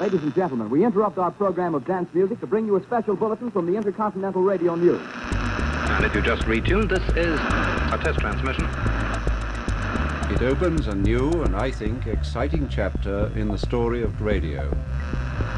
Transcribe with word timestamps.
Ladies 0.00 0.22
and 0.22 0.34
gentlemen, 0.34 0.70
we 0.70 0.82
interrupt 0.82 1.18
our 1.18 1.30
program 1.30 1.74
of 1.74 1.84
dance 1.84 2.08
music 2.14 2.40
to 2.40 2.46
bring 2.46 2.64
you 2.64 2.74
a 2.76 2.82
special 2.84 3.14
bulletin 3.14 3.50
from 3.50 3.66
the 3.66 3.76
Intercontinental 3.76 4.40
Radio 4.40 4.74
News. 4.74 4.98
And 5.12 6.06
if 6.06 6.14
you 6.14 6.22
just 6.22 6.40
retuned, 6.44 6.88
this 6.88 7.06
is 7.18 7.38
a 7.38 8.00
test 8.02 8.18
transmission. 8.18 8.64
It 10.34 10.40
opens 10.40 10.86
a 10.86 10.94
new 10.94 11.30
and, 11.42 11.54
I 11.54 11.70
think, 11.70 12.06
exciting 12.06 12.70
chapter 12.70 13.30
in 13.36 13.48
the 13.48 13.58
story 13.58 14.02
of 14.02 14.22
radio. 14.22 14.74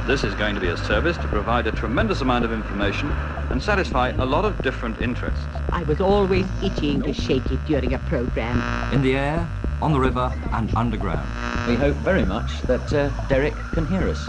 This 0.08 0.24
is 0.24 0.34
going 0.34 0.56
to 0.56 0.60
be 0.60 0.70
a 0.70 0.76
service 0.76 1.16
to 1.18 1.28
provide 1.28 1.68
a 1.68 1.72
tremendous 1.72 2.20
amount 2.20 2.44
of 2.44 2.52
information 2.52 3.12
and 3.50 3.62
satisfy 3.62 4.08
a 4.08 4.24
lot 4.24 4.44
of 4.44 4.60
different 4.60 5.00
interests. 5.00 5.44
I 5.68 5.84
was 5.84 6.00
always 6.00 6.46
itching 6.64 7.02
to 7.02 7.12
shake 7.12 7.48
it 7.52 7.64
during 7.66 7.94
a 7.94 7.98
program. 8.00 8.92
In 8.92 9.02
the 9.02 9.14
air, 9.14 9.48
on 9.80 9.92
the 9.92 10.00
river, 10.00 10.32
and 10.50 10.74
underground. 10.74 11.51
We 11.68 11.76
hope 11.76 11.94
very 11.98 12.24
much 12.24 12.60
that 12.62 12.92
uh, 12.92 13.08
Derek 13.28 13.54
can 13.72 13.86
hear 13.86 14.08
us. 14.08 14.24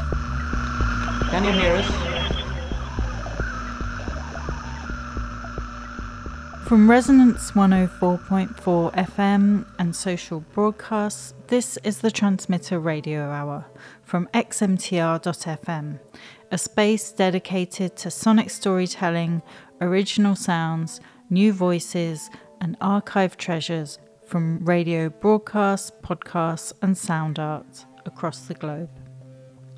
Can 1.31 1.43
you 1.43 1.51
hear 1.51 1.75
us? 1.75 2.13
From 6.67 6.89
Resonance 6.89 7.51
104.4 7.51 8.93
FM 8.93 9.65
and 9.79 9.95
social 9.95 10.41
broadcasts, 10.53 11.33
this 11.47 11.77
is 11.77 11.99
the 11.99 12.11
Transmitter 12.11 12.79
Radio 12.79 13.31
Hour 13.31 13.65
from 14.03 14.27
xmtr.fm, 14.27 15.99
a 16.52 16.57
space 16.59 17.11
dedicated 17.11 17.95
to 17.95 18.11
sonic 18.11 18.52
storytelling, 18.52 19.41
original 19.81 20.35
sounds, 20.35 21.02
new 21.31 21.52
voices, 21.52 22.29
and 22.61 22.77
archive 22.79 23.38
treasures 23.38 23.97
from 24.33 24.65
radio 24.65 25.09
broadcasts, 25.09 25.91
podcasts, 26.01 26.73
and 26.81 26.97
sound 26.97 27.37
art 27.37 27.85
across 28.07 28.47
the 28.47 28.55
globe. 28.55 28.89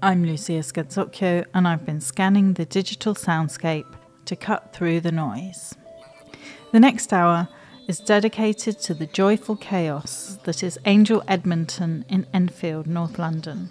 I'm 0.02 0.24
Lucia 0.24 0.64
Scazzocchio, 0.64 1.44
and 1.54 1.68
I've 1.68 1.86
been 1.86 2.00
scanning 2.00 2.54
the 2.54 2.64
digital 2.64 3.16
soundscape 3.16 3.98
to 4.24 4.36
cut 4.38 4.72
through 4.72 5.02
the 5.02 5.12
noise. 5.12 5.76
The 6.72 6.80
next 6.80 7.12
hour 7.12 7.50
is 7.90 8.00
dedicated 8.00 8.80
to 8.80 8.94
the 8.94 9.08
joyful 9.08 9.58
chaos 9.58 10.40
that 10.46 10.64
is 10.64 10.80
Angel 10.86 11.22
Edmonton 11.28 12.06
in 12.08 12.26
Enfield, 12.34 12.88
North 12.88 13.20
London. 13.20 13.70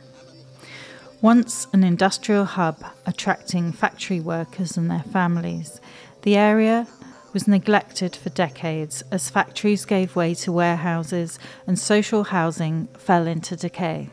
Once 1.22 1.66
an 1.72 1.82
industrial 1.82 2.44
hub 2.44 2.84
attracting 3.06 3.72
factory 3.72 4.20
workers 4.20 4.76
and 4.76 4.90
their 4.90 5.04
families, 5.10 5.80
the 6.24 6.36
area 6.36 6.86
was 7.34 7.48
neglected 7.48 8.14
for 8.14 8.30
decades 8.30 9.02
as 9.10 9.28
factories 9.28 9.84
gave 9.84 10.16
way 10.16 10.34
to 10.34 10.52
warehouses 10.52 11.38
and 11.66 11.78
social 11.78 12.24
housing 12.24 12.86
fell 12.96 13.26
into 13.26 13.56
decay. 13.56 14.08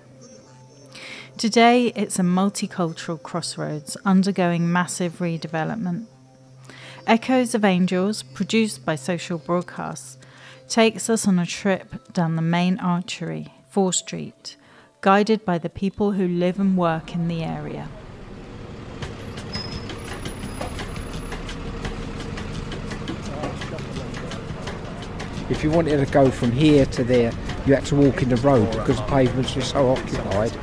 Today, 1.38 1.94
it's 1.96 2.20
a 2.20 2.24
multicultural 2.24 3.22
crossroads 3.22 3.96
undergoing 4.04 4.72
massive 4.72 5.20
redevelopment. 5.20 6.08
Echoes 7.08 7.56
of 7.56 7.64
Angels, 7.64 8.24
produced 8.24 8.86
by 8.86 8.96
Social 8.96 9.38
Broadcasts, 9.38 10.18
takes 10.68 11.10
us 11.10 11.28
on 11.28 11.40
a 11.40 11.46
trip 11.46 12.14
down 12.14 12.36
the 12.36 12.42
main 12.42 12.80
artery, 12.80 13.54
Fore 13.70 13.94
Street, 13.94 14.56
guided 15.02 15.46
by 15.46 15.58
the 15.58 15.70
people 15.70 16.14
who 16.14 16.28
live 16.28 16.60
and 16.60 16.76
work 16.76 17.14
in 17.14 17.28
the 17.28 17.44
area. 17.44 17.88
If 25.52 25.66
you 25.66 25.70
wanted 25.70 25.98
to 25.98 26.10
go 26.10 26.32
from 26.32 26.54
here 26.54 26.86
to 26.86 27.04
there, 27.04 27.34
you 27.66 27.76
had 27.76 27.86
to 27.88 27.96
walk 27.96 28.22
in 28.24 28.30
the 28.30 28.38
road 28.38 28.72
because 28.72 28.96
the 28.96 29.04
pavements 29.04 29.54
were 29.54 29.62
so 29.62 29.90
occupied. 29.92 30.54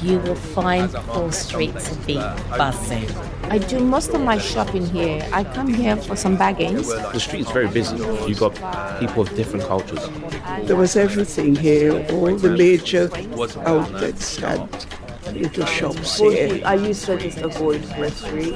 You 0.00 0.20
will 0.20 0.36
find 0.36 0.92
Paul 0.92 1.32
streets 1.32 1.88
to 1.88 1.96
be 2.06 2.14
buzzing. 2.56 3.10
I 3.50 3.58
do 3.58 3.80
most 3.80 4.14
of 4.14 4.20
my 4.20 4.38
shopping 4.38 4.86
here. 4.86 5.28
I 5.32 5.42
come 5.42 5.66
here 5.66 5.96
for 5.96 6.14
some 6.14 6.38
baggings. 6.38 6.86
The 7.12 7.18
street 7.18 7.40
is 7.40 7.50
very 7.50 7.66
busy. 7.66 7.96
You've 8.28 8.38
got 8.38 8.54
people 9.00 9.22
of 9.22 9.34
different 9.34 9.66
cultures. 9.66 10.08
There 10.66 10.76
was 10.76 10.94
everything 10.94 11.56
here, 11.56 12.06
all 12.12 12.36
the 12.36 12.50
major 12.50 13.10
outlets 13.66 14.36
had 14.36 14.86
little 15.34 15.66
shops 15.66 16.18
here. 16.18 16.62
I 16.64 16.76
used 16.76 17.04
to 17.06 17.18
just 17.18 17.38
avoid 17.38 17.82
West 17.98 18.18
Street. 18.18 18.54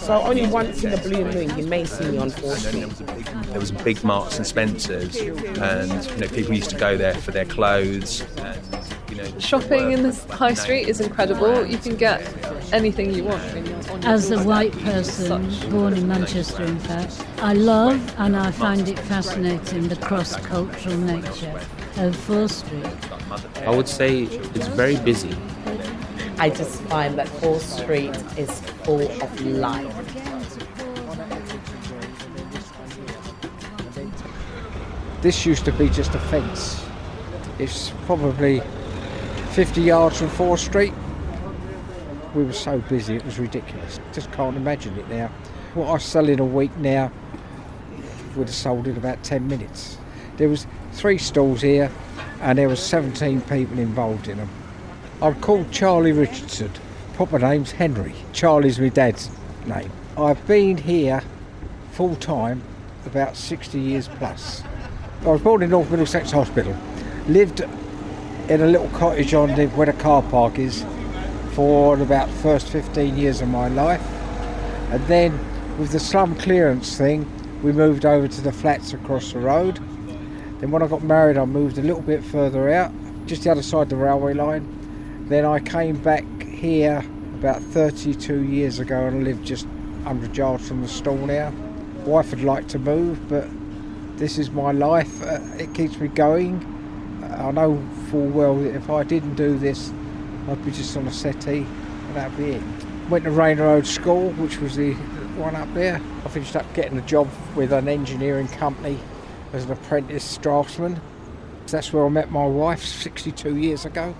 So 0.00 0.20
only 0.22 0.46
once 0.48 0.82
in 0.82 0.90
the 0.90 0.96
blue 0.96 1.24
moon 1.24 1.56
you 1.56 1.66
may 1.68 1.84
see 1.84 2.10
me 2.10 2.18
on 2.18 2.30
Fore 2.30 2.56
Street. 2.56 2.90
There 3.50 3.60
was 3.60 3.72
big 3.72 4.02
Marks 4.04 4.36
and 4.36 4.46
Spencers, 4.46 5.16
and 5.16 6.04
you 6.06 6.16
know 6.16 6.28
people 6.28 6.54
used 6.54 6.70
to 6.70 6.76
go 6.78 6.96
there 6.96 7.14
for 7.14 7.32
their 7.32 7.44
clothes. 7.44 8.22
And, 8.36 8.60
you 9.10 9.16
know, 9.16 9.38
Shopping 9.40 9.92
in 9.92 10.02
the 10.04 10.12
high 10.34 10.54
street 10.54 10.88
is 10.88 11.00
incredible. 11.00 11.66
You 11.66 11.78
can 11.78 11.96
get 11.96 12.20
anything 12.72 13.12
you 13.12 13.24
want 13.24 13.42
when 13.52 13.66
you're 13.66 13.90
on 13.90 14.04
As 14.04 14.30
a 14.30 14.42
white 14.44 14.72
person, 14.84 15.48
born 15.70 15.94
in 15.94 16.06
Manchester 16.06 16.62
in 16.62 16.78
fact, 16.78 17.24
I 17.38 17.54
love 17.54 18.00
and 18.18 18.36
I 18.36 18.52
find 18.52 18.88
it 18.88 18.98
fascinating 19.00 19.88
the 19.88 19.96
cross-cultural 19.96 20.96
nature 20.96 21.60
of 21.96 22.14
Fore 22.14 22.48
Street. 22.48 22.86
I 23.66 23.70
would 23.74 23.88
say 23.88 24.22
it's 24.22 24.68
very 24.68 24.96
busy. 24.96 25.36
I 26.38 26.50
just 26.50 26.80
find 26.82 27.18
that 27.18 27.28
Fore 27.28 27.60
Street 27.60 28.16
is 28.38 28.60
full 28.84 29.02
of 29.02 29.40
life. 29.42 30.09
This 35.22 35.44
used 35.44 35.66
to 35.66 35.72
be 35.72 35.90
just 35.90 36.14
a 36.14 36.18
fence. 36.18 36.82
It's 37.58 37.90
probably 38.06 38.62
50 39.50 39.82
yards 39.82 40.18
from 40.18 40.30
Fore 40.30 40.56
Street. 40.56 40.94
We 42.34 42.42
were 42.42 42.54
so 42.54 42.78
busy, 42.78 43.16
it 43.16 43.24
was 43.26 43.38
ridiculous. 43.38 44.00
Just 44.14 44.32
can't 44.32 44.56
imagine 44.56 44.98
it 44.98 45.06
now. 45.10 45.26
What 45.74 45.90
I 45.90 45.98
sell 45.98 46.26
in 46.26 46.38
a 46.38 46.44
week 46.44 46.74
now 46.78 47.12
would 48.34 48.46
have 48.46 48.56
sold 48.56 48.88
in 48.88 48.96
about 48.96 49.22
10 49.22 49.46
minutes. 49.46 49.98
There 50.38 50.48
was 50.48 50.66
three 50.92 51.18
stalls 51.18 51.60
here 51.60 51.92
and 52.40 52.56
there 52.56 52.70
was 52.70 52.80
17 52.80 53.42
people 53.42 53.78
involved 53.78 54.26
in 54.26 54.38
them. 54.38 54.48
I'm 55.20 55.38
called 55.42 55.70
Charlie 55.70 56.12
Richardson. 56.12 56.70
Proper 57.12 57.38
name's 57.38 57.72
Henry. 57.72 58.14
Charlie's 58.32 58.80
my 58.80 58.88
dad's 58.88 59.28
name. 59.66 59.90
I've 60.16 60.46
been 60.46 60.78
here 60.78 61.22
full 61.92 62.16
time 62.16 62.62
about 63.04 63.36
60 63.36 63.78
years 63.78 64.08
plus. 64.08 64.62
I 65.22 65.28
was 65.28 65.42
born 65.42 65.62
in 65.62 65.68
North 65.68 65.90
Middlesex 65.90 66.30
Hospital. 66.30 66.74
Lived 67.28 67.60
in 67.60 68.62
a 68.62 68.66
little 68.66 68.88
cottage 68.88 69.34
on 69.34 69.54
the, 69.54 69.66
where 69.66 69.84
the 69.84 69.92
car 69.92 70.22
park 70.22 70.58
is 70.58 70.82
for 71.52 72.00
about 72.00 72.28
the 72.28 72.36
first 72.36 72.68
15 72.70 73.18
years 73.18 73.42
of 73.42 73.48
my 73.48 73.68
life. 73.68 74.00
And 74.90 75.06
then 75.08 75.38
with 75.78 75.92
the 75.92 76.00
slum 76.00 76.36
clearance 76.36 76.96
thing, 76.96 77.30
we 77.62 77.70
moved 77.70 78.06
over 78.06 78.28
to 78.28 78.40
the 78.40 78.50
flats 78.50 78.94
across 78.94 79.34
the 79.34 79.40
road. 79.40 79.78
Then 80.60 80.70
when 80.70 80.82
I 80.82 80.86
got 80.86 81.02
married, 81.02 81.36
I 81.36 81.44
moved 81.44 81.76
a 81.76 81.82
little 81.82 82.00
bit 82.00 82.24
further 82.24 82.70
out, 82.70 82.90
just 83.26 83.42
the 83.42 83.50
other 83.50 83.62
side 83.62 83.82
of 83.82 83.88
the 83.90 83.96
railway 83.96 84.32
line. 84.32 84.66
Then 85.28 85.44
I 85.44 85.60
came 85.60 85.96
back 85.96 86.24
here 86.44 87.04
about 87.34 87.60
32 87.60 88.42
years 88.44 88.78
ago 88.78 89.06
and 89.06 89.24
lived 89.24 89.44
just 89.44 89.66
100 89.66 90.34
yards 90.34 90.66
from 90.66 90.80
the 90.80 90.88
stall 90.88 91.18
now. 91.18 91.52
Wife 92.06 92.30
would 92.30 92.42
like 92.42 92.68
to 92.68 92.78
move, 92.78 93.28
but 93.28 93.46
this 94.20 94.38
is 94.38 94.50
my 94.50 94.70
life. 94.70 95.22
Uh, 95.22 95.40
it 95.58 95.72
keeps 95.72 95.98
me 95.98 96.06
going. 96.06 96.62
I 97.38 97.50
know 97.50 97.82
full 98.10 98.26
well 98.26 98.54
that 98.56 98.74
if 98.76 98.90
I 98.90 99.02
didn't 99.02 99.34
do 99.34 99.58
this, 99.58 99.90
I'd 100.46 100.62
be 100.62 100.70
just 100.70 100.94
on 100.96 101.06
a 101.08 101.12
settee 101.12 101.66
and 101.66 102.14
that'd 102.14 102.36
be 102.36 102.52
it. 102.52 102.62
Went 103.08 103.24
to 103.24 103.30
Rainer 103.30 103.64
Road 103.64 103.86
School, 103.86 104.30
which 104.32 104.58
was 104.58 104.76
the 104.76 104.92
one 105.36 105.56
up 105.56 105.72
there. 105.72 106.00
I 106.24 106.28
finished 106.28 106.54
up 106.54 106.72
getting 106.74 106.98
a 106.98 107.02
job 107.02 107.28
with 107.56 107.72
an 107.72 107.88
engineering 107.88 108.46
company 108.48 108.98
as 109.54 109.64
an 109.64 109.72
apprentice 109.72 110.36
draftsman. 110.36 111.00
That's 111.68 111.92
where 111.92 112.04
I 112.04 112.10
met 112.10 112.30
my 112.30 112.46
wife 112.46 112.84
62 112.84 113.56
years 113.56 113.86
ago. 113.86 114.14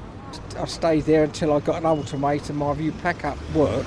I 0.57 0.65
stayed 0.65 1.05
there 1.05 1.25
until 1.25 1.53
I 1.53 1.61
got 1.61 1.77
an 1.77 1.87
ultimatum 1.87 2.57
My 2.57 2.73
view 2.73 2.93
pack 3.03 3.25
up 3.25 3.37
work, 3.53 3.87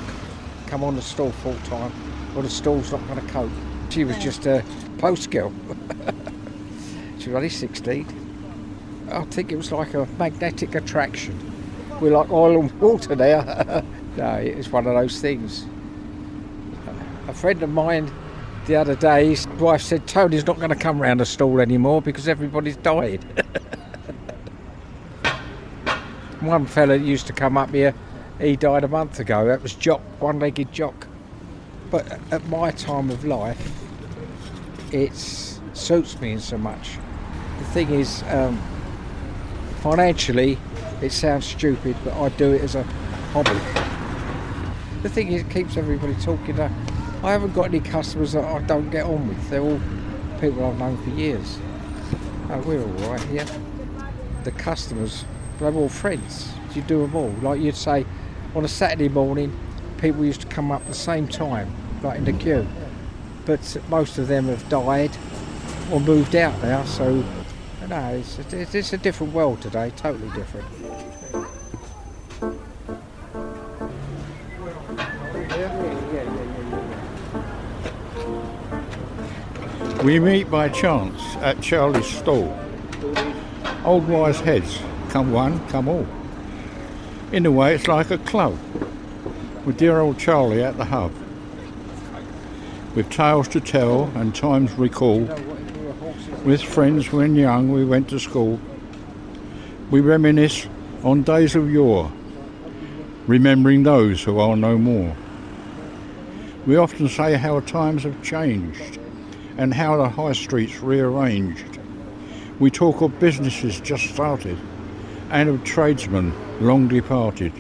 come 0.68 0.84
on 0.84 0.96
the 0.96 1.02
stall 1.02 1.32
full 1.32 1.56
time, 1.66 1.92
or 2.36 2.44
the 2.44 2.50
stall's 2.50 2.92
not 2.92 3.06
going 3.08 3.26
to 3.26 3.34
cope. 3.34 3.52
She 3.90 4.04
was 4.04 4.18
just 4.18 4.46
a 4.46 4.64
post 5.04 5.30
girl. 5.32 5.52
she 7.20 7.28
was 7.28 7.36
only 7.36 7.50
16. 7.50 8.08
I 9.12 9.26
think 9.26 9.52
it 9.52 9.58
was 9.58 9.70
like 9.70 9.94
a 9.96 10.06
magnetic 10.18 10.76
attraction. 10.76 11.38
We're 12.00 12.18
like 12.18 12.32
oil 12.32 12.62
and 12.62 12.72
water 12.80 13.14
there. 13.14 13.84
no, 14.18 14.36
it 14.36 14.56
was 14.56 14.70
one 14.70 14.88
of 14.88 14.94
those 14.94 15.20
things. 15.20 15.66
A 17.28 17.34
friend 17.34 17.62
of 17.62 17.70
mine 17.70 18.10
the 18.66 18.78
other 18.78 18.96
day, 18.96 19.28
his 19.28 19.46
wife 19.46 19.82
said 19.82 20.08
Tony's 20.08 20.48
not 20.48 20.56
going 20.56 20.70
to 20.70 20.76
come 20.76 21.02
round 21.02 21.20
the 21.20 21.26
stall 21.26 21.60
anymore 21.60 22.02
because 22.02 22.30
everybody's 22.30 22.78
died. 22.78 23.26
One 26.40 26.66
fella 26.66 26.96
used 26.96 27.28
to 27.28 27.34
come 27.34 27.58
up 27.58 27.72
here, 27.72 27.94
he 28.40 28.56
died 28.56 28.86
a 28.86 28.88
month 28.88 29.20
ago. 29.20 29.48
That 29.48 29.62
was 29.62 29.74
Jock, 29.74 30.00
one-legged 30.22 30.72
Jock. 30.72 31.08
But 31.92 32.10
at 32.32 32.48
my 32.48 32.72
time 32.72 33.10
of 33.10 33.26
life, 33.26 33.83
it 34.94 35.14
suits 35.74 36.22
me 36.22 36.34
in 36.34 36.40
so 36.40 36.58
much. 36.58 36.98
The 37.60 37.66
thing 37.66 37.90
is, 37.92 38.24
um, 38.30 38.62
financially, 39.82 40.58
It 41.02 41.12
sounds 41.12 41.46
stupid, 41.46 41.98
but 42.06 42.14
I 42.14 42.30
do 42.30 42.54
it 42.54 42.62
as 42.62 42.76
a 42.76 42.84
hobby. 43.34 43.60
The 45.02 45.10
thing 45.10 45.34
is, 45.34 45.42
it 45.42 45.50
keeps 45.50 45.76
everybody 45.76 46.16
talking. 46.16 46.58
I 46.58 46.70
haven't 47.32 47.54
got 47.54 47.66
any 47.66 47.82
customers 47.82 48.32
that 48.32 48.46
I 48.46 48.60
don't 48.60 48.90
get 48.90 49.06
on 49.06 49.28
with. 49.28 49.50
They're 49.50 49.60
all 49.60 49.82
people 50.40 50.64
I've 50.66 50.80
known 50.80 50.96
for 51.04 51.10
years. 51.10 51.58
Oh, 52.50 52.60
we're 52.66 52.82
all 52.82 53.12
right 53.12 53.22
here. 53.24 53.46
The 54.46 54.52
customers, 54.52 55.26
they're 55.60 55.74
all 55.74 55.90
friends. 55.90 56.54
You 56.74 56.84
do 56.84 57.02
them 57.02 57.16
all. 57.16 57.36
Like 57.42 57.60
you'd 57.60 57.76
say, 57.76 58.06
on 58.56 58.64
a 58.64 58.70
Saturday 58.70 59.10
morning, 59.10 59.52
people 59.98 60.24
used 60.24 60.40
to 60.42 60.48
come 60.48 60.72
up 60.72 60.82
at 60.84 60.88
the 60.88 60.94
same 60.94 61.28
time, 61.28 61.70
like 62.02 62.18
in 62.20 62.24
the 62.24 62.34
queue. 62.34 62.66
But 63.46 63.78
most 63.90 64.18
of 64.18 64.28
them 64.28 64.46
have 64.46 64.68
died 64.70 65.12
or 65.92 66.00
moved 66.00 66.36
out 66.36 66.62
now, 66.64 66.84
so 66.86 67.24
no, 67.90 68.10
it's, 68.16 68.40
it's, 68.54 68.74
it's 68.74 68.94
a 68.94 68.98
different 68.98 69.34
world 69.34 69.62
today, 69.62 69.92
totally 69.98 70.30
different. 70.32 70.66
We 80.04 80.20
meet 80.20 80.50
by 80.50 80.70
chance 80.70 81.22
at 81.38 81.62
Charlie's 81.62 82.08
stall. 82.08 82.58
Old 83.86 84.08
wise 84.08 84.40
heads, 84.40 84.80
come 85.10 85.32
one, 85.32 85.66
come 85.68 85.88
all. 85.88 86.08
In 87.32 87.46
a 87.46 87.52
way, 87.52 87.76
it's 87.76 87.88
like 87.88 88.12
a 88.12 88.18
club, 88.18 88.58
with 89.66 89.78
dear 89.78 90.00
old 90.00 90.18
Charlie 90.18 90.64
at 90.64 90.78
the 90.78 90.86
hub. 90.86 91.12
With 92.96 93.10
tales 93.10 93.48
to 93.50 93.60
tell 93.60 94.04
and 94.16 94.36
times 94.36 94.72
recall, 94.74 95.28
with 96.44 96.62
friends 96.62 97.12
when 97.12 97.36
young 97.36 97.72
we 97.72 97.86
went 97.86 98.10
to 98.10 98.20
school. 98.20 98.60
We 99.90 100.02
reminisce 100.02 100.68
on 101.04 101.24
days 101.24 101.56
of 101.56 101.72
yore, 101.72 102.12
remembering 103.28 103.84
those 103.84 104.24
who 104.24 104.40
are 104.40 104.56
no 104.56 104.78
more. 104.78 105.16
We 106.66 106.76
often 106.76 107.10
say 107.10 107.36
how 107.36 107.62
times 107.62 108.04
have 108.04 108.22
changed 108.24 109.00
and 109.58 109.74
how 109.74 109.98
the 109.98 110.10
high 110.10 110.34
streets 110.34 110.80
rearranged. 110.80 111.80
We 112.60 112.72
talk 112.72 113.02
of 113.02 113.20
businesses 113.20 113.80
just 113.80 114.06
started 114.14 114.58
and 115.30 115.50
of 115.50 115.64
tradesmen 115.64 116.34
long 116.60 116.88
departed. 116.88 117.54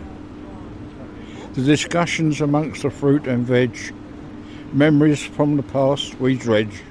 The 1.53 1.63
discussions 1.63 2.41
amongst 2.41 2.83
the 2.83 2.89
fruit 2.89 3.27
and 3.27 3.45
veg, 3.45 3.93
memories 4.73 5.23
from 5.23 5.57
the 5.57 5.63
past 5.63 6.19
we 6.19 6.35
dredge, 6.35 6.81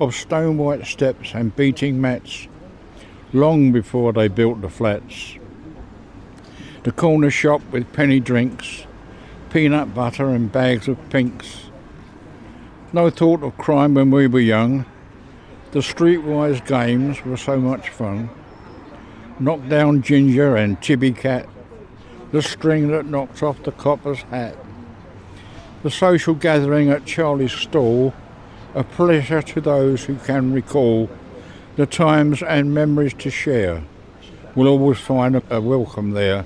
of 0.00 0.14
stone 0.14 0.58
white 0.58 0.86
steps 0.86 1.32
and 1.34 1.54
beating 1.56 2.00
mats, 2.00 2.48
long 3.32 3.72
before 3.72 4.12
they 4.12 4.28
built 4.28 4.60
the 4.60 4.68
flats. 4.68 5.36
The 6.84 6.92
corner 6.92 7.30
shop 7.30 7.62
with 7.70 7.92
penny 7.92 8.20
drinks, 8.20 8.86
peanut 9.50 9.94
butter 9.94 10.30
and 10.30 10.50
bags 10.50 10.88
of 10.88 11.10
pinks, 11.10 11.70
no 12.92 13.08
thought 13.08 13.42
of 13.42 13.56
crime 13.56 13.94
when 13.94 14.10
we 14.10 14.26
were 14.26 14.40
young. 14.40 14.84
The 15.70 15.78
streetwise 15.78 16.66
games 16.66 17.24
were 17.24 17.38
so 17.38 17.58
much 17.58 17.88
fun. 17.88 18.28
Knock 19.40 19.66
down 19.68 20.02
ginger 20.02 20.56
and 20.56 20.80
tibby 20.82 21.12
cat. 21.12 21.48
The 22.32 22.42
string 22.42 22.88
that 22.88 23.06
knocked 23.06 23.42
off 23.42 23.62
the 23.62 23.72
copper's 23.72 24.20
hat. 24.22 24.61
The 25.82 25.90
social 25.90 26.34
gathering 26.34 26.90
at 26.90 27.04
Charlie's 27.04 27.52
stall, 27.52 28.14
a 28.74 28.84
pleasure 28.84 29.42
to 29.42 29.60
those 29.60 30.04
who 30.04 30.16
can 30.16 30.52
recall 30.52 31.10
the 31.76 31.86
times 31.86 32.42
and 32.42 32.72
memories 32.72 33.14
to 33.14 33.30
share. 33.30 33.82
Will 34.54 34.68
always 34.68 34.98
find 34.98 35.42
a 35.50 35.60
welcome 35.60 36.12
there. 36.12 36.44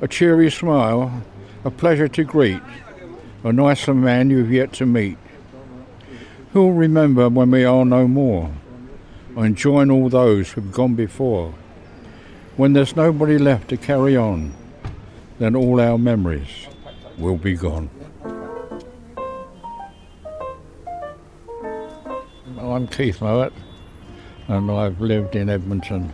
A 0.00 0.08
cheery 0.08 0.50
smile, 0.50 1.22
a 1.64 1.70
pleasure 1.70 2.08
to 2.08 2.24
greet 2.24 2.62
a 3.44 3.52
nicer 3.52 3.94
man 3.94 4.30
you've 4.30 4.52
yet 4.52 4.72
to 4.74 4.86
meet. 4.86 5.16
Who'll 6.52 6.72
remember 6.72 7.28
when 7.28 7.50
we 7.50 7.64
are 7.64 7.84
no 7.84 8.08
more, 8.08 8.50
and 9.36 9.56
join 9.56 9.90
all 9.90 10.08
those 10.08 10.50
who've 10.50 10.72
gone 10.72 10.94
before? 10.94 11.54
When 12.56 12.72
there's 12.72 12.96
nobody 12.96 13.38
left 13.38 13.68
to 13.68 13.76
carry 13.76 14.16
on, 14.16 14.54
then 15.38 15.54
all 15.54 15.80
our 15.80 15.98
memories 15.98 16.66
will 17.16 17.36
be 17.36 17.54
gone. 17.54 17.90
I'm 22.78 22.86
Keith 22.86 23.20
Mowat, 23.20 23.52
and 24.46 24.70
I've 24.70 25.00
lived 25.00 25.34
in 25.34 25.50
Edmonton 25.50 26.12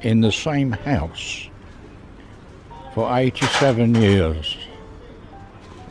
in 0.00 0.22
the 0.22 0.32
same 0.32 0.72
house 0.72 1.46
for 2.94 3.14
87 3.14 3.94
years. 3.96 4.56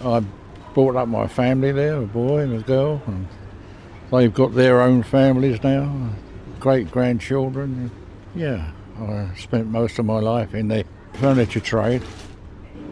I 0.03 0.23
brought 0.73 0.95
up 0.95 1.09
my 1.09 1.27
family 1.27 1.71
there, 1.71 1.97
a 1.97 2.07
boy 2.07 2.39
and 2.39 2.59
a 2.59 2.63
girl, 2.63 3.03
and 3.05 3.27
they've 4.11 4.33
got 4.33 4.55
their 4.55 4.81
own 4.81 5.03
families 5.03 5.61
now, 5.61 6.09
great 6.59 6.89
grandchildren. 6.89 7.91
Yeah, 8.33 8.71
I 8.99 9.29
spent 9.35 9.67
most 9.67 9.99
of 9.99 10.05
my 10.05 10.21
life 10.21 10.55
in 10.55 10.69
the 10.69 10.85
furniture 11.19 11.59
trade. 11.59 12.01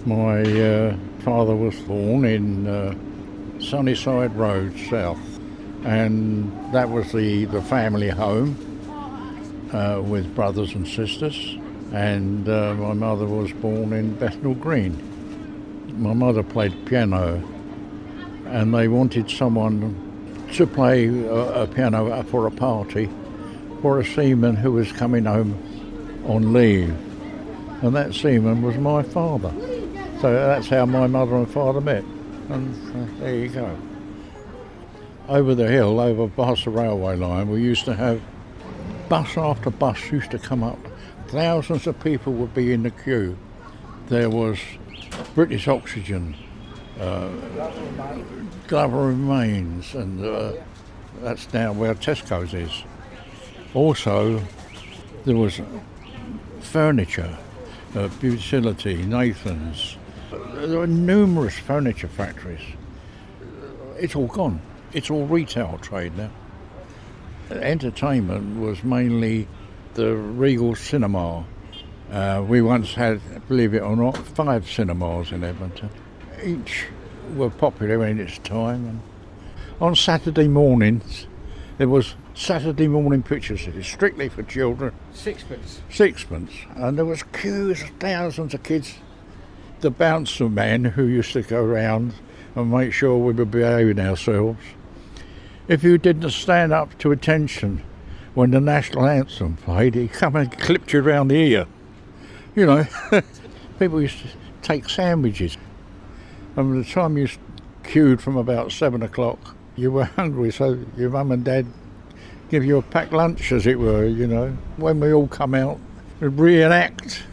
My 0.05 0.41
uh, 0.43 0.95
father 1.21 1.55
was 1.55 1.79
born 1.79 2.25
in 2.25 2.67
uh, 2.67 2.93
Sunnyside 3.59 4.35
Road 4.35 4.77
South, 4.87 5.17
and 5.83 6.51
that 6.73 6.89
was 6.89 7.11
the, 7.11 7.45
the 7.45 7.61
family 7.61 8.09
home 8.09 8.55
uh, 9.73 10.01
with 10.01 10.33
brothers 10.35 10.73
and 10.73 10.87
sisters. 10.87 11.57
And 11.93 12.47
uh, 12.49 12.73
my 12.75 12.93
mother 12.93 13.25
was 13.25 13.51
born 13.53 13.93
in 13.93 14.15
Bethnal 14.15 14.55
Green. 14.55 14.95
My 16.01 16.13
mother 16.13 16.43
played 16.43 16.85
piano 16.85 17.41
and 18.47 18.73
they 18.73 18.87
wanted 18.87 19.29
someone 19.29 20.03
to 20.53 20.65
play 20.65 21.07
a, 21.07 21.63
a 21.63 21.67
piano 21.67 22.23
for 22.23 22.47
a 22.47 22.51
party 22.51 23.09
for 23.81 23.99
a 23.99 24.05
seaman 24.05 24.55
who 24.55 24.71
was 24.71 24.91
coming 24.91 25.25
home 25.25 25.55
on 26.25 26.53
leave. 26.53 26.89
And 27.83 27.95
that 27.95 28.13
seaman 28.13 28.61
was 28.61 28.75
my 28.77 29.03
father. 29.03 29.53
So 30.21 30.33
that's 30.33 30.67
how 30.67 30.85
my 30.85 31.07
mother 31.07 31.35
and 31.35 31.49
father 31.49 31.79
met. 31.79 32.03
And 32.49 32.73
uh, 32.95 33.19
there 33.19 33.35
you 33.35 33.49
go. 33.49 33.77
Over 35.27 35.55
the 35.55 35.67
hill, 35.67 35.99
over 35.99 36.29
past 36.29 36.63
the 36.63 36.69
railway 36.69 37.17
line, 37.17 37.49
we 37.49 37.61
used 37.61 37.83
to 37.85 37.93
have 37.93 38.21
bus 39.09 39.37
after 39.37 39.69
bus 39.69 40.09
used 40.09 40.31
to 40.31 40.39
come 40.39 40.63
up. 40.63 40.79
Thousands 41.27 41.85
of 41.85 41.99
people 42.01 42.31
would 42.33 42.53
be 42.53 42.71
in 42.71 42.83
the 42.83 42.91
queue. 42.91 43.37
There 44.07 44.29
was 44.29 44.57
British 45.35 45.67
Oxygen, 45.67 46.33
uh, 46.97 47.29
Glover 48.67 49.07
remains, 49.07 49.93
and 49.95 50.23
uh, 50.23 50.53
that's 51.21 51.51
now 51.53 51.73
where 51.73 51.93
Tesco's 51.93 52.53
is. 52.53 52.83
Also, 53.73 54.41
there 55.25 55.35
was 55.35 55.59
furniture, 56.61 57.37
uh, 57.95 58.07
Utility, 58.21 58.95
Nathan's. 59.03 59.97
There 60.31 60.79
were 60.79 60.87
numerous 60.87 61.57
furniture 61.57 62.07
factories. 62.07 62.63
It's 63.97 64.15
all 64.15 64.27
gone. 64.27 64.61
It's 64.97 65.11
all 65.11 65.27
retail 65.27 65.77
trade 65.79 66.17
now. 66.17 66.31
Entertainment 67.51 68.59
was 68.59 68.83
mainly 68.83 69.47
the 69.93 70.15
Regal 70.15 70.73
Cinema. 70.73 71.45
Uh, 72.11 72.43
we 72.47 72.63
once 72.63 72.95
had, 72.95 73.21
believe 73.47 73.75
it 73.75 73.83
or 73.83 73.95
not, 73.95 74.17
five 74.17 74.67
cinemas 74.67 75.31
in 75.31 75.43
Edmonton 75.43 75.91
each 76.43 76.87
were 77.35 77.51
popular 77.51 78.07
in 78.07 78.19
its 78.19 78.39
time. 78.39 78.87
And 78.87 79.01
on 79.79 79.95
Saturday 79.95 80.47
mornings, 80.47 81.27
there 81.77 81.89
was 81.89 82.15
Saturday 82.33 82.87
morning 82.87 83.21
pictures 83.21 83.67
strictly 83.85 84.29
for 84.29 84.41
children. 84.41 84.95
Sixpence. 85.13 85.81
Sixpence, 85.91 86.53
and 86.75 86.97
there 86.97 87.05
was 87.05 87.21
queues 87.21 87.83
of 87.83 87.89
thousands 87.99 88.55
of 88.55 88.63
kids. 88.63 88.95
The 89.81 89.91
bouncer 89.91 90.49
man 90.49 90.85
who 90.85 91.05
used 91.05 91.33
to 91.33 91.43
go 91.43 91.63
round 91.63 92.15
and 92.55 92.71
make 92.71 92.93
sure 92.93 93.15
we 93.19 93.33
were 93.33 93.45
behaving 93.45 93.99
ourselves. 93.99 94.59
If 95.67 95.83
you 95.83 95.97
didn't 95.97 96.29
stand 96.31 96.71
up 96.71 96.97
to 96.99 97.11
attention 97.11 97.83
when 98.33 98.51
the 98.51 98.61
national 98.61 99.05
anthem 99.05 99.57
played, 99.57 99.95
he'd 99.95 100.13
come 100.13 100.35
and 100.35 100.51
clipped 100.59 100.93
you 100.93 101.01
round 101.01 101.31
the 101.31 101.35
ear. 101.35 101.67
You 102.55 102.65
know, 102.65 102.87
people 103.79 104.01
used 104.01 104.19
to 104.19 104.27
take 104.61 104.89
sandwiches 104.89 105.57
and 106.57 106.73
by 106.73 106.77
the 106.79 106.83
time 106.83 107.17
you 107.17 107.29
queued 107.83 108.19
from 108.19 108.35
about 108.35 108.71
seven 108.71 109.03
o'clock, 109.03 109.55
you 109.75 109.91
were 109.91 110.03
hungry, 110.15 110.51
so 110.51 110.83
your 110.97 111.11
mum 111.11 111.31
and 111.31 111.45
dad 111.45 111.67
give 112.49 112.65
you 112.65 112.77
a 112.77 112.81
packed 112.81 113.13
lunch, 113.13 113.51
as 113.51 113.67
it 113.67 113.77
were, 113.77 114.05
you 114.05 114.25
know. 114.25 114.57
When 114.77 114.99
we 114.99 115.13
all 115.13 115.27
come 115.27 115.53
out 115.53 115.79
and 116.19 116.37
reenact 116.39 117.23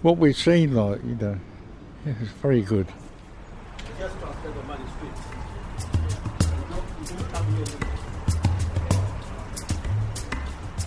what 0.00 0.16
we've 0.16 0.36
seen, 0.36 0.74
like, 0.74 1.04
you 1.04 1.16
know. 1.16 1.38
It 2.06 2.18
was 2.18 2.28
very 2.40 2.62
good. 2.62 2.86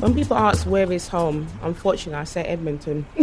When 0.01 0.15
people 0.15 0.35
ask 0.35 0.65
where 0.65 0.91
is 0.91 1.07
home, 1.07 1.47
unfortunately, 1.61 2.19
I 2.19 2.23
say 2.23 2.41
Edmonton. 2.41 3.05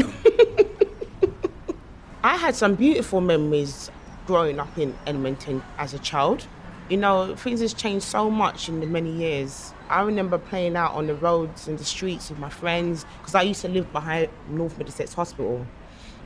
I 2.23 2.37
had 2.37 2.54
some 2.54 2.76
beautiful 2.76 3.21
memories 3.21 3.90
growing 4.28 4.61
up 4.61 4.78
in 4.78 4.95
Edmonton 5.07 5.62
as 5.76 5.92
a 5.92 5.99
child. 5.99 6.47
You 6.88 6.99
know, 6.99 7.35
things 7.35 7.61
has 7.61 7.75
changed 7.75 8.04
so 8.04 8.30
much 8.30 8.68
in 8.68 8.78
the 8.78 8.87
many 8.87 9.11
years. 9.11 9.73
I 9.88 10.02
remember 10.02 10.38
playing 10.38 10.76
out 10.76 10.95
on 10.95 11.09
the 11.09 11.14
roads 11.14 11.66
and 11.66 11.78
the 11.78 11.85
streets 11.85 12.30
with 12.30 12.38
my 12.38 12.49
friends 12.49 13.04
because 13.18 13.35
I 13.35 13.42
used 13.42 13.62
to 13.62 13.68
live 13.68 13.92
behind 13.92 14.28
North 14.49 14.78
Middlesex 14.78 15.14
Hospital. 15.14 15.66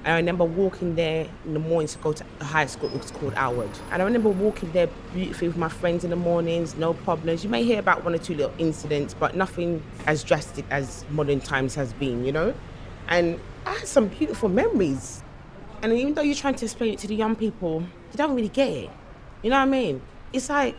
I 0.05 0.17
remember 0.17 0.45
walking 0.45 0.97
there 0.97 1.29
in 1.45 1.55
the 1.55 1.61
mornings 1.61 1.93
to 1.93 1.99
go 1.99 2.13
to 2.13 2.25
high 2.41 2.67
school, 2.67 2.93
it 2.93 2.99
was 2.99 3.13
called 3.13 3.35
Aylward. 3.35 3.71
And 3.93 4.03
I 4.03 4.05
remember 4.05 4.31
walking 4.31 4.73
there 4.73 4.89
beautifully 5.15 5.49
with 5.49 5.57
my 5.57 5.69
friends 5.69 6.03
in 6.03 6.11
the 6.11 6.17
mornings, 6.17 6.75
no 6.75 6.95
problems. 6.95 7.45
You 7.45 7.51
may 7.51 7.63
hear 7.63 7.79
about 7.79 8.05
one 8.05 8.13
or 8.13 8.19
two 8.19 8.35
little 8.35 8.53
incidents, 8.59 9.15
but 9.15 9.37
nothing 9.37 9.81
as 10.07 10.25
drastic 10.25 10.65
as 10.71 11.05
modern 11.11 11.41
times 11.41 11.77
has 11.77 11.93
been, 11.93 12.25
you 12.25 12.33
know? 12.33 12.53
And 13.09 13.39
I 13.65 13.75
had 13.75 13.87
some 13.87 14.09
beautiful 14.09 14.49
memories. 14.49 15.23
And 15.83 15.93
even 15.93 16.15
though 16.15 16.23
you're 16.23 16.35
trying 16.35 16.57
to 16.57 16.65
explain 16.65 16.95
it 16.95 16.99
to 17.01 17.07
the 17.07 17.15
young 17.15 17.37
people, 17.37 17.81
they 18.11 18.17
don't 18.17 18.35
really 18.35 18.49
get 18.49 18.71
it. 18.71 18.91
You 19.43 19.51
know 19.51 19.57
what 19.57 19.63
I 19.63 19.67
mean? 19.67 20.03
It's 20.33 20.49
like 20.49 20.77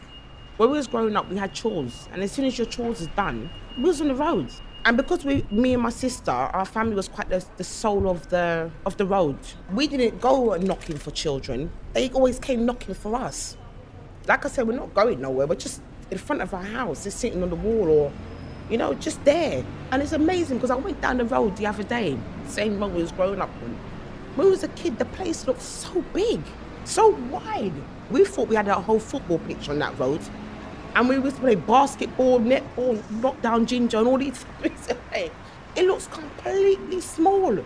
when 0.58 0.70
we 0.70 0.78
was 0.78 0.88
growing 0.88 1.16
up, 1.16 1.30
we 1.30 1.38
had 1.38 1.54
chores, 1.54 2.08
and 2.12 2.22
as 2.22 2.32
soon 2.32 2.46
as 2.46 2.58
your 2.58 2.68
chores 2.68 3.02
is 3.02 3.08
done, 3.08 3.50
we 3.78 3.84
was 3.84 4.02
on 4.02 4.10
the 4.10 4.16
roads. 4.16 4.62
And 4.86 4.98
because 4.98 5.24
we, 5.24 5.46
me 5.50 5.74
and 5.74 5.82
my 5.82 5.90
sister, 5.90 6.32
our 6.32 6.66
family 6.66 6.96
was 6.96 7.08
quite 7.08 7.30
the, 7.30 7.44
the 7.56 7.64
soul 7.64 8.10
of 8.10 8.30
the 8.30 8.70
of 8.86 8.98
the 8.98 9.06
road. 9.06 9.38
We 9.74 9.88
didn't 9.88 10.20
go 10.20 10.56
knocking 10.56 10.98
for 10.98 11.12
children; 11.12 11.72
they 11.94 12.10
always 12.10 12.38
came 12.38 12.66
knocking 12.66 12.94
for 12.94 13.16
us. 13.16 13.56
Like 14.28 14.46
I 14.46 14.50
said, 14.50 14.68
we're 14.68 14.76
not 14.76 14.94
going 14.94 15.22
nowhere. 15.22 15.48
We're 15.48 15.56
just 15.56 15.82
in 16.12 16.18
front 16.18 16.42
of 16.42 16.54
our 16.54 16.64
house, 16.64 17.06
just 17.06 17.20
sitting 17.20 17.42
on 17.44 17.50
the 17.50 17.56
wall, 17.56 17.88
or 17.88 18.12
you 18.70 18.78
know, 18.78 18.94
just 18.96 19.24
there. 19.24 19.64
And 19.92 20.02
it's 20.02 20.12
amazing 20.12 20.58
because 20.58 20.72
I 20.72 20.76
went 20.76 21.00
down 21.00 21.18
the 21.18 21.26
road 21.26 21.56
the 21.56 21.66
other 21.66 21.84
day, 21.84 22.18
same 22.48 22.78
road 22.78 22.94
we 22.94 23.02
was 23.02 23.14
growing 23.14 23.40
up 23.40 23.52
on. 23.64 23.78
When 24.36 24.48
we 24.48 24.52
was 24.52 24.64
a 24.64 24.70
kid, 24.70 25.00
the 25.00 25.06
place 25.06 25.48
looked 25.48 25.62
so 25.62 26.02
big, 26.14 26.42
so 26.84 27.10
wide. 27.32 27.74
We 28.12 28.26
thought 28.26 28.50
we 28.50 28.58
had 28.58 28.68
a 28.68 28.76
whole 28.76 29.00
football 29.00 29.40
pitch 29.40 29.70
on 29.70 29.80
that 29.80 29.98
road. 29.98 30.20
And 30.96 31.10
we 31.10 31.16
used 31.16 31.38
to 31.38 31.42
play 31.42 31.56
basketball, 31.56 32.40
netball, 32.40 33.02
knockdown 33.10 33.66
ginger, 33.66 33.98
and 33.98 34.08
all 34.08 34.18
these 34.18 34.38
things. 34.62 34.88
It 35.76 35.86
looks 35.86 36.08
completely 36.08 37.02
small. 37.02 37.58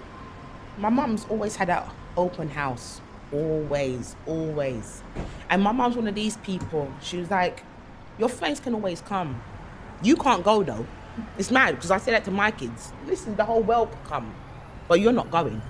My 0.77 0.89
mum's 0.89 1.25
always 1.29 1.55
had 1.57 1.69
an 1.69 1.83
open 2.15 2.49
house. 2.49 3.01
Always, 3.33 4.15
always. 4.25 5.03
And 5.49 5.61
my 5.61 5.73
mum's 5.73 5.97
one 5.97 6.07
of 6.07 6.15
these 6.15 6.37
people. 6.37 6.91
She 7.01 7.17
was 7.17 7.29
like, 7.29 7.63
Your 8.17 8.29
friends 8.29 8.61
can 8.61 8.73
always 8.73 9.01
come. 9.01 9.41
You 10.01 10.15
can't 10.15 10.43
go 10.43 10.63
though. 10.63 10.85
It's 11.37 11.51
mad 11.51 11.75
because 11.75 11.91
I 11.91 11.97
say 11.97 12.11
that 12.11 12.23
to 12.25 12.31
my 12.31 12.51
kids. 12.51 12.93
Listen, 13.05 13.35
the 13.35 13.43
whole 13.43 13.61
world 13.61 13.91
can 13.91 14.05
come, 14.05 14.35
but 14.87 15.01
you're 15.01 15.11
not 15.11 15.29
going. 15.31 15.61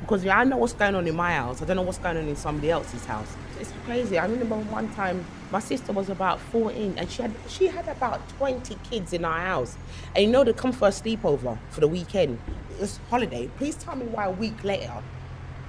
Because 0.00 0.26
I 0.26 0.44
know 0.44 0.58
what's 0.58 0.74
going 0.74 0.94
on 0.94 1.06
in 1.06 1.16
my 1.16 1.34
house. 1.34 1.62
I 1.62 1.64
don't 1.64 1.76
know 1.76 1.82
what's 1.82 1.98
going 1.98 2.16
on 2.16 2.28
in 2.28 2.36
somebody 2.36 2.70
else's 2.70 3.04
house. 3.06 3.34
It's 3.58 3.72
crazy. 3.84 4.18
I 4.18 4.26
remember 4.26 4.56
one 4.56 4.92
time 4.94 5.24
my 5.50 5.60
sister 5.60 5.92
was 5.92 6.10
about 6.10 6.38
14 6.40 6.94
and 6.98 7.10
she 7.10 7.22
had 7.22 7.32
she 7.48 7.66
had 7.66 7.88
about 7.88 8.28
20 8.30 8.76
kids 8.90 9.12
in 9.12 9.24
our 9.24 9.40
house. 9.40 9.76
And 10.14 10.24
you 10.24 10.30
know 10.30 10.44
they 10.44 10.52
come 10.52 10.72
for 10.72 10.88
a 10.88 10.90
sleepover 10.90 11.58
for 11.70 11.80
the 11.80 11.88
weekend. 11.88 12.38
It 12.72 12.80
was 12.80 13.00
holiday. 13.08 13.48
Please 13.56 13.76
tell 13.76 13.96
me 13.96 14.06
why 14.06 14.26
a 14.26 14.30
week 14.30 14.62
later 14.62 15.02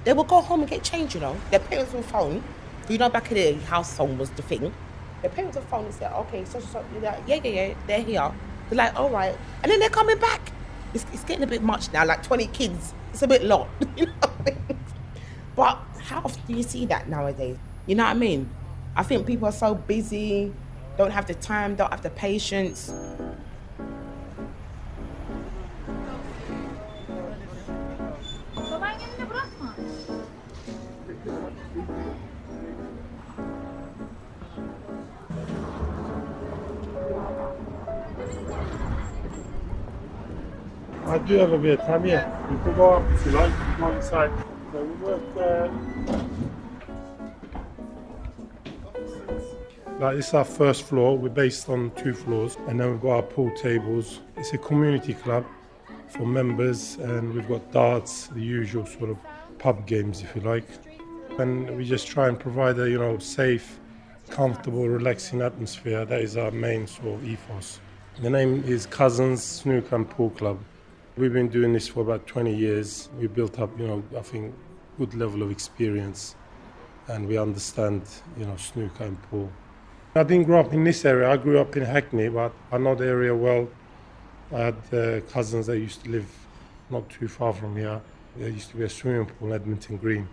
they 0.04 0.12
will 0.12 0.24
go 0.24 0.40
home 0.40 0.60
and 0.60 0.70
get 0.70 0.82
changed, 0.82 1.14
you 1.14 1.20
know. 1.20 1.36
Their 1.50 1.60
parents 1.60 1.92
will 1.92 2.02
phone. 2.02 2.42
You 2.88 2.98
know, 2.98 3.10
back 3.10 3.30
in 3.30 3.36
the 3.58 3.64
house 3.66 3.94
phone 3.94 4.16
was 4.16 4.30
the 4.30 4.42
thing. 4.42 4.72
Their 5.20 5.30
parents 5.30 5.56
will 5.56 5.64
phone 5.64 5.84
and 5.84 5.94
say, 5.94 6.06
okay, 6.06 6.44
so, 6.44 6.60
so, 6.60 6.84
yeah, 7.02 7.20
yeah, 7.26 7.40
yeah, 7.44 7.74
they're 7.86 8.02
here. 8.02 8.32
They're 8.70 8.78
like, 8.78 8.94
all 8.98 9.10
right. 9.10 9.36
And 9.62 9.70
then 9.70 9.80
they're 9.80 9.90
coming 9.90 10.18
back. 10.18 10.52
It's, 10.94 11.04
it's 11.12 11.24
getting 11.24 11.42
a 11.44 11.46
bit 11.46 11.62
much 11.62 11.92
now, 11.92 12.06
like 12.06 12.22
20 12.22 12.46
kids. 12.48 12.94
It's 13.12 13.22
a 13.22 13.26
bit 13.26 13.44
lot, 13.44 13.68
you 13.96 14.06
know 14.06 14.12
I 14.22 14.42
mean? 14.44 14.78
But 15.56 15.78
how 16.00 16.18
often 16.24 16.42
do 16.46 16.54
you 16.54 16.62
see 16.62 16.86
that 16.86 17.08
nowadays? 17.08 17.56
You 17.86 17.94
know 17.96 18.04
what 18.04 18.10
I 18.10 18.14
mean? 18.14 18.48
I 18.94 19.02
think 19.02 19.26
people 19.26 19.48
are 19.48 19.52
so 19.52 19.74
busy, 19.74 20.52
don't 20.96 21.10
have 21.10 21.26
the 21.26 21.34
time, 21.34 21.74
don't 21.74 21.90
have 21.90 22.02
the 22.02 22.10
patience. 22.10 22.92
I 41.08 41.16
do 41.16 41.36
have 41.36 41.52
a 41.52 41.58
bit 41.58 41.80
of 41.80 41.86
time, 41.86 42.04
yeah. 42.04 42.50
You 42.50 42.58
can 42.58 42.74
go 42.76 42.90
up 42.90 43.12
if 43.12 43.24
you 43.24 43.32
like, 43.32 43.50
you 43.50 43.56
can 43.56 43.80
go 43.80 43.92
inside. 43.92 44.30
So 44.72 44.84
we 44.84 44.94
work 45.02 45.22
uh, 45.38 45.68
Like 49.98 50.16
this 50.16 50.28
is 50.28 50.34
our 50.34 50.44
first 50.44 50.82
floor. 50.82 51.16
We're 51.16 51.30
based 51.30 51.70
on 51.70 51.92
two 51.96 52.12
floors, 52.12 52.58
and 52.68 52.78
then 52.78 52.90
we've 52.90 53.00
got 53.00 53.10
our 53.10 53.22
pool 53.22 53.50
tables. 53.56 54.20
It's 54.36 54.52
a 54.52 54.58
community 54.58 55.14
club 55.14 55.46
for 56.08 56.26
members, 56.26 56.96
and 56.96 57.32
we've 57.32 57.48
got 57.48 57.72
darts, 57.72 58.26
the 58.28 58.42
usual 58.42 58.84
sort 58.84 59.08
of 59.08 59.16
pub 59.58 59.86
games, 59.86 60.22
if 60.22 60.36
you 60.36 60.42
like. 60.42 60.68
And 61.38 61.74
we 61.74 61.86
just 61.86 62.06
try 62.06 62.28
and 62.28 62.38
provide 62.38 62.78
a 62.78 62.88
you 62.88 62.98
know 62.98 63.18
safe, 63.18 63.80
comfortable, 64.28 64.86
relaxing 64.86 65.40
atmosphere. 65.40 66.04
That 66.04 66.20
is 66.20 66.36
our 66.36 66.50
main 66.50 66.86
sort 66.86 67.14
of 67.14 67.24
ethos. 67.26 67.80
The 68.20 68.28
name 68.30 68.62
is 68.64 68.84
Cousins 68.84 69.42
Snooker 69.42 69.96
and 69.96 70.08
Pool 70.08 70.30
Club. 70.30 70.58
We've 71.18 71.32
been 71.32 71.48
doing 71.48 71.72
this 71.72 71.88
for 71.88 72.02
about 72.02 72.28
20 72.28 72.54
years. 72.54 73.08
We 73.18 73.26
built 73.26 73.58
up, 73.58 73.76
you 73.76 73.88
know, 73.88 74.04
I 74.16 74.20
think, 74.20 74.54
good 74.98 75.14
level 75.14 75.42
of 75.42 75.50
experience, 75.50 76.36
and 77.08 77.26
we 77.26 77.36
understand, 77.36 78.02
you 78.38 78.46
know, 78.46 78.54
snooker 78.54 79.02
and 79.02 79.20
pool. 79.24 79.50
I 80.14 80.22
didn't 80.22 80.44
grow 80.44 80.60
up 80.60 80.72
in 80.72 80.84
this 80.84 81.04
area. 81.04 81.28
I 81.28 81.36
grew 81.36 81.58
up 81.58 81.76
in 81.76 81.82
Hackney, 81.82 82.28
but 82.28 82.52
I 82.70 82.78
know 82.78 82.94
the 82.94 83.08
area 83.08 83.34
well. 83.34 83.68
I 84.52 84.58
had 84.58 84.76
uh, 84.92 85.20
cousins 85.32 85.66
that 85.66 85.80
used 85.80 86.04
to 86.04 86.10
live 86.10 86.30
not 86.88 87.10
too 87.10 87.26
far 87.26 87.52
from 87.52 87.74
here. 87.74 88.00
There 88.36 88.48
used 88.48 88.70
to 88.70 88.76
be 88.76 88.84
a 88.84 88.88
swimming 88.88 89.26
pool 89.26 89.48
in 89.48 89.54
Edmonton 89.54 89.96
Green. 89.96 90.28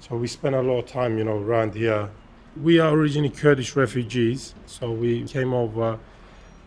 So 0.00 0.16
we 0.16 0.28
spent 0.28 0.54
a 0.54 0.62
lot 0.62 0.78
of 0.78 0.86
time, 0.86 1.18
you 1.18 1.24
know, 1.24 1.36
around 1.36 1.74
here. 1.74 2.08
We 2.62 2.78
are 2.78 2.90
originally 2.94 3.28
Kurdish 3.28 3.76
refugees, 3.76 4.54
so 4.64 4.92
we 4.92 5.24
came 5.24 5.52
over 5.52 5.98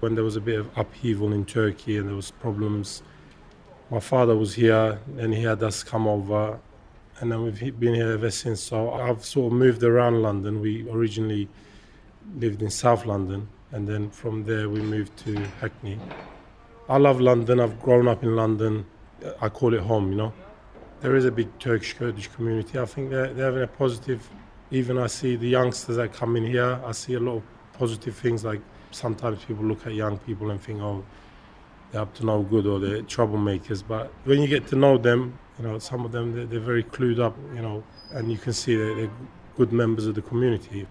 when 0.01 0.13
there 0.13 0.23
was 0.23 0.35
a 0.35 0.41
bit 0.41 0.59
of 0.59 0.69
upheaval 0.77 1.33
in 1.33 1.45
Turkey 1.45 1.97
and 1.97 2.07
there 2.07 2.15
was 2.15 2.29
problems 2.29 3.01
my 3.89 3.99
father 3.99 4.35
was 4.35 4.55
here 4.55 4.99
and 5.17 5.33
he 5.33 5.43
had 5.43 5.61
us 5.63 5.83
come 5.83 6.07
over 6.07 6.59
and 7.19 7.31
then 7.31 7.43
we've 7.43 7.79
been 7.79 7.95
here 7.95 8.11
ever 8.11 8.31
since. 8.31 8.61
So 8.61 8.91
i've 8.91 9.23
sort 9.23 9.51
of 9.51 9.57
moved 9.57 9.83
around 9.83 10.21
london. 10.21 10.61
We 10.61 10.89
originally 10.89 11.47
lived 12.37 12.61
in 12.61 12.69
south 12.69 13.05
london 13.05 13.47
and 13.71 13.87
then 13.87 14.09
from 14.09 14.43
there 14.43 14.69
we 14.69 14.81
moved 14.81 15.15
to 15.25 15.35
hackney. 15.61 15.99
I 16.89 16.97
love 16.97 17.21
london. 17.21 17.59
I've 17.59 17.81
grown 17.81 18.07
up 18.07 18.23
in 18.23 18.35
london. 18.35 18.85
I 19.41 19.49
call 19.49 19.73
it 19.73 19.81
home 19.81 20.11
you 20.11 20.17
know. 20.17 20.33
There 21.01 21.15
is 21.15 21.25
a 21.25 21.31
big 21.31 21.57
turkish 21.59 21.93
kurdish 21.93 22.27
community. 22.29 22.79
I 22.79 22.85
think 22.85 23.11
they're, 23.11 23.33
they're 23.33 23.45
having 23.45 23.63
a 23.63 23.67
positive 23.67 24.27
even 24.71 24.97
i 24.97 25.07
see 25.07 25.35
the 25.35 25.47
youngsters 25.47 25.95
that 25.95 26.11
come 26.11 26.35
in 26.35 26.45
here 26.45 26.79
i 26.85 26.91
see 26.91 27.13
a 27.13 27.19
lot 27.19 27.37
of 27.37 27.43
positive 27.73 28.15
things 28.15 28.43
like 28.43 28.61
sometimes 28.91 29.43
people 29.45 29.63
look 29.63 29.85
at 29.85 29.93
young 29.93 30.17
people 30.19 30.49
and 30.51 30.61
think 30.61 30.81
oh 30.81 31.03
up 31.95 32.13
to 32.15 32.25
no 32.25 32.41
good 32.43 32.65
or 32.65 32.79
they're 32.79 33.01
troublemakers. 33.03 33.83
But 33.87 34.11
when 34.23 34.41
you 34.41 34.47
get 34.47 34.67
to 34.67 34.75
know 34.75 34.97
them, 34.97 35.37
you 35.57 35.65
know, 35.65 35.79
some 35.79 36.05
of 36.05 36.11
them 36.11 36.33
they're, 36.33 36.45
they're 36.45 36.59
very 36.59 36.83
clued 36.83 37.19
up, 37.19 37.35
you 37.53 37.61
know, 37.61 37.83
and 38.11 38.31
you 38.31 38.37
can 38.37 38.53
see 38.53 38.75
that 38.75 38.95
they're 38.95 39.11
good 39.55 39.71
members 39.71 40.05
of 40.05 40.15
the 40.15 40.21
community. 40.21 40.87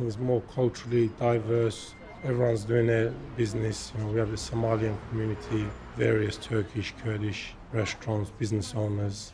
It's 0.00 0.18
more 0.18 0.42
culturally 0.54 1.08
diverse. 1.18 1.94
Everyone's 2.24 2.64
doing 2.64 2.86
their 2.86 3.12
business. 3.36 3.92
You 3.96 4.04
know, 4.04 4.10
we 4.10 4.18
have 4.18 4.30
the 4.30 4.36
Somalian 4.36 4.96
community, 5.10 5.66
various 5.96 6.36
Turkish, 6.36 6.94
Kurdish 7.02 7.54
restaurants, 7.72 8.30
business 8.30 8.74
owners. 8.74 9.32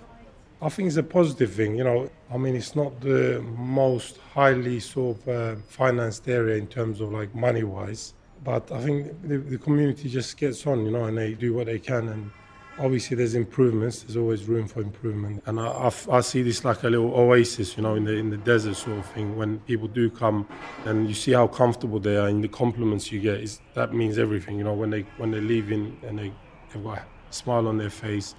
I 0.63 0.69
think 0.69 0.89
it's 0.89 0.97
a 0.99 1.03
positive 1.03 1.53
thing. 1.55 1.77
You 1.77 1.85
know, 1.85 2.11
I 2.33 2.37
mean, 2.37 2.55
it's 2.55 2.77
not 2.77 3.01
the 3.01 3.43
most 3.57 4.19
highly 4.35 4.81
sort 4.81 5.17
of 5.19 5.29
uh, 5.29 5.61
financed 5.69 6.29
area 6.29 6.57
in 6.57 6.67
terms 6.67 7.01
of 7.01 7.13
like 7.13 7.35
money 7.35 7.65
wise 7.65 8.15
but 8.43 8.71
I 8.73 8.81
think 8.81 9.21
the, 9.23 9.39
the, 9.39 9.59
community 9.59 10.09
just 10.09 10.37
gets 10.37 10.67
on, 10.67 10.85
you 10.85 10.91
know, 10.91 11.05
and 11.05 11.19
they 11.19 11.35
do 11.35 11.53
what 11.53 11.67
they 11.67 11.79
can. 11.79 12.09
And 12.09 12.31
obviously, 12.79 13.17
there's 13.17 13.35
improvements. 13.35 14.03
There's 14.03 14.17
always 14.17 14.45
room 14.45 14.67
for 14.67 14.81
improvement. 14.81 15.43
And 15.47 15.61
I, 15.61 15.67
I, 15.67 15.93
I, 16.11 16.21
see 16.21 16.43
this 16.43 16.65
like 16.65 16.83
a 16.83 16.89
little 16.89 17.15
oasis, 17.15 17.77
you 17.77 17.83
know, 17.83 17.95
in 17.97 18.05
the 18.05 18.15
in 18.15 18.31
the 18.31 18.39
desert 18.39 18.77
sort 18.77 18.99
of 18.99 19.07
thing. 19.07 19.37
When 19.37 19.59
people 19.61 19.89
do 19.89 20.09
come, 20.09 20.49
and 20.87 21.07
you 21.07 21.15
see 21.15 21.33
how 21.33 21.49
comfortable 21.49 22.01
they 22.01 22.17
are, 22.17 22.29
and 22.29 22.43
the 22.43 22.49
compliments 22.49 23.13
you 23.13 23.21
get, 23.21 23.41
is 23.41 23.61
that 23.75 23.93
means 23.93 24.19
everything. 24.19 24.57
You 24.57 24.65
know, 24.65 24.75
when 24.75 24.91
they 24.91 25.03
when 25.19 25.31
they 25.31 25.41
leave 25.41 25.71
in 25.71 25.99
and 26.03 26.19
they 26.19 26.33
they've 26.73 26.83
got 26.83 26.99
a 26.99 27.05
smile 27.31 27.69
on 27.69 27.77
their 27.77 27.91
face. 27.91 28.35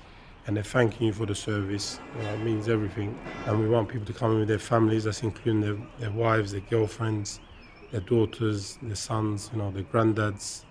And 0.48 0.58
they're 0.58 0.64
thanking 0.64 1.06
you 1.06 1.14
for 1.14 1.28
the 1.28 1.36
service. 1.36 2.00
You 2.18 2.24
know, 2.24 2.34
it 2.34 2.40
means 2.40 2.68
everything. 2.68 3.16
And 3.46 3.60
we 3.60 3.70
want 3.70 3.90
people 3.90 4.08
to 4.08 4.14
come 4.14 4.32
in 4.32 4.40
with 4.40 4.48
their 4.48 4.58
families, 4.58 5.04
that's 5.04 5.22
including 5.22 5.62
their, 5.62 5.78
their 6.00 6.10
wives, 6.10 6.52
their 6.52 6.62
girlfriends, 6.62 7.40
their 7.92 8.02
daughters, 8.02 8.78
their 8.82 8.96
sons, 8.96 9.50
you 9.52 9.60
know, 9.60 9.70
their 9.72 9.84
granddads. 9.84 10.64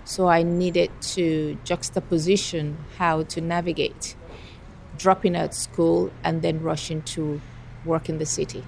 So 0.04 0.28
I 0.28 0.44
needed 0.44 0.92
to 1.16 1.58
juxtaposition 1.64 2.78
how 2.98 3.24
to 3.24 3.42
navigate 3.42 4.16
dropping 4.98 5.36
out 5.36 5.54
school 5.54 6.12
and 6.24 6.42
then 6.42 6.62
rushing 6.62 7.02
to 7.02 7.42
work 7.84 8.08
in 8.08 8.18
the 8.18 8.26
city. 8.26 8.64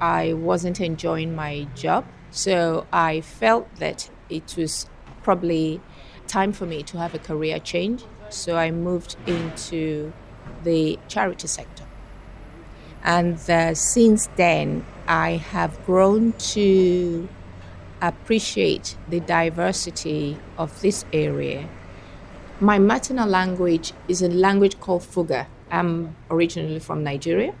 I 0.00 0.32
wasn't 0.32 0.80
enjoying 0.80 1.34
my 1.34 1.66
job, 1.74 2.04
so 2.30 2.86
I 2.92 3.20
felt 3.20 3.74
that 3.76 4.10
it 4.28 4.54
was 4.56 4.86
probably 5.22 5.80
time 6.26 6.52
for 6.52 6.66
me 6.66 6.82
to 6.84 6.98
have 6.98 7.14
a 7.14 7.18
career 7.18 7.58
change. 7.58 8.04
So 8.30 8.56
I 8.56 8.70
moved 8.70 9.16
into 9.26 10.12
the 10.62 10.98
charity 11.08 11.48
sector. 11.48 11.84
And 13.02 13.38
uh, 13.48 13.74
since 13.74 14.28
then, 14.36 14.84
I 15.06 15.30
have 15.32 15.84
grown 15.86 16.32
to 16.32 17.28
appreciate 18.02 18.96
the 19.08 19.20
diversity 19.20 20.38
of 20.56 20.80
this 20.82 21.04
area. 21.12 21.68
My 22.60 22.78
maternal 22.78 23.28
language 23.28 23.92
is 24.08 24.20
a 24.20 24.28
language 24.28 24.78
called 24.80 25.04
Fuga. 25.04 25.46
I'm 25.70 26.16
originally 26.30 26.80
from 26.80 27.04
Nigeria, 27.04 27.54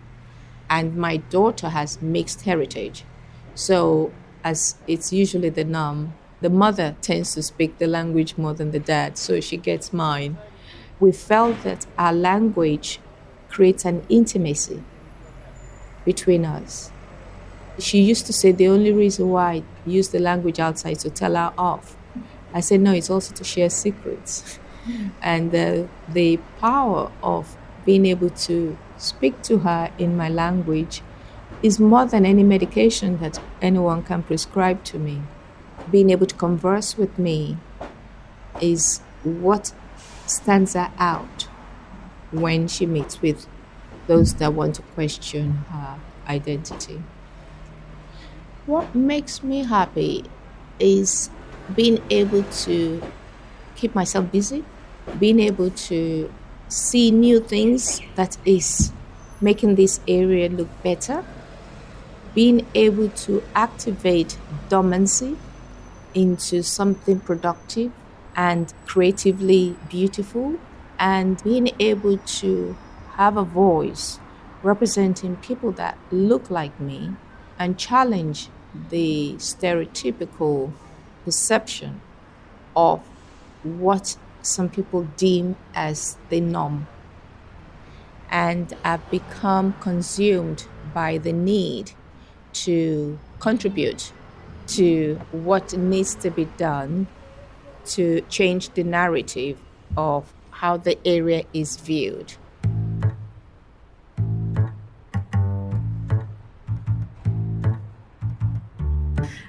and 0.68 0.96
my 0.96 1.18
daughter 1.18 1.68
has 1.68 2.02
mixed 2.02 2.42
heritage. 2.42 3.04
So, 3.54 4.12
as 4.44 4.76
it's 4.86 5.12
usually 5.12 5.50
the 5.50 5.64
norm, 5.64 6.16
the 6.40 6.50
mother 6.50 6.96
tends 7.00 7.34
to 7.34 7.42
speak 7.42 7.78
the 7.78 7.86
language 7.86 8.36
more 8.38 8.54
than 8.54 8.70
the 8.70 8.80
dad, 8.80 9.18
so 9.18 9.40
she 9.40 9.56
gets 9.56 9.92
mine. 9.92 10.42
We 11.00 11.12
felt 11.12 11.62
that 11.62 11.86
our 11.98 12.12
language 12.12 13.02
creates 13.48 13.84
an 13.84 14.04
intimacy 14.08 14.86
between 16.04 16.44
us. 16.44 16.92
She 17.78 18.00
used 18.02 18.26
to 18.26 18.32
say 18.32 18.52
the 18.52 18.68
only 18.68 18.92
reason 18.92 19.28
why 19.28 19.52
I 19.52 19.64
use 19.84 20.10
the 20.10 20.20
language 20.20 20.60
outside 20.60 20.92
is 20.92 21.02
to 21.04 21.10
tell 21.10 21.36
her 21.36 21.54
off. 21.58 21.98
I 22.52 22.60
said, 22.60 22.80
no, 22.80 22.92
it's 22.92 23.10
also 23.10 23.34
to 23.34 23.44
share 23.44 23.70
secrets. 23.70 24.60
and 25.22 25.54
uh, 25.54 25.88
the 26.08 26.38
power 26.58 27.12
of 27.22 27.58
being 27.84 28.06
able 28.06 28.30
to 28.30 28.80
speak 28.96 29.42
to 29.44 29.60
her 29.60 29.92
in 29.98 30.16
my 30.16 30.28
language 30.28 31.04
is 31.62 31.80
more 31.80 32.06
than 32.06 32.24
any 32.24 32.42
medication 32.42 33.18
that 33.18 33.40
anyone 33.60 34.02
can 34.02 34.22
prescribe 34.22 34.84
to 34.84 34.98
me. 34.98 35.22
Being 35.90 36.10
able 36.10 36.26
to 36.26 36.34
converse 36.34 36.96
with 36.96 37.18
me 37.18 37.56
is 38.60 39.00
what 39.24 39.72
stands 40.26 40.74
her 40.74 40.92
out 40.98 41.48
when 42.30 42.68
she 42.68 42.86
meets 42.86 43.20
with 43.22 43.46
those 44.06 44.34
that 44.34 44.54
want 44.54 44.76
to 44.76 44.82
question 44.82 45.64
her 45.70 45.98
identity. 46.28 47.02
What 48.66 48.94
makes 48.94 49.42
me 49.42 49.64
happy 49.64 50.24
is 50.78 51.30
being 51.74 52.02
able 52.10 52.42
to 52.42 53.02
keep 53.76 53.94
myself 53.94 54.30
busy, 54.30 54.64
being 55.18 55.40
able 55.40 55.70
to 55.70 56.32
see 56.68 57.10
new 57.10 57.40
things 57.40 58.00
that 58.14 58.36
is 58.44 58.92
making 59.40 59.76
this 59.76 60.00
area 60.06 60.48
look 60.48 60.68
better, 60.82 61.24
being 62.38 62.64
able 62.76 63.08
to 63.08 63.42
activate 63.52 64.38
dormancy 64.68 65.36
into 66.14 66.62
something 66.62 67.18
productive 67.18 67.90
and 68.36 68.72
creatively 68.86 69.74
beautiful, 69.88 70.56
and 71.00 71.42
being 71.42 71.68
able 71.80 72.16
to 72.18 72.76
have 73.14 73.36
a 73.36 73.42
voice 73.42 74.20
representing 74.62 75.34
people 75.38 75.72
that 75.72 75.98
look 76.12 76.48
like 76.48 76.78
me 76.78 77.10
and 77.58 77.76
challenge 77.76 78.48
the 78.90 79.34
stereotypical 79.38 80.72
perception 81.24 82.00
of 82.76 83.00
what 83.64 84.16
some 84.42 84.68
people 84.68 85.02
deem 85.16 85.56
as 85.74 86.16
the 86.28 86.40
norm. 86.40 86.86
And 88.30 88.72
I've 88.84 89.10
become 89.10 89.72
consumed 89.80 90.68
by 90.94 91.18
the 91.18 91.32
need 91.32 91.94
to 92.52 93.18
contribute 93.40 94.12
to 94.68 95.20
what 95.32 95.76
needs 95.76 96.14
to 96.16 96.30
be 96.30 96.44
done 96.56 97.06
to 97.84 98.20
change 98.28 98.70
the 98.70 98.84
narrative 98.84 99.58
of 99.96 100.32
how 100.50 100.76
the 100.76 100.98
area 101.06 101.44
is 101.52 101.76
viewed. 101.76 102.34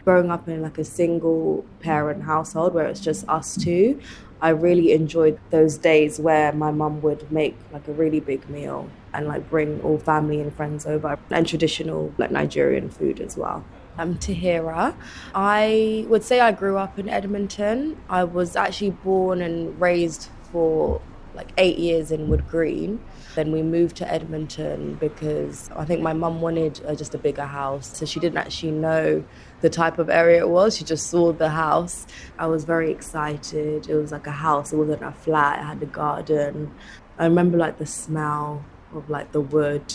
growing 0.09 0.31
up 0.31 0.47
in 0.47 0.59
like 0.59 0.79
a 0.79 0.83
single 0.83 1.63
parent 1.81 2.23
household 2.23 2.73
where 2.73 2.87
it's 2.87 2.99
just 2.99 3.23
us 3.29 3.55
two, 3.55 4.01
I 4.41 4.49
really 4.49 4.91
enjoyed 4.93 5.39
those 5.49 5.77
days 5.77 6.19
where 6.19 6.51
my 6.53 6.71
mum 6.71 7.01
would 7.01 7.31
make 7.31 7.57
like 7.71 7.87
a 7.87 7.91
really 7.91 8.19
big 8.19 8.49
meal 8.49 8.89
and 9.13 9.27
like 9.27 9.49
bring 9.49 9.81
all 9.81 9.97
family 9.97 10.39
and 10.39 10.53
friends 10.53 10.85
over 10.85 11.17
and 11.29 11.47
traditional 11.47 12.13
like 12.17 12.31
Nigerian 12.31 12.89
food 12.89 13.19
as 13.19 13.35
well. 13.37 13.65
Um, 13.97 14.11
I'm 14.11 14.17
Tahira. 14.17 14.95
I 15.35 16.05
would 16.07 16.23
say 16.23 16.39
I 16.39 16.53
grew 16.53 16.77
up 16.77 16.97
in 16.97 17.09
Edmonton. 17.09 17.97
I 18.09 18.23
was 18.23 18.55
actually 18.55 18.91
born 18.91 19.41
and 19.41 19.79
raised 19.79 20.29
for 20.51 21.01
like 21.33 21.49
eight 21.57 21.77
years 21.77 22.11
in 22.11 22.27
Wood 22.29 22.47
Green. 22.47 22.99
Then 23.35 23.51
we 23.51 23.61
moved 23.61 23.95
to 23.97 24.11
Edmonton 24.11 24.95
because 24.95 25.69
I 25.75 25.85
think 25.85 26.01
my 26.01 26.13
mum 26.13 26.41
wanted 26.41 26.83
uh, 26.85 26.95
just 26.95 27.13
a 27.15 27.17
bigger 27.17 27.45
house. 27.45 27.97
So 27.97 28.05
she 28.05 28.19
didn't 28.19 28.37
actually 28.37 28.71
know 28.71 29.23
the 29.61 29.69
type 29.69 29.99
of 29.99 30.09
area 30.09 30.39
it 30.39 30.49
was. 30.49 30.77
She 30.77 30.83
just 30.83 31.07
saw 31.07 31.31
the 31.31 31.49
house. 31.49 32.07
I 32.37 32.47
was 32.47 32.65
very 32.65 32.91
excited. 32.91 33.89
It 33.89 33.95
was 33.95 34.11
like 34.11 34.27
a 34.27 34.31
house, 34.31 34.73
it 34.73 34.77
wasn't 34.77 35.03
a 35.03 35.11
flat, 35.11 35.59
it 35.59 35.63
had 35.63 35.83
a 35.83 35.85
garden. 35.85 36.73
I 37.17 37.25
remember 37.25 37.57
like 37.57 37.77
the 37.77 37.85
smell 37.85 38.65
of 38.93 39.09
like 39.09 39.31
the 39.31 39.41
wood. 39.41 39.93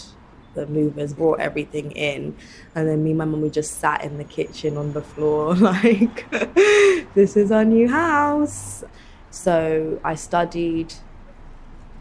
The 0.55 0.66
movers 0.68 1.12
brought 1.12 1.40
everything 1.40 1.90
in, 1.90 2.37
and 2.77 2.87
then 2.87 3.03
me 3.03 3.11
and 3.11 3.18
my 3.18 3.25
mum 3.25 3.42
we 3.42 3.51
just 3.51 3.81
sat 3.81 4.05
in 4.05 4.18
the 4.18 4.25
kitchen 4.25 4.77
on 4.77 4.92
the 4.92 5.03
floor, 5.03 5.53
like, 5.57 6.31
this 7.14 7.37
is 7.37 7.51
our 7.51 7.64
new 7.64 7.88
house. 7.88 8.85
So 9.31 9.99
I 10.05 10.14
studied 10.14 10.94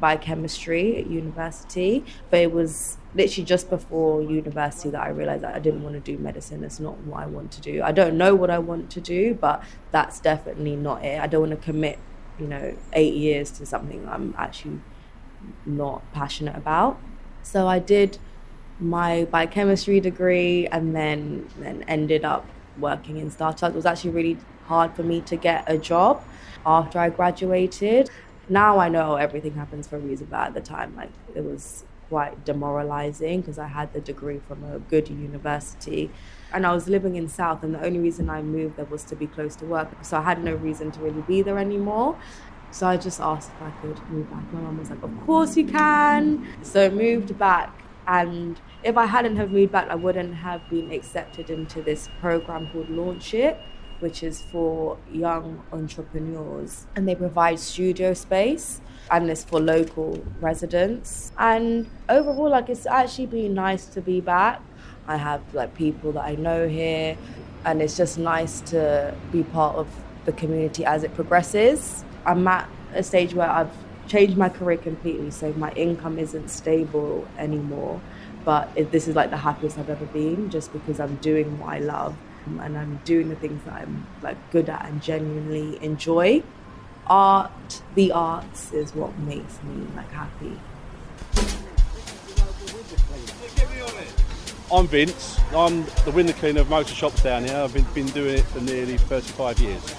biochemistry 0.03 0.97
at 0.97 1.07
university, 1.07 2.03
but 2.29 2.41
it 2.41 2.51
was 2.51 2.97
literally 3.15 3.45
just 3.45 3.69
before 3.69 4.21
university 4.21 4.89
that 4.89 5.01
I 5.01 5.07
realized 5.07 5.43
that 5.43 5.55
I 5.55 5.59
didn't 5.59 5.81
want 5.81 5.95
to 5.95 6.01
do 6.01 6.21
medicine. 6.21 6.59
That's 6.59 6.81
not 6.81 6.97
what 7.07 7.23
I 7.23 7.25
want 7.25 7.53
to 7.53 7.61
do. 7.61 7.81
I 7.81 7.93
don't 7.93 8.17
know 8.17 8.35
what 8.35 8.49
I 8.49 8.59
want 8.59 8.89
to 8.91 8.99
do, 8.99 9.33
but 9.33 9.63
that's 9.91 10.19
definitely 10.19 10.75
not 10.75 11.05
it. 11.05 11.21
I 11.21 11.27
don't 11.27 11.47
want 11.47 11.51
to 11.57 11.65
commit, 11.65 11.99
you 12.37 12.47
know, 12.47 12.75
eight 12.91 13.13
years 13.13 13.49
to 13.51 13.65
something 13.65 14.05
I'm 14.09 14.35
actually 14.37 14.81
not 15.65 16.01
passionate 16.11 16.57
about. 16.57 16.99
So 17.41 17.69
I 17.69 17.79
did 17.79 18.17
my 18.81 19.23
biochemistry 19.31 20.01
degree 20.01 20.67
and 20.67 20.93
then 20.93 21.47
then 21.59 21.85
ended 21.87 22.25
up 22.25 22.45
working 22.77 23.15
in 23.19 23.31
startups. 23.31 23.71
It 23.71 23.75
was 23.77 23.85
actually 23.85 24.09
really 24.11 24.37
hard 24.65 24.93
for 24.97 25.03
me 25.03 25.21
to 25.21 25.37
get 25.37 25.63
a 25.65 25.77
job 25.77 26.21
after 26.65 26.99
I 26.99 27.09
graduated. 27.09 28.09
Now 28.49 28.79
I 28.79 28.89
know 28.89 29.15
everything 29.15 29.53
happens 29.55 29.87
for 29.87 29.97
a 29.97 29.99
reason, 29.99 30.27
but 30.29 30.47
at 30.47 30.53
the 30.53 30.61
time, 30.61 30.95
like 30.95 31.11
it 31.33 31.43
was 31.43 31.85
quite 32.09 32.45
demoralizing 32.45 33.41
because 33.41 33.57
I 33.57 33.67
had 33.67 33.93
the 33.93 34.01
degree 34.01 34.39
from 34.39 34.63
a 34.63 34.79
good 34.79 35.09
university 35.09 36.11
and 36.51 36.65
I 36.65 36.73
was 36.73 36.87
living 36.87 37.15
in 37.15 37.27
South, 37.27 37.63
and 37.63 37.73
the 37.73 37.83
only 37.83 37.99
reason 37.99 38.29
I 38.29 38.41
moved 38.41 38.75
there 38.77 38.85
was 38.85 39.03
to 39.05 39.15
be 39.15 39.27
close 39.27 39.55
to 39.57 39.65
work. 39.65 39.95
So 40.03 40.17
I 40.17 40.21
had 40.21 40.43
no 40.43 40.53
reason 40.55 40.91
to 40.91 41.01
really 41.01 41.21
be 41.21 41.41
there 41.41 41.57
anymore. 41.57 42.19
So 42.71 42.87
I 42.87 42.97
just 42.97 43.19
asked 43.19 43.51
if 43.53 43.61
I 43.61 43.71
could 43.71 43.99
move 44.09 44.29
back. 44.29 44.51
My 44.51 44.61
mum 44.61 44.77
was 44.77 44.89
like, 44.89 45.03
Of 45.03 45.19
course 45.19 45.55
you 45.57 45.65
can. 45.65 46.47
So 46.61 46.85
I 46.87 46.89
moved 46.89 47.37
back 47.37 47.83
And 48.05 48.61
if 48.83 48.97
I 48.97 49.05
hadn't 49.05 49.37
have 49.37 49.51
moved 49.51 49.71
back, 49.71 49.87
I 49.89 49.95
wouldn't 49.95 50.35
have 50.35 50.67
been 50.69 50.91
accepted 50.91 51.49
into 51.49 51.81
this 51.81 52.09
program 52.19 52.67
called 52.67 52.89
Launch 52.89 53.33
It, 53.33 53.57
which 53.99 54.23
is 54.23 54.41
for 54.41 54.97
young 55.11 55.63
entrepreneurs. 55.71 56.85
And 56.95 57.07
they 57.07 57.15
provide 57.15 57.59
studio 57.59 58.13
space 58.13 58.81
and 59.11 59.29
it's 59.29 59.43
for 59.43 59.59
local 59.59 60.23
residents. 60.39 61.31
And 61.37 61.89
overall, 62.09 62.49
like 62.49 62.69
it's 62.69 62.85
actually 62.85 63.27
been 63.27 63.53
nice 63.53 63.85
to 63.87 64.01
be 64.01 64.21
back. 64.21 64.61
I 65.07 65.17
have 65.17 65.41
like 65.53 65.75
people 65.75 66.13
that 66.13 66.23
I 66.23 66.35
know 66.35 66.67
here, 66.67 67.17
and 67.65 67.81
it's 67.81 67.97
just 67.97 68.17
nice 68.17 68.61
to 68.61 69.13
be 69.31 69.43
part 69.43 69.75
of 69.75 69.87
the 70.25 70.31
community 70.31 70.85
as 70.85 71.03
it 71.03 71.13
progresses. 71.13 72.05
I'm 72.25 72.47
at 72.47 72.69
a 72.93 73.03
stage 73.03 73.33
where 73.33 73.49
I've 73.49 73.71
changed 74.07 74.37
my 74.37 74.47
career 74.47 74.77
completely, 74.77 75.31
so 75.31 75.51
my 75.53 75.71
income 75.73 76.19
isn't 76.19 76.49
stable 76.49 77.27
anymore. 77.37 77.99
But 78.45 78.73
this 78.91 79.07
is 79.07 79.15
like 79.15 79.29
the 79.29 79.37
happiest 79.37 79.77
I've 79.77 79.89
ever 79.89 80.05
been, 80.05 80.49
just 80.49 80.71
because 80.71 80.99
I'm 80.99 81.15
doing 81.17 81.59
what 81.59 81.69
I 81.73 81.79
love 81.79 82.15
and 82.45 82.77
I'm 82.77 82.99
doing 83.05 83.29
the 83.29 83.35
things 83.35 83.63
that 83.65 83.73
I'm 83.73 84.05
like 84.21 84.37
good 84.51 84.69
at 84.69 84.85
and 84.85 85.01
genuinely 85.01 85.83
enjoy. 85.83 86.43
Art, 87.07 87.81
the 87.95 88.11
arts, 88.11 88.71
is 88.71 88.95
what 88.95 89.17
makes 89.19 89.61
me 89.63 89.87
like 89.95 90.11
happy. 90.11 90.59
I'm 94.71 94.87
Vince. 94.87 95.39
I'm 95.55 95.85
the 96.05 96.11
window 96.11 96.33
cleaner 96.33 96.61
of 96.61 96.69
motor 96.69 96.95
shops 96.95 97.21
down 97.21 97.43
here. 97.43 97.57
I've 97.57 97.73
been, 97.73 97.85
been 97.93 98.07
doing 98.07 98.39
it 98.39 98.45
for 98.45 98.59
nearly 98.61 98.97
35 98.97 99.59
years. 99.59 99.95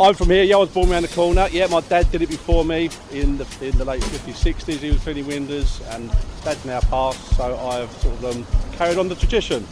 I'm 0.00 0.14
from 0.14 0.28
here. 0.30 0.44
Yeah, 0.44 0.56
I 0.56 0.58
was 0.58 0.70
born 0.70 0.90
around 0.90 1.02
the 1.02 1.08
corner. 1.08 1.48
Yeah, 1.50 1.66
my 1.66 1.80
dad 1.80 2.10
did 2.10 2.22
it 2.22 2.28
before 2.28 2.64
me 2.64 2.88
in 3.10 3.36
the 3.36 3.46
in 3.60 3.76
the 3.78 3.84
late 3.84 4.02
50s, 4.02 4.54
60s. 4.54 4.78
He 4.78 4.90
was 4.90 5.00
cleaning 5.02 5.26
windows, 5.26 5.80
and 5.90 6.10
dad's 6.44 6.64
now 6.64 6.80
passed, 6.80 7.36
so 7.36 7.56
I've 7.56 7.90
sort 7.98 8.14
of 8.14 8.24
um, 8.24 8.46
carried 8.76 8.98
on 8.98 9.08
the 9.08 9.16
tradition. 9.16 9.66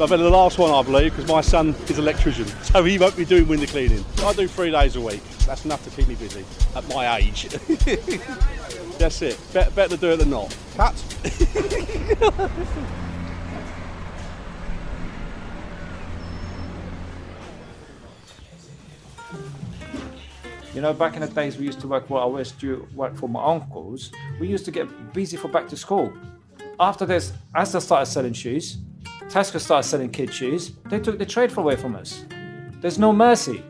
I've 0.00 0.08
been 0.08 0.18
the 0.18 0.28
last 0.28 0.58
one, 0.58 0.72
I 0.72 0.82
believe, 0.82 1.12
because 1.12 1.30
my 1.30 1.40
son 1.40 1.68
is 1.68 1.92
an 1.92 1.98
electrician, 1.98 2.46
so 2.46 2.82
he 2.82 2.98
won't 2.98 3.16
be 3.16 3.24
doing 3.24 3.46
window 3.46 3.66
cleaning. 3.66 4.04
I 4.24 4.32
do 4.32 4.48
three 4.48 4.72
days 4.72 4.96
a 4.96 5.00
week. 5.00 5.22
That's 5.46 5.64
enough 5.64 5.84
to 5.84 5.90
keep 5.90 6.08
me 6.08 6.16
busy 6.16 6.44
at 6.74 6.88
my 6.88 7.16
age. 7.16 7.44
That's 8.98 9.22
it. 9.22 9.38
Better, 9.52 9.70
better 9.70 9.96
do 9.96 10.10
it 10.10 10.16
than 10.16 10.30
not. 10.30 10.56
Cut. 10.76 10.94
You 20.74 20.80
know, 20.80 20.92
back 20.92 21.14
in 21.14 21.20
the 21.20 21.28
days 21.28 21.56
we 21.56 21.66
used 21.66 21.78
to 21.82 21.86
work, 21.86 22.10
well, 22.10 22.34
I 22.34 22.38
used 22.40 22.58
to 22.58 22.88
work 22.96 23.14
for 23.14 23.28
my 23.28 23.44
uncles. 23.44 24.10
We 24.40 24.48
used 24.48 24.64
to 24.64 24.72
get 24.72 25.12
busy 25.12 25.36
for 25.36 25.46
back 25.46 25.68
to 25.68 25.76
school. 25.76 26.12
After 26.80 27.06
this, 27.06 27.32
as 27.54 27.76
I 27.76 27.78
started 27.78 28.06
selling 28.06 28.32
shoes, 28.32 28.78
Tesco 29.28 29.60
started 29.60 29.88
selling 29.88 30.10
kid 30.10 30.32
shoes. 30.32 30.72
They 30.86 31.00
took 31.00 31.18
the 31.18 31.26
trade 31.26 31.56
away 31.56 31.76
from 31.76 31.96
us. 31.96 32.24
There's 32.80 32.98
no 32.98 33.12
mercy. 33.12 33.62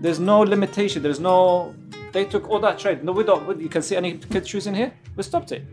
There's 0.00 0.20
no 0.20 0.40
limitation. 0.40 1.02
There's 1.02 1.20
no. 1.20 1.74
They 2.12 2.24
took 2.24 2.48
all 2.48 2.60
that 2.60 2.78
trade. 2.78 3.04
No, 3.04 3.12
we 3.12 3.24
don't. 3.24 3.60
You 3.60 3.68
can 3.68 3.82
see 3.82 3.96
any 3.96 4.18
kid 4.18 4.46
shoes 4.46 4.66
in 4.66 4.74
here. 4.74 4.92
We 5.16 5.22
stopped 5.22 5.52
it. 5.52 5.64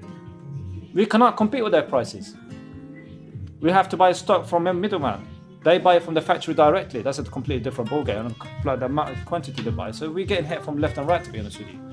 We 0.94 1.06
cannot 1.06 1.38
compete 1.38 1.64
with 1.64 1.72
their 1.72 1.84
prices. 1.84 2.36
We 3.60 3.72
have 3.72 3.90
to 3.90 3.98
buy 3.98 4.14
stock 4.14 4.46
from 4.48 4.68
a 4.68 4.74
middleman. 4.74 5.28
They 5.64 5.78
buy 5.78 5.98
it 5.98 6.04
from 6.04 6.14
the 6.14 6.22
factory 6.22 6.54
directly. 6.54 7.02
That's 7.02 7.20
a 7.20 7.24
completely 7.24 7.62
different 7.62 7.90
ballgame 7.90 8.28
and 8.28 8.82
the 8.82 8.86
amount 8.86 9.10
of 9.10 9.26
quantity 9.26 9.62
they 9.62 9.72
buy. 9.72 9.92
So 9.92 10.10
we're 10.10 10.26
getting 10.26 10.46
hit 10.46 10.64
from 10.64 10.80
left 10.80 10.98
and 10.98 11.08
right, 11.08 11.24
to 11.24 11.30
be 11.30 11.40
honest 11.40 11.60
with 11.60 11.68
you. 11.68 11.89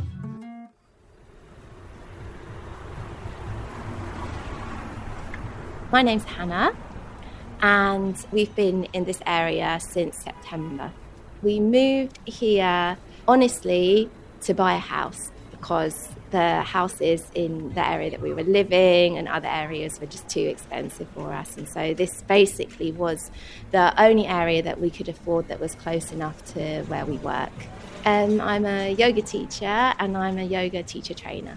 My 5.96 6.02
name's 6.02 6.24
Hannah, 6.24 6.76
and 7.62 8.14
we've 8.30 8.54
been 8.54 8.84
in 8.92 9.06
this 9.06 9.18
area 9.24 9.78
since 9.80 10.18
September. 10.18 10.92
We 11.42 11.58
moved 11.58 12.18
here, 12.26 12.98
honestly, 13.26 14.10
to 14.42 14.52
buy 14.52 14.74
a 14.74 14.78
house 14.78 15.32
because 15.50 16.10
the 16.32 16.60
houses 16.60 17.30
in 17.34 17.72
the 17.72 17.88
area 17.88 18.10
that 18.10 18.20
we 18.20 18.34
were 18.34 18.42
living 18.42 19.16
and 19.16 19.26
other 19.26 19.48
areas 19.48 19.98
were 19.98 20.06
just 20.06 20.28
too 20.28 20.42
expensive 20.42 21.08
for 21.14 21.32
us. 21.32 21.56
And 21.56 21.66
so 21.66 21.94
this 21.94 22.20
basically 22.20 22.92
was 22.92 23.30
the 23.70 23.98
only 23.98 24.26
area 24.26 24.62
that 24.64 24.78
we 24.78 24.90
could 24.90 25.08
afford 25.08 25.48
that 25.48 25.60
was 25.60 25.74
close 25.76 26.12
enough 26.12 26.44
to 26.52 26.82
where 26.88 27.06
we 27.06 27.16
work. 27.16 27.54
Um, 28.04 28.42
I'm 28.42 28.66
a 28.66 28.92
yoga 28.92 29.22
teacher 29.22 29.64
and 29.64 30.14
I'm 30.14 30.36
a 30.36 30.44
yoga 30.44 30.82
teacher 30.82 31.14
trainer. 31.14 31.56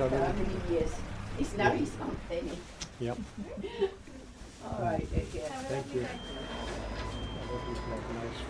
Years. 0.00 0.90
It's 1.38 1.56
now 1.56 1.76
something. 1.98 2.50
Yep. 3.00 3.18
All 4.64 4.80
right, 4.80 5.06
okay. 5.12 5.44
Thank 5.68 5.94
you. 5.94 6.00
Nice 6.00 6.08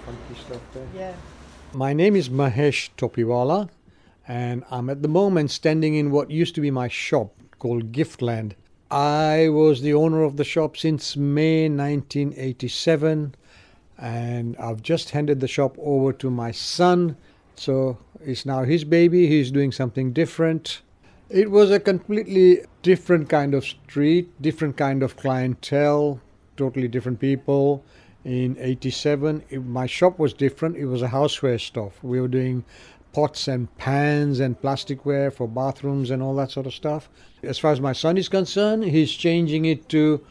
funky 0.06 0.40
stuff 0.40 0.60
there. 0.74 0.86
Yeah. 0.94 1.14
My 1.72 1.92
name 1.92 2.14
is 2.14 2.28
Mahesh 2.28 2.90
Topiwala, 2.96 3.68
and 4.28 4.64
I'm 4.70 4.90
at 4.90 5.02
the 5.02 5.08
moment 5.08 5.50
standing 5.50 5.94
in 5.94 6.12
what 6.12 6.30
used 6.30 6.54
to 6.54 6.60
be 6.60 6.70
my 6.70 6.86
shop 6.88 7.32
called 7.58 7.90
Giftland. 7.90 8.52
I 8.90 9.48
was 9.48 9.82
the 9.82 9.94
owner 9.94 10.22
of 10.22 10.36
the 10.36 10.44
shop 10.44 10.76
since 10.76 11.16
May 11.16 11.68
1987, 11.68 13.34
and 13.98 14.56
I've 14.56 14.82
just 14.82 15.10
handed 15.10 15.40
the 15.40 15.48
shop 15.48 15.76
over 15.80 16.12
to 16.12 16.30
my 16.30 16.52
son. 16.52 17.16
So 17.56 17.98
it's 18.24 18.46
now 18.46 18.62
his 18.62 18.84
baby. 18.84 19.26
He's 19.26 19.50
doing 19.50 19.72
something 19.72 20.12
different. 20.12 20.82
It 21.30 21.48
was 21.48 21.70
a 21.70 21.78
completely 21.78 22.62
different 22.82 23.28
kind 23.28 23.54
of 23.54 23.64
street, 23.64 24.42
different 24.42 24.76
kind 24.76 25.00
of 25.00 25.16
clientele, 25.16 26.20
totally 26.56 26.88
different 26.88 27.20
people. 27.20 27.84
In 28.24 28.56
87, 28.58 29.44
it, 29.48 29.64
my 29.64 29.86
shop 29.86 30.18
was 30.18 30.32
different. 30.32 30.76
It 30.76 30.86
was 30.86 31.02
a 31.02 31.08
houseware 31.08 31.60
stuff. 31.60 32.02
We 32.02 32.20
were 32.20 32.26
doing 32.26 32.64
pots 33.12 33.46
and 33.46 33.72
pans 33.78 34.40
and 34.40 34.60
plasticware 34.60 35.32
for 35.32 35.46
bathrooms 35.46 36.10
and 36.10 36.20
all 36.20 36.34
that 36.34 36.50
sort 36.50 36.66
of 36.66 36.74
stuff. 36.74 37.08
As 37.44 37.60
far 37.60 37.70
as 37.70 37.80
my 37.80 37.92
son 37.92 38.18
is 38.18 38.28
concerned, 38.28 38.82
he's 38.82 39.12
changing 39.12 39.66
it 39.66 39.88
to 39.90 40.26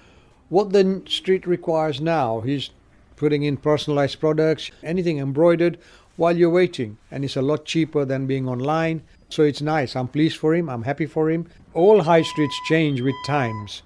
what 0.50 0.74
the 0.74 1.02
street 1.08 1.48
requires 1.48 2.02
now. 2.02 2.42
He's 2.42 2.72
putting 3.16 3.44
in 3.44 3.56
personalized 3.56 4.20
products, 4.20 4.70
anything 4.84 5.20
embroidered 5.20 5.78
while 6.18 6.36
you're 6.36 6.50
waiting, 6.50 6.98
and 7.10 7.24
it's 7.24 7.38
a 7.38 7.42
lot 7.42 7.64
cheaper 7.64 8.04
than 8.04 8.28
being 8.28 8.50
online. 8.50 9.02
So 9.30 9.44
it's 9.44 9.62
nice. 9.62 9.96
I'm 9.96 10.08
pleased 10.08 10.38
for 10.38 10.56
him. 10.56 10.70
I'm 10.70 10.84
happy 10.84 11.06
for 11.06 11.30
him. 11.30 11.48
All 11.74 12.02
high 12.02 12.24
streets 12.24 12.60
change 12.68 13.02
with 13.02 13.16
times. 13.26 13.84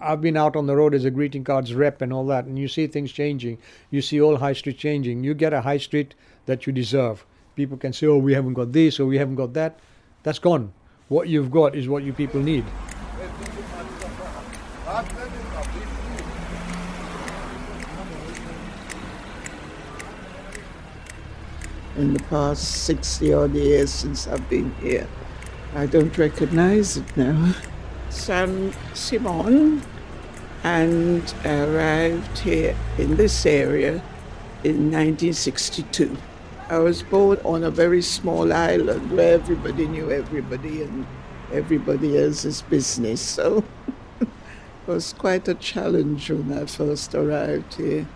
I've 0.00 0.20
been 0.20 0.36
out 0.36 0.54
on 0.54 0.66
the 0.66 0.76
road 0.76 0.94
as 0.94 1.04
a 1.04 1.10
greeting 1.10 1.44
cards 1.44 1.74
rep 1.74 2.00
and 2.00 2.12
all 2.12 2.26
that, 2.26 2.44
and 2.44 2.58
you 2.58 2.68
see 2.68 2.86
things 2.86 3.10
changing. 3.10 3.58
You 3.90 4.02
see 4.02 4.20
all 4.20 4.36
high 4.36 4.52
street 4.52 4.78
changing. 4.78 5.24
You 5.24 5.34
get 5.34 5.52
a 5.52 5.62
high 5.62 5.78
street 5.78 6.14
that 6.46 6.66
you 6.66 6.72
deserve. 6.72 7.24
People 7.56 7.76
can 7.76 7.92
say, 7.92 8.06
oh, 8.06 8.18
we 8.18 8.34
haven't 8.34 8.54
got 8.54 8.72
this 8.72 9.00
or 9.00 9.06
we 9.06 9.18
haven't 9.18 9.36
got 9.36 9.54
that. 9.54 9.80
That's 10.22 10.38
gone. 10.38 10.72
What 11.08 11.28
you've 11.28 11.50
got 11.50 11.74
is 11.74 11.88
what 11.88 12.02
you 12.02 12.12
people 12.12 12.40
need. 12.40 12.64
In 21.96 22.14
the 22.14 22.22
past 22.24 22.84
60 22.86 23.32
odd 23.32 23.54
years 23.54 23.90
since 23.92 24.26
I've 24.26 24.48
been 24.48 24.74
here, 24.80 25.06
I 25.76 25.86
don't 25.86 26.16
recognize 26.18 26.96
it 26.96 27.16
now. 27.16 27.54
Sam 28.10 28.72
Simone 28.94 29.80
and 30.64 31.34
arrived 31.44 32.38
here 32.38 32.74
in 32.98 33.14
this 33.14 33.46
area 33.46 34.02
in 34.64 34.90
1962. 34.90 36.16
I 36.68 36.78
was 36.78 37.04
born 37.04 37.38
on 37.44 37.62
a 37.62 37.70
very 37.70 38.02
small 38.02 38.52
island 38.52 39.12
where 39.12 39.34
everybody 39.34 39.86
knew 39.86 40.10
everybody 40.10 40.82
and 40.82 41.06
everybody 41.52 42.18
else's 42.18 42.62
business. 42.62 43.20
So 43.20 43.62
it 44.20 44.28
was 44.86 45.12
quite 45.12 45.46
a 45.46 45.54
challenge 45.54 46.28
when 46.28 46.52
I 46.58 46.66
first 46.66 47.14
arrived 47.14 47.74
here. 47.74 48.08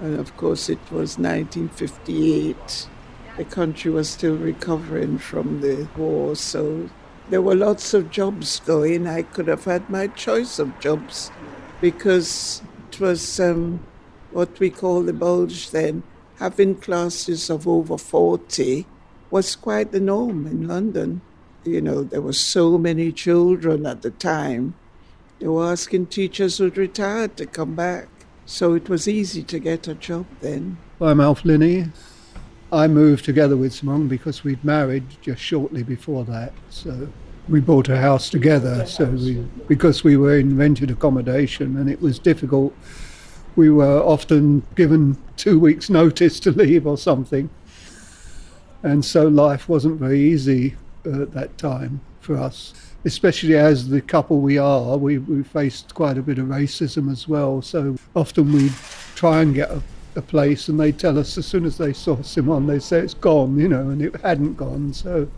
And 0.00 0.18
of 0.18 0.34
course, 0.38 0.70
it 0.70 0.80
was 0.90 1.18
1958. 1.18 2.88
The 3.36 3.44
country 3.44 3.90
was 3.90 4.08
still 4.08 4.36
recovering 4.36 5.18
from 5.18 5.60
the 5.60 5.88
war, 5.96 6.34
so 6.36 6.88
there 7.28 7.42
were 7.42 7.54
lots 7.54 7.92
of 7.92 8.10
jobs 8.10 8.60
going. 8.60 9.06
I 9.06 9.22
could 9.22 9.46
have 9.48 9.64
had 9.64 9.90
my 9.90 10.06
choice 10.06 10.58
of 10.58 10.80
jobs 10.80 11.30
because 11.80 12.62
it 12.88 12.98
was 12.98 13.38
um, 13.38 13.80
what 14.30 14.58
we 14.58 14.70
call 14.70 15.02
the 15.02 15.12
bulge 15.12 15.70
then. 15.70 16.02
Having 16.38 16.76
classes 16.76 17.50
of 17.50 17.68
over 17.68 17.98
40 17.98 18.86
was 19.30 19.54
quite 19.54 19.92
the 19.92 20.00
norm 20.00 20.46
in 20.46 20.66
London. 20.66 21.20
You 21.64 21.82
know, 21.82 22.04
there 22.04 22.22
were 22.22 22.32
so 22.32 22.78
many 22.78 23.12
children 23.12 23.84
at 23.84 24.00
the 24.00 24.12
time. 24.12 24.74
They 25.40 25.48
were 25.48 25.66
asking 25.66 26.06
teachers 26.06 26.56
who'd 26.56 26.78
retired 26.78 27.36
to 27.36 27.44
come 27.44 27.74
back. 27.74 28.08
So 28.46 28.72
it 28.74 28.88
was 28.88 29.08
easy 29.08 29.42
to 29.42 29.58
get 29.58 29.88
a 29.88 29.94
job 29.94 30.24
then. 30.40 30.78
I'm 31.00 31.20
Alf 31.20 31.44
Linney. 31.44 31.86
I 32.72 32.88
moved 32.88 33.24
together 33.24 33.56
with 33.56 33.72
Simone 33.72 34.08
because 34.08 34.42
we'd 34.42 34.64
married 34.64 35.04
just 35.20 35.40
shortly 35.40 35.82
before 35.82 36.24
that. 36.24 36.52
So 36.70 37.08
we 37.48 37.60
bought 37.60 37.88
a 37.88 37.96
house 37.96 38.28
together. 38.28 38.84
So 38.86 39.04
we, 39.04 39.34
because 39.68 40.02
we 40.02 40.16
were 40.16 40.38
in 40.38 40.56
rented 40.56 40.90
accommodation 40.90 41.76
and 41.76 41.88
it 41.88 42.00
was 42.00 42.18
difficult, 42.18 42.74
we 43.54 43.70
were 43.70 44.02
often 44.02 44.64
given 44.74 45.16
two 45.36 45.58
weeks' 45.58 45.88
notice 45.88 46.40
to 46.40 46.50
leave 46.50 46.86
or 46.86 46.98
something. 46.98 47.48
And 48.82 49.04
so 49.04 49.28
life 49.28 49.68
wasn't 49.68 49.98
very 50.00 50.20
easy 50.20 50.74
uh, 51.06 51.22
at 51.22 51.32
that 51.32 51.56
time 51.58 52.00
for 52.20 52.36
us, 52.36 52.74
especially 53.04 53.56
as 53.56 53.88
the 53.88 54.00
couple 54.00 54.40
we 54.40 54.58
are. 54.58 54.96
We, 54.98 55.18
we 55.18 55.42
faced 55.44 55.94
quite 55.94 56.18
a 56.18 56.22
bit 56.22 56.38
of 56.38 56.46
racism 56.46 57.10
as 57.10 57.28
well. 57.28 57.62
So 57.62 57.96
often 58.14 58.52
we'd 58.52 58.74
try 59.14 59.42
and 59.42 59.54
get 59.54 59.70
a, 59.70 59.82
a 60.16 60.22
place 60.22 60.68
and 60.68 60.78
they'd 60.78 60.98
tell 60.98 61.18
us 61.18 61.36
as 61.38 61.46
soon 61.46 61.64
as 61.64 61.78
they 61.78 61.92
saw 61.92 62.20
Simone, 62.22 62.66
they'd 62.66 62.82
say 62.82 62.98
it's 62.98 63.14
gone, 63.14 63.58
you 63.58 63.68
know, 63.68 63.88
and 63.90 64.02
it 64.02 64.16
hadn't 64.20 64.54
gone. 64.54 64.92
So 64.92 65.28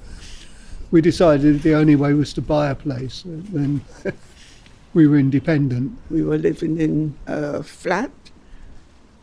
we 0.90 1.00
decided 1.00 1.62
the 1.62 1.74
only 1.74 1.96
way 1.96 2.14
was 2.14 2.32
to 2.34 2.42
buy 2.42 2.70
a 2.70 2.74
place. 2.74 3.22
Then 3.26 3.80
we 4.94 5.06
were 5.06 5.18
independent. 5.18 5.98
We 6.10 6.22
were 6.22 6.38
living 6.38 6.80
in 6.80 7.16
a 7.26 7.62
flat 7.62 8.10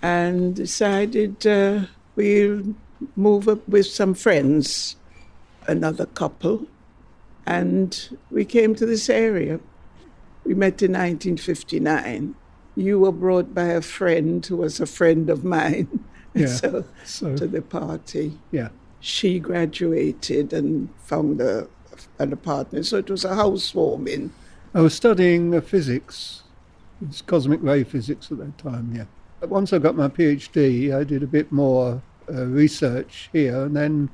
and 0.01 0.55
decided 0.55 1.45
uh, 1.47 1.85
we'll 2.15 2.75
move 3.15 3.47
up 3.47 3.67
with 3.67 3.87
some 3.87 4.13
friends, 4.13 4.95
another 5.67 6.05
couple, 6.05 6.67
and 7.45 8.09
we 8.29 8.45
came 8.45 8.75
to 8.75 8.85
this 8.85 9.09
area. 9.09 9.59
We 10.43 10.53
met 10.53 10.81
in 10.83 10.91
1959. 10.91 12.35
You 12.75 12.99
were 12.99 13.11
brought 13.11 13.53
by 13.53 13.67
a 13.67 13.81
friend 13.81 14.45
who 14.45 14.57
was 14.57 14.79
a 14.79 14.85
friend 14.85 15.29
of 15.29 15.43
mine. 15.43 16.03
Yeah, 16.37 16.47
so, 16.47 16.83
so- 17.05 17.33
to 17.37 17.47
the 17.47 17.61
party. 17.61 18.37
Yeah. 18.51 18.67
She 18.99 19.39
graduated 19.39 20.51
and 20.51 20.89
found 20.99 21.39
a, 21.39 21.69
an 22.19 22.33
apartment. 22.33 22.87
So 22.87 22.97
it 22.97 23.09
was 23.09 23.23
a 23.23 23.35
housewarming. 23.35 24.33
I 24.73 24.81
was 24.81 24.93
studying 24.93 25.61
physics, 25.61 26.43
it 27.01 27.07
was 27.07 27.21
cosmic 27.21 27.63
ray 27.63 27.85
physics 27.85 28.29
at 28.33 28.37
that 28.39 28.57
time, 28.57 28.93
yeah. 28.93 29.05
But 29.39 29.47
once 29.49 29.71
I 29.71 29.77
got 29.79 29.95
my 29.95 30.09
PhD, 30.09 30.93
I 30.93 31.05
did 31.05 31.23
a 31.23 31.27
bit 31.27 31.53
more 31.53 32.01
uh, 32.29 32.45
research 32.47 33.29
here, 33.31 33.63
and 33.63 33.73
then 33.73 34.09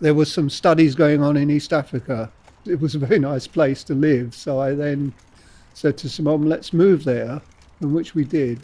there 0.00 0.14
was 0.14 0.32
some 0.32 0.48
studies 0.48 0.94
going 0.94 1.22
on 1.22 1.36
in 1.36 1.50
East 1.50 1.74
Africa. 1.74 2.32
It 2.64 2.80
was 2.80 2.94
a 2.94 2.98
very 2.98 3.18
nice 3.32 3.46
place 3.46 3.84
to 3.84 3.94
live, 3.94 4.34
so 4.34 4.58
I 4.60 4.74
then 4.74 5.12
said 5.74 5.98
to 5.98 6.08
Simone, 6.08 6.48
let's 6.48 6.72
move 6.72 7.04
there, 7.04 7.42
and 7.80 7.94
which 7.94 8.14
we 8.14 8.24
did. 8.24 8.60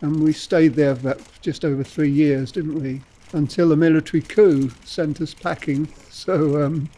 And 0.00 0.22
we 0.22 0.32
stayed 0.32 0.74
there 0.74 0.96
for 0.96 1.16
just 1.40 1.64
over 1.64 1.84
three 1.84 2.10
years, 2.10 2.52
didn't 2.52 2.80
we? 2.80 3.02
Until 3.32 3.72
a 3.72 3.76
military 3.76 4.22
coup 4.22 4.70
sent 4.84 5.20
us 5.20 5.34
packing. 5.34 5.88
So 6.10 6.62
um, 6.64 6.88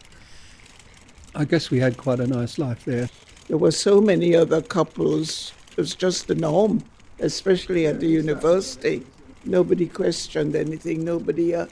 I 1.35 1.45
guess 1.45 1.69
we 1.71 1.79
had 1.79 1.97
quite 1.97 2.19
a 2.19 2.27
nice 2.27 2.57
life 2.57 2.85
there. 2.85 3.09
There 3.47 3.57
were 3.57 3.71
so 3.71 4.01
many 4.01 4.35
other 4.35 4.61
couples. 4.61 5.53
It 5.71 5.77
was 5.77 5.95
just 5.95 6.27
the 6.27 6.35
norm, 6.35 6.83
especially 7.19 7.87
at 7.87 7.99
the 7.99 8.07
university. 8.07 9.05
Nobody 9.45 9.87
questioned 9.87 10.55
anything. 10.55 11.05
Nobody 11.05 11.55
uh, 11.55 11.67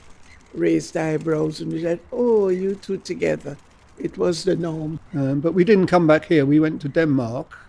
raised 0.54 0.96
eyebrows 0.96 1.60
and 1.60 1.80
said, 1.82 2.00
"Oh, 2.12 2.48
you 2.48 2.76
two 2.76 2.98
together." 2.98 3.58
It 3.98 4.18
was 4.18 4.44
the 4.44 4.56
norm. 4.56 5.00
Um, 5.14 5.40
but 5.42 5.54
we 5.54 5.64
didn't 5.64 5.88
come 5.88 6.08
back 6.08 6.26
here. 6.26 6.46
We 6.46 6.60
went 6.60 6.82
to 6.82 6.90
Denmark. 6.90 7.65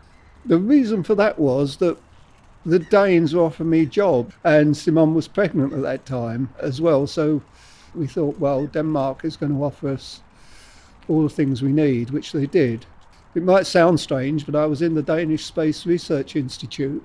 The 0.47 0.59
reason 0.59 1.03
for 1.03 1.17
that 1.17 1.39
was 1.39 1.77
that 1.79 1.99
the 2.65 2.79
Danes 2.79 3.35
were 3.35 3.43
offering 3.43 3.71
me 3.71 3.83
a 3.83 3.87
job, 3.87 4.33
and 4.45 4.77
Simone 4.77 5.15
was 5.15 5.29
pregnant 5.29 5.73
at 5.73 5.83
that 5.83 6.07
time 6.07 6.51
as 6.61 6.81
well. 6.81 7.07
So 7.07 7.43
we 7.95 8.07
thought, 8.07 8.39
well, 8.39 8.67
Denmark 8.67 9.25
is 9.25 9.37
going 9.37 9.53
to 9.53 9.65
offer 9.65 9.89
us 9.89 10.21
all 11.09 11.23
the 11.23 11.29
things 11.29 11.63
we 11.63 11.73
need, 11.73 12.11
which 12.11 12.33
they 12.33 12.47
did. 12.47 12.87
It 13.35 13.43
might 13.43 13.67
sound 13.67 14.01
strange, 14.01 14.47
but 14.47 14.57
I 14.57 14.67
was 14.67 14.83
in 14.83 14.95
the 14.95 15.03
Danish 15.03 15.45
Space 15.45 15.85
Research 15.85 16.37
Institute, 16.37 17.05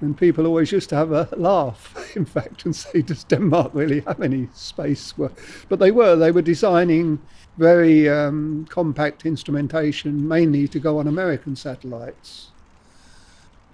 and 0.00 0.16
people 0.16 0.46
always 0.46 0.70
used 0.70 0.88
to 0.90 0.96
have 0.96 1.12
a 1.12 1.28
laugh, 1.36 2.12
in 2.16 2.24
fact, 2.24 2.64
and 2.64 2.74
say, 2.74 3.02
Does 3.02 3.24
Denmark 3.24 3.72
really 3.74 4.00
have 4.00 4.20
any 4.20 4.48
space 4.54 5.16
work? 5.18 5.32
But 5.68 5.80
they 5.80 5.90
were. 5.90 6.14
They 6.14 6.30
were 6.30 6.42
designing 6.42 7.20
very 7.56 8.08
um, 8.08 8.66
compact 8.68 9.26
instrumentation, 9.26 10.28
mainly 10.28 10.68
to 10.68 10.78
go 10.78 10.98
on 10.98 11.08
American 11.08 11.56
satellites. 11.56 12.50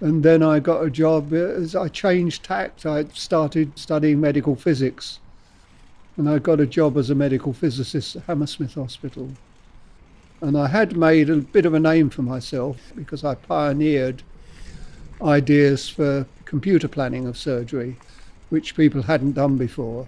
And 0.01 0.23
then 0.23 0.43
I 0.43 0.61
got 0.61 0.85
a 0.85 0.91
job 0.91 1.33
as 1.35 1.77
I 1.77 1.89
changed 1.89 2.43
tact. 2.43 2.87
I 2.87 3.05
started 3.13 3.79
studying 3.79 4.21
medical 4.21 4.57
physics. 4.57 5.21
And 6.17 6.29
I 6.29 6.39
got 6.39 6.61
a 6.61 6.67
job 6.67 6.97
as 6.97 7.11
a 7.11 7.15
medical 7.15 7.53
physicist 7.53 8.17
at 8.17 8.25
Hammersmith 8.25 8.75
Hospital. 8.75 9.31
And 10.41 10.57
I 10.57 10.69
had 10.69 10.97
made 10.97 11.29
a 11.29 11.37
bit 11.37 11.67
of 11.67 11.75
a 11.75 11.81
name 11.81 12.11
for 12.11 12.23
myself 12.23 12.93
because 12.95 13.25
I 13.25 13.35
pioneered 13.35 14.23
ideas 15.22 15.88
for 15.88 16.27
computer 16.44 16.88
planning 16.88 17.27
of 17.27 17.37
surgery, 17.37 17.96
which 18.50 18.77
people 18.77 19.03
hadn't 19.03 19.33
done 19.33 19.57
before. 19.57 20.07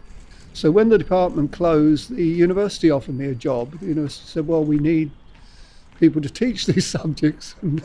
So 0.53 0.71
when 0.71 0.89
the 0.89 0.99
department 0.99 1.53
closed, 1.53 2.15
the 2.15 2.25
university 2.25 2.91
offered 2.91 3.17
me 3.17 3.27
a 3.27 3.35
job. 3.35 3.79
The 3.79 3.87
university 3.87 4.27
said, 4.27 4.47
well, 4.47 4.65
we 4.65 4.79
need 4.79 5.11
people 6.01 6.23
to 6.23 6.31
teach 6.31 6.67
these 6.73 6.87
subjects. 6.87 7.55
And 7.63 7.85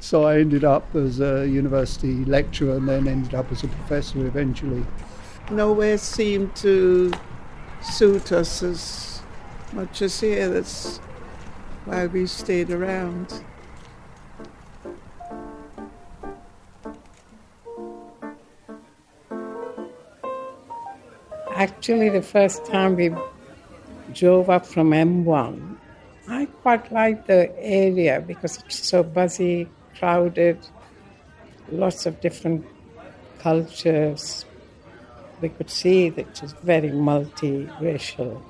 so 0.00 0.24
I 0.24 0.38
ended 0.38 0.64
up 0.64 0.94
as 0.94 1.20
a 1.20 1.46
university 1.46 2.24
lecturer 2.24 2.76
and 2.76 2.88
then 2.88 3.08
ended 3.08 3.34
up 3.34 3.50
as 3.52 3.64
a 3.64 3.68
professor 3.68 4.26
eventually. 4.26 4.84
Nowhere 5.50 5.98
seemed 5.98 6.54
to 6.56 7.12
suit 7.82 8.32
us 8.32 8.62
as 8.62 9.22
much 9.72 10.02
as 10.02 10.20
here. 10.20 10.48
That's 10.48 10.98
why 11.84 12.06
we 12.06 12.26
stayed 12.26 12.70
around. 12.70 13.44
Actually, 21.58 22.08
the 22.08 22.22
first 22.22 22.64
time 22.66 22.94
we 22.94 23.12
drove 24.12 24.48
up 24.48 24.64
from 24.64 24.92
M1, 24.92 25.76
I 26.28 26.44
quite 26.62 26.92
liked 26.92 27.26
the 27.26 27.52
area 27.58 28.22
because 28.24 28.58
it's 28.58 28.86
so 28.86 29.02
buzzy, 29.02 29.68
crowded, 29.98 30.56
lots 31.72 32.06
of 32.06 32.20
different 32.20 32.64
cultures. 33.40 34.46
We 35.40 35.48
could 35.48 35.68
see 35.68 36.10
that 36.10 36.28
it 36.28 36.42
was 36.42 36.52
very 36.62 36.90
multiracial. 36.90 38.40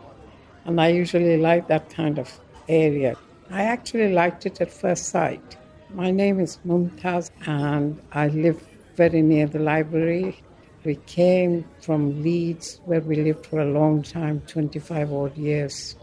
And 0.66 0.78
I 0.78 0.88
usually 0.88 1.38
like 1.38 1.66
that 1.68 1.88
kind 1.88 2.18
of 2.18 2.38
area. 2.68 3.16
I 3.50 3.62
actually 3.62 4.12
liked 4.12 4.44
it 4.44 4.60
at 4.60 4.70
first 4.70 5.06
sight. 5.06 5.56
My 5.94 6.10
name 6.10 6.40
is 6.40 6.58
Mumtaz, 6.66 7.30
and 7.46 8.02
I 8.12 8.28
live 8.28 8.62
very 8.96 9.22
near 9.22 9.46
the 9.46 9.60
library. 9.60 10.42
We 10.88 10.96
came 11.04 11.66
from 11.82 12.22
Leeds, 12.22 12.80
where 12.86 13.02
we 13.02 13.16
lived 13.16 13.44
for 13.44 13.60
a 13.60 13.66
long 13.66 14.02
time 14.02 14.40
25 14.46 15.12
odd 15.12 15.36
years 15.36 15.96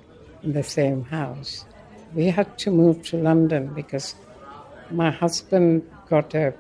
in 0.44 0.54
the 0.54 0.62
same 0.62 1.06
house. 1.06 1.66
We 2.14 2.26
had 2.28 2.60
to 2.60 2.70
move 2.70 3.02
to 3.08 3.18
London 3.18 3.74
because 3.74 4.14
my 4.92 5.10
husband 5.10 5.90
got 6.08 6.36
a 6.36 6.54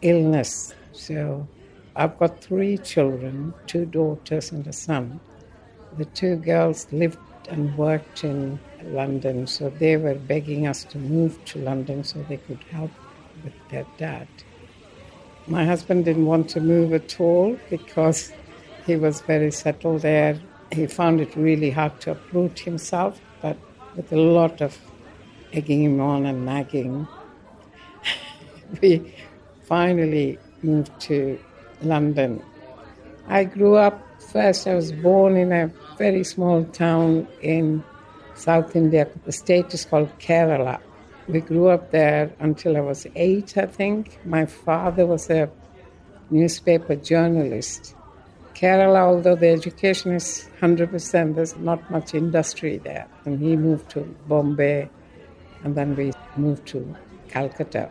illness. 0.00 0.72
So 0.92 1.46
I've 1.94 2.18
got 2.18 2.40
three 2.40 2.78
children, 2.78 3.52
two 3.66 3.84
daughters 3.84 4.50
and 4.50 4.66
a 4.66 4.72
son. 4.72 5.20
The 5.98 6.06
two 6.06 6.36
girls 6.36 6.90
lived 6.90 7.18
and 7.50 7.76
worked 7.76 8.24
in 8.24 8.58
London, 8.82 9.46
so 9.46 9.68
they 9.68 9.98
were 9.98 10.14
begging 10.14 10.66
us 10.66 10.84
to 10.84 10.96
move 10.96 11.44
to 11.50 11.58
London 11.58 12.02
so 12.02 12.22
they 12.22 12.38
could 12.38 12.64
help 12.70 12.92
with 13.44 13.52
their 13.68 13.84
dad. 13.98 14.28
My 15.46 15.64
husband 15.64 16.04
didn't 16.04 16.26
want 16.26 16.48
to 16.50 16.60
move 16.60 16.92
at 16.92 17.20
all 17.20 17.58
because 17.68 18.32
he 18.86 18.96
was 18.96 19.20
very 19.22 19.50
settled 19.50 20.02
there. 20.02 20.38
He 20.70 20.86
found 20.86 21.20
it 21.20 21.34
really 21.34 21.70
hard 21.70 22.00
to 22.02 22.12
uproot 22.12 22.60
himself, 22.60 23.20
but 23.40 23.56
with 23.96 24.12
a 24.12 24.16
lot 24.16 24.60
of 24.60 24.78
egging 25.52 25.82
him 25.82 26.00
on 26.00 26.26
and 26.26 26.46
nagging, 26.46 27.08
we 28.80 29.14
finally 29.64 30.38
moved 30.62 30.98
to 31.00 31.38
London. 31.82 32.42
I 33.26 33.44
grew 33.44 33.74
up 33.74 34.00
first, 34.20 34.66
I 34.66 34.74
was 34.74 34.92
born 34.92 35.36
in 35.36 35.52
a 35.52 35.70
very 35.98 36.24
small 36.24 36.64
town 36.66 37.26
in 37.42 37.82
South 38.34 38.74
India. 38.76 39.08
The 39.24 39.32
state 39.32 39.74
is 39.74 39.84
called 39.84 40.10
Kerala. 40.18 40.80
We 41.28 41.40
grew 41.40 41.68
up 41.68 41.90
there 41.90 42.32
until 42.40 42.76
I 42.76 42.80
was 42.80 43.06
eight, 43.14 43.56
I 43.56 43.66
think. 43.66 44.18
My 44.24 44.46
father 44.46 45.06
was 45.06 45.30
a 45.30 45.50
newspaper 46.30 46.96
journalist. 46.96 47.94
Kerala, 48.54 49.00
although 49.00 49.36
the 49.36 49.48
education 49.48 50.12
is 50.14 50.48
100%, 50.60 51.34
there's 51.34 51.56
not 51.56 51.90
much 51.90 52.14
industry 52.14 52.78
there. 52.78 53.06
And 53.24 53.40
he 53.40 53.56
moved 53.56 53.90
to 53.90 54.00
Bombay, 54.28 54.88
and 55.64 55.74
then 55.74 55.96
we 55.96 56.12
moved 56.36 56.66
to 56.68 56.96
Calcutta. 57.28 57.90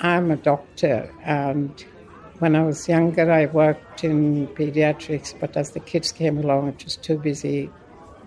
I'm 0.00 0.30
a 0.30 0.36
doctor, 0.36 1.10
and 1.24 1.84
When 2.38 2.54
I 2.54 2.62
was 2.64 2.86
younger, 2.86 3.32
I 3.32 3.46
worked 3.46 4.04
in 4.04 4.48
pediatrics, 4.48 5.32
but 5.40 5.56
as 5.56 5.70
the 5.70 5.80
kids 5.80 6.12
came 6.12 6.36
along, 6.36 6.68
it 6.68 6.84
was 6.84 6.96
too 6.96 7.16
busy. 7.16 7.70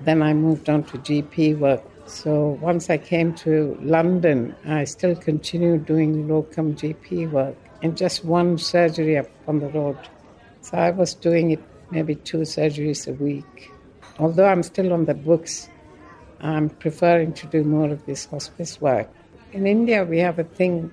Then 0.01 0.23
I 0.23 0.33
moved 0.33 0.67
on 0.67 0.83
to 0.85 0.97
GP 0.97 1.59
work. 1.59 1.83
So 2.09 2.57
once 2.59 2.89
I 2.89 2.97
came 2.97 3.35
to 3.35 3.77
London, 3.81 4.55
I 4.65 4.85
still 4.85 5.15
continued 5.15 5.85
doing 5.85 6.27
locum 6.27 6.73
GP 6.73 7.29
work 7.29 7.55
in 7.83 7.95
just 7.95 8.25
one 8.25 8.57
surgery 8.57 9.15
up 9.15 9.29
on 9.47 9.59
the 9.59 9.67
road. 9.67 9.95
So 10.61 10.75
I 10.75 10.89
was 10.89 11.13
doing 11.13 11.51
it 11.51 11.61
maybe 11.91 12.15
two 12.15 12.39
surgeries 12.39 13.07
a 13.07 13.13
week. 13.13 13.71
Although 14.17 14.47
I'm 14.47 14.63
still 14.63 14.91
on 14.91 15.05
the 15.05 15.13
books, 15.13 15.69
I'm 16.41 16.71
preferring 16.71 17.33
to 17.33 17.47
do 17.47 17.63
more 17.63 17.91
of 17.91 18.03
this 18.07 18.25
hospice 18.25 18.81
work. 18.81 19.07
In 19.53 19.67
India, 19.67 20.03
we 20.03 20.17
have 20.17 20.39
a 20.39 20.43
thing 20.43 20.89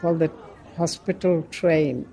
called 0.00 0.20
the 0.20 0.30
hospital 0.76 1.42
train. 1.50 2.08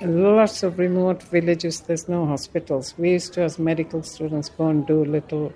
In 0.00 0.22
lots 0.22 0.62
of 0.62 0.78
remote 0.78 1.22
villages, 1.22 1.80
there's 1.80 2.06
no 2.06 2.26
hospitals. 2.26 2.94
We 2.98 3.12
used 3.12 3.32
to, 3.32 3.44
as 3.44 3.58
medical 3.58 4.02
students, 4.02 4.50
go 4.50 4.68
and 4.68 4.86
do 4.86 5.06
little 5.06 5.54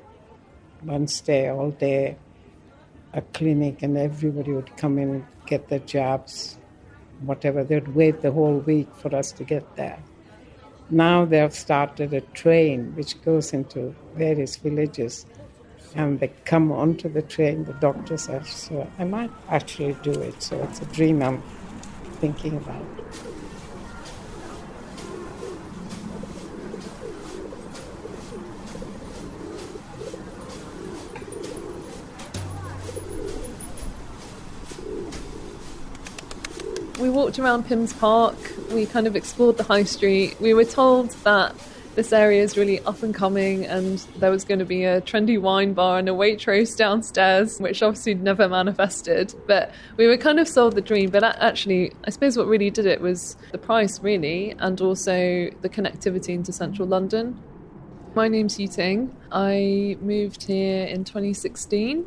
one 0.85 1.07
stay 1.07 1.49
all 1.49 1.71
day, 1.71 2.17
a 3.13 3.23
clinic, 3.23 3.83
and 3.83 3.97
everybody 3.97 4.53
would 4.53 4.77
come 4.77 4.99
in 4.99 5.09
and 5.11 5.27
get 5.47 5.69
their 5.69 5.81
jobs, 5.81 6.59
whatever. 7.21 7.65
They'd 7.65 7.89
wait 7.89 8.23
the 8.23 8.33
whole 8.33 8.59
week 8.59 8.89
for 8.97 9.15
us 9.15 9.33
to 9.33 9.45
get 9.45 9.77
there. 9.77 9.99
Now 10.91 11.25
they 11.25 11.39
have 11.39 11.55
started 11.55 12.13
a 12.13 12.21
train 12.21 12.95
which 12.97 13.21
goes 13.23 13.53
into 13.53 13.95
various 14.15 14.57
villages 14.57 15.25
and 15.95 16.21
they 16.21 16.29
come 16.45 16.73
onto 16.73 17.09
the 17.09 17.23
train, 17.23 17.65
the 17.65 17.73
doctors 17.75 18.29
are. 18.29 18.45
So 18.45 18.91
I 18.99 19.05
might 19.05 19.31
actually 19.49 19.97
do 20.03 20.13
it. 20.13 20.43
So 20.43 20.63
it's 20.65 20.81
a 20.81 20.87
dream 20.87 21.23
I'm 21.23 21.43
thinking 22.21 22.57
about. 22.57 22.85
Walked 37.13 37.39
around 37.39 37.67
Pymmes 37.67 37.93
Park, 37.93 38.37
we 38.73 38.87
kind 38.87 39.07
of 39.07 39.15
explored 39.15 39.59
the 39.59 39.65
high 39.65 39.83
street. 39.85 40.41
We 40.41 40.55
were 40.55 40.65
told 40.65 41.11
that 41.25 41.55
this 41.95 42.11
area 42.11 42.43
is 42.43 42.57
really 42.57 42.81
up 42.81 43.03
and 43.03 43.15
coming, 43.15 43.67
and 43.67 43.99
there 44.17 44.31
was 44.31 44.45
going 44.45 44.61
to 44.61 44.65
be 44.65 44.85
a 44.85 45.03
trendy 45.03 45.39
wine 45.39 45.75
bar 45.75 45.99
and 45.99 46.09
a 46.09 46.13
Waitrose 46.13 46.75
downstairs, 46.75 47.59
which 47.59 47.83
obviously 47.83 48.15
never 48.15 48.49
manifested. 48.49 49.35
But 49.47 49.73
we 49.99 50.07
were 50.07 50.17
kind 50.17 50.41
of 50.41 50.49
sold 50.49 50.75
the 50.75 50.81
dream. 50.81 51.11
But 51.11 51.23
actually, 51.23 51.93
I 52.07 52.11
suppose 52.11 52.39
what 52.39 52.47
really 52.47 52.71
did 52.71 52.87
it 52.87 53.03
was 53.03 53.37
the 53.51 53.59
price, 53.59 54.01
really, 54.01 54.55
and 54.59 54.81
also 54.81 55.51
the 55.61 55.69
connectivity 55.69 56.31
into 56.31 56.51
central 56.51 56.89
London. 56.89 57.39
My 58.15 58.27
name's 58.27 58.57
Yuting. 58.57 59.11
I 59.31 59.99
moved 60.01 60.45
here 60.45 60.87
in 60.87 61.05
2016 61.05 62.07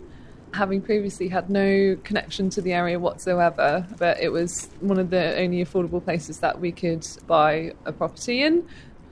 having 0.55 0.81
previously 0.81 1.27
had 1.27 1.49
no 1.49 1.97
connection 2.03 2.49
to 2.51 2.61
the 2.61 2.73
area 2.73 2.99
whatsoever, 2.99 3.85
but 3.97 4.19
it 4.19 4.29
was 4.29 4.69
one 4.79 4.97
of 4.97 5.09
the 5.09 5.37
only 5.37 5.63
affordable 5.63 6.03
places 6.03 6.39
that 6.39 6.59
we 6.59 6.71
could 6.71 7.05
buy 7.27 7.73
a 7.85 7.91
property 7.91 8.41
in. 8.41 8.67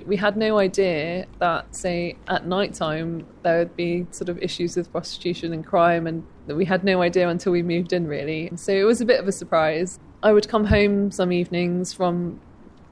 We 0.05 0.17
had 0.17 0.35
no 0.35 0.57
idea 0.57 1.27
that, 1.39 1.75
say, 1.75 2.17
at 2.27 2.45
night 2.45 2.73
time 2.73 3.25
there 3.43 3.59
would 3.59 3.75
be 3.75 4.05
sort 4.11 4.29
of 4.29 4.37
issues 4.39 4.75
with 4.75 4.91
prostitution 4.91 5.53
and 5.53 5.65
crime, 5.65 6.07
and 6.07 6.25
that 6.47 6.55
we 6.55 6.65
had 6.65 6.83
no 6.83 7.01
idea 7.01 7.29
until 7.29 7.51
we 7.51 7.61
moved 7.61 7.93
in, 7.93 8.07
really. 8.07 8.51
So 8.55 8.71
it 8.73 8.83
was 8.83 8.99
a 8.99 9.05
bit 9.05 9.19
of 9.19 9.27
a 9.27 9.31
surprise. 9.31 9.99
I 10.21 10.33
would 10.33 10.47
come 10.49 10.65
home 10.65 11.11
some 11.11 11.31
evenings 11.31 11.93
from 11.93 12.39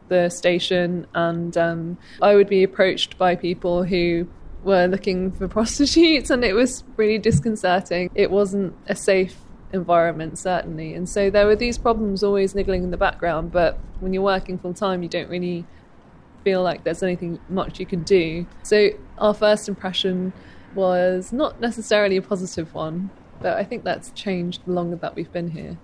the 0.07 0.29
station, 0.29 1.07
and 1.13 1.57
um, 1.57 1.97
I 2.21 2.35
would 2.35 2.47
be 2.47 2.63
approached 2.63 3.17
by 3.17 3.35
people 3.35 3.83
who 3.83 4.27
were 4.63 4.87
looking 4.87 5.31
for 5.31 5.47
prostitutes, 5.47 6.29
and 6.29 6.43
it 6.43 6.53
was 6.53 6.83
really 6.97 7.17
disconcerting. 7.17 8.09
It 8.13 8.29
wasn't 8.29 8.75
a 8.87 8.95
safe 8.95 9.37
environment, 9.73 10.37
certainly. 10.37 10.93
And 10.93 11.07
so 11.07 11.29
there 11.29 11.45
were 11.45 11.55
these 11.55 11.77
problems 11.77 12.23
always 12.23 12.53
niggling 12.53 12.83
in 12.83 12.91
the 12.91 12.97
background, 12.97 13.51
but 13.51 13.79
when 13.99 14.13
you're 14.13 14.23
working 14.23 14.57
full 14.57 14.73
time, 14.73 15.03
you 15.03 15.09
don't 15.09 15.29
really 15.29 15.65
feel 16.43 16.61
like 16.63 16.83
there's 16.83 17.03
anything 17.03 17.39
much 17.49 17.79
you 17.79 17.85
can 17.85 18.03
do. 18.03 18.45
So 18.63 18.89
our 19.17 19.33
first 19.33 19.69
impression 19.69 20.33
was 20.75 21.31
not 21.31 21.59
necessarily 21.59 22.17
a 22.17 22.21
positive 22.21 22.73
one, 22.73 23.09
but 23.41 23.57
I 23.57 23.63
think 23.63 23.83
that's 23.83 24.11
changed 24.11 24.65
the 24.65 24.71
longer 24.71 24.95
that 24.97 25.15
we've 25.15 25.31
been 25.31 25.51
here. 25.51 25.77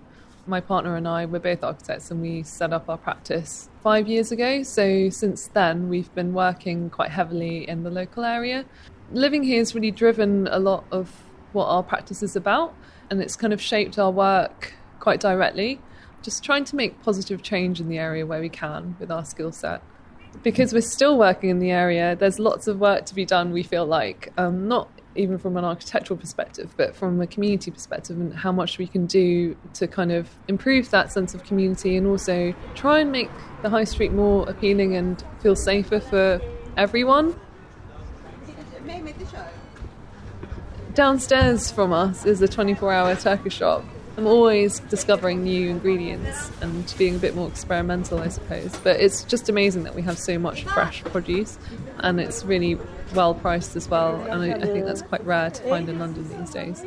My 0.48 0.62
partner 0.62 0.96
and 0.96 1.06
I, 1.06 1.26
we're 1.26 1.40
both 1.40 1.62
architects 1.62 2.10
and 2.10 2.22
we 2.22 2.42
set 2.42 2.72
up 2.72 2.88
our 2.90 2.98
practice 2.98 3.68
five 3.84 4.08
years 4.08 4.32
ago. 4.32 4.64
So 4.64 5.10
since 5.10 5.48
then, 5.48 5.90
we've 5.90 6.14
been 6.16 6.34
working 6.34 6.90
quite 6.90 7.12
heavily 7.12 7.68
in 7.68 7.84
the 7.84 7.90
local 7.90 8.24
area. 8.24 8.64
Living 9.12 9.44
here 9.44 9.60
has 9.60 9.76
really 9.76 9.92
driven 9.92 10.48
a 10.48 10.58
lot 10.58 10.86
of 10.90 11.12
what 11.52 11.66
our 11.66 11.84
practice 11.84 12.24
is 12.24 12.38
about, 12.38 12.74
and 13.10 13.22
it's 13.22 13.36
kind 13.36 13.52
of 13.52 13.62
shaped 13.62 14.00
our 14.00 14.10
work 14.10 14.74
quite 15.02 15.20
directly. 15.20 15.82
Just 16.22 16.46
trying 16.46 16.64
to 16.64 16.78
make 16.78 17.02
positive 17.04 17.42
change 17.42 17.82
in 17.82 17.90
the 17.90 17.98
area 17.98 18.26
where 18.26 18.40
we 18.40 18.50
can 18.50 18.96
with 19.00 19.12
our 19.12 19.26
skill 19.26 19.52
set 19.52 19.82
because 20.44 20.74
we're 20.74 20.82
still 20.82 21.18
working 21.18 21.50
in 21.50 21.60
the 21.60 21.72
area, 21.72 22.16
there's 22.16 22.40
lots 22.40 22.68
of 22.68 22.80
work 22.80 23.06
to 23.06 23.16
be 23.16 23.26
done, 23.26 23.52
we 23.52 23.64
feel 23.64 23.86
like, 23.86 24.32
um, 24.38 24.68
not 24.68 24.90
even 25.18 25.38
from 25.38 25.58
an 25.58 25.66
architectural 25.66 26.18
perspective, 26.18 26.74
but 26.78 26.96
from 26.96 27.20
a 27.22 27.28
community 27.28 27.72
perspective, 27.72 28.20
and 28.20 28.34
how 28.34 28.52
much 28.52 28.78
we 28.78 28.88
can 28.88 29.06
do 29.06 29.56
to 29.74 29.88
kind 29.88 30.12
of 30.12 30.30
improve 30.48 30.90
that 30.92 31.12
sense 31.12 31.34
of 31.34 31.44
community 31.44 31.98
and 31.98 32.08
also 32.08 32.54
try 32.76 33.00
and 33.00 33.12
make 33.12 33.30
the 33.62 33.70
high 33.70 33.84
street 33.84 34.12
more 34.12 34.48
appealing 34.50 34.96
and 34.96 35.24
feel 35.42 35.56
safer 35.56 36.00
for 36.00 36.42
everyone. 36.78 37.40
Downstairs 40.94 41.72
from 41.72 41.94
us 41.94 42.26
is 42.26 42.42
a 42.42 42.48
24 42.48 42.92
hour 42.92 43.16
Turkish 43.16 43.56
shop 43.56 43.84
I'm 44.18 44.26
always 44.26 44.80
discovering 44.80 45.44
new 45.44 45.70
ingredients 45.70 46.52
and 46.62 46.92
being 46.98 47.18
a 47.18 47.20
bit 47.20 47.36
more 47.36 47.48
experimental, 47.48 48.18
I 48.18 48.30
suppose. 48.30 48.76
But 48.78 49.00
it's 49.00 49.24
just 49.24 49.48
amazing 49.48 49.84
that 49.84 49.94
we 49.94 50.02
have 50.02 50.18
so 50.18 50.40
much 50.40 50.64
fresh 50.64 51.04
produce 51.04 51.60
and 52.00 52.20
it's 52.20 52.44
really 52.44 52.80
well 53.14 53.34
priced 53.34 53.76
as 53.76 53.90
well. 53.90 54.16
And 54.30 54.42
I, 54.44 54.56
I 54.56 54.66
think 54.66 54.86
that's 54.86 55.02
quite 55.02 55.26
rare 55.26 55.50
to 55.50 55.64
find 55.64 55.90
in 55.90 56.00
London 56.00 56.28
these 56.38 56.52
days. 56.52 56.86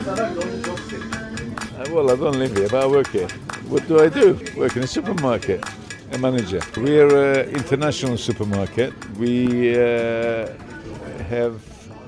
Uh, 0.00 1.84
well, 1.90 2.10
I 2.10 2.16
don't 2.16 2.38
live 2.38 2.56
here, 2.56 2.68
but 2.68 2.82
I 2.82 2.86
work 2.86 3.08
here. 3.08 3.28
What 3.68 3.86
do 3.86 4.00
I 4.00 4.08
do? 4.08 4.38
Work 4.56 4.76
in 4.76 4.82
a 4.82 4.86
supermarket, 4.86 5.64
a 6.12 6.18
manager. 6.18 6.60
We 6.76 6.98
are 7.00 7.40
an 7.40 7.50
international 7.50 8.16
supermarket. 8.16 8.92
We 9.16 9.74
uh, 9.74 10.48
have 11.28 11.62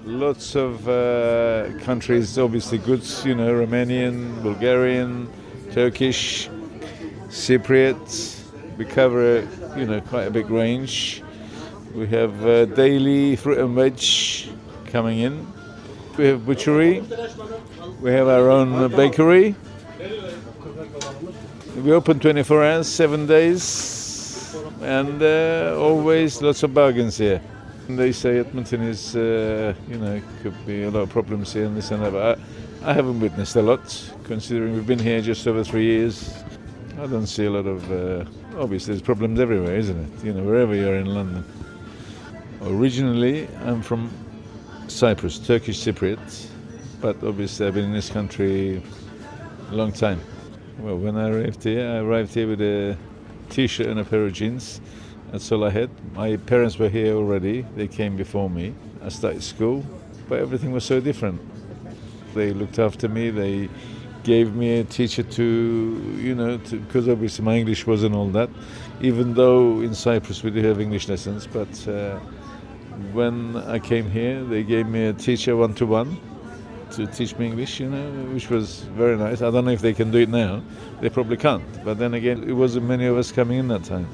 lots 0.05 0.57
of 0.57 0.89
uh, 0.89 1.69
countries, 1.81 2.39
obviously 2.39 2.79
goods, 2.79 3.25
you 3.25 3.35
know, 3.35 3.53
Romanian, 3.53 4.43
Bulgarian, 4.43 5.29
Turkish, 5.71 6.49
Cypriot. 7.29 8.41
We 8.77 8.85
cover, 8.85 9.47
you 9.77 9.87
know, 9.87 10.01
quite 10.01 10.27
a 10.27 10.31
big 10.31 10.51
range. 10.51 11.22
We 11.95 12.07
have 12.07 12.47
uh, 12.47 12.65
daily 12.65 13.37
fruit 13.37 13.59
and 13.59 13.75
veg 13.75 14.01
coming 14.87 15.19
in. 15.19 15.47
We 16.17 16.27
have 16.27 16.47
butchery. 16.47 17.05
We 18.01 18.11
have 18.13 18.29
our 18.29 18.49
own 18.51 18.91
bakery. 18.97 19.55
We 21.77 21.93
open 21.93 22.19
24 22.19 22.65
hours, 22.65 22.89
seven 22.89 23.27
days, 23.27 24.57
and 24.81 25.23
uh, 25.23 25.77
always 25.79 26.41
lots 26.41 26.63
of 26.63 26.73
bargains 26.73 27.19
here. 27.19 27.43
They 27.89 28.13
say 28.13 28.39
Edmonton 28.39 28.83
is, 28.83 29.15
uh, 29.15 29.75
you 29.87 29.99
know, 29.99 30.23
could 30.43 30.55
be 30.65 30.85
a 30.85 30.91
lot 30.91 31.01
of 31.01 31.11
problems 31.11 31.53
here 31.53 31.67
and 31.67 31.77
this 31.77 31.91
and 31.91 32.03
that. 32.03 32.17
I, 32.83 32.91
I, 32.91 32.95
haven't 32.95 33.21
witnessed 33.21 33.57
a 33.57 33.63
lot, 33.63 34.13
considering 34.25 34.75
we've 34.75 34.87
been 34.87 34.99
here 34.99 35.21
just 35.21 35.47
over 35.47 35.63
three 35.63 35.85
years. 35.85 36.33
I 36.99 37.07
don't 37.07 37.27
see 37.27 37.45
a 37.45 37.51
lot 37.51 37.67
of. 37.67 37.91
Uh, 37.91 38.25
obviously, 38.59 38.95
there's 38.95 39.03
problems 39.03 39.41
everywhere, 39.41 39.77
isn't 39.77 39.99
it? 39.99 40.25
You 40.25 40.33
know, 40.33 40.43
wherever 40.43 40.75
you're 40.75 40.97
in 40.97 41.07
London. 41.07 41.45
Originally, 42.65 43.49
I'm 43.65 43.83
from 43.83 44.11
Cyprus, 44.89 45.39
Turkish 45.39 45.79
Cypriot, 45.81 46.49
but 47.01 47.23
obviously 47.25 47.67
I've 47.67 47.75
been 47.75 47.85
in 47.85 47.93
this 47.93 48.11
country 48.11 48.83
a 49.71 49.75
long 49.75 49.93
time. 49.93 50.21
Well, 50.79 50.97
when 50.97 51.17
I 51.17 51.29
arrived 51.29 51.65
here, 51.65 51.87
I 51.89 51.99
arrived 51.99 52.35
here 52.35 52.49
with 52.49 52.61
a 52.61 52.97
t-shirt 53.51 53.87
and 53.87 54.01
a 54.01 54.05
pair 54.05 54.25
of 54.25 54.33
jeans 54.33 54.81
that's 55.33 55.51
all 55.51 55.65
I 55.65 55.71
had. 55.71 55.89
My 56.15 56.37
parents 56.37 56.79
were 56.79 56.91
here 56.91 57.15
already. 57.15 57.63
They 57.75 57.89
came 57.89 58.17
before 58.17 58.51
me. 58.51 58.75
I 59.03 59.09
started 59.09 59.43
school, 59.43 59.83
but 60.29 60.39
everything 60.39 60.73
was 60.73 60.85
so 60.85 61.01
different. 61.01 61.41
They 62.35 62.53
looked 62.53 62.79
after 62.79 63.09
me. 63.09 63.31
They 63.31 63.71
gave 64.25 64.55
me 64.55 64.81
a 64.81 64.85
teacher 64.85 65.23
to, 65.23 66.19
you 66.21 66.35
know, 66.35 66.59
because 66.59 67.09
obviously 67.09 67.47
my 67.47 67.57
English 67.57 67.87
wasn't 67.87 68.15
all 68.15 68.29
that. 68.29 68.51
Even 69.01 69.33
though 69.33 69.81
in 69.81 69.95
Cyprus 69.95 70.43
we 70.43 70.51
do 70.51 70.63
have 70.65 70.83
English 70.83 71.09
lessons, 71.09 71.47
but 71.47 71.89
uh, 71.89 72.21
when 73.13 73.57
I 73.57 73.79
came 73.79 74.11
here, 74.11 74.43
they 74.45 74.63
gave 74.63 74.87
me 74.87 75.07
a 75.07 75.13
teacher 75.13 75.57
one 75.57 75.75
to 75.75 75.87
one 75.87 76.17
to 76.93 77.07
teach 77.07 77.37
me 77.39 77.47
English, 77.47 77.81
you 77.81 77.89
know, 77.89 78.11
which 78.35 78.51
was 78.51 78.81
very 78.97 79.17
nice. 79.17 79.41
I 79.41 79.51
don't 79.51 79.65
know 79.65 79.71
if 79.71 79.81
they 79.81 79.95
can 79.95 80.11
do 80.11 80.19
it 80.19 80.29
now. 80.29 80.63
They 81.01 81.09
probably 81.09 81.37
can't. 81.37 81.65
But 81.85 81.99
then 81.99 82.15
again, 82.15 82.45
it 82.49 82.53
wasn't 82.53 82.87
many 82.87 83.07
of 83.07 83.17
us 83.17 83.33
coming 83.33 83.59
in 83.59 83.69
that 83.69 83.85
time. 83.85 84.07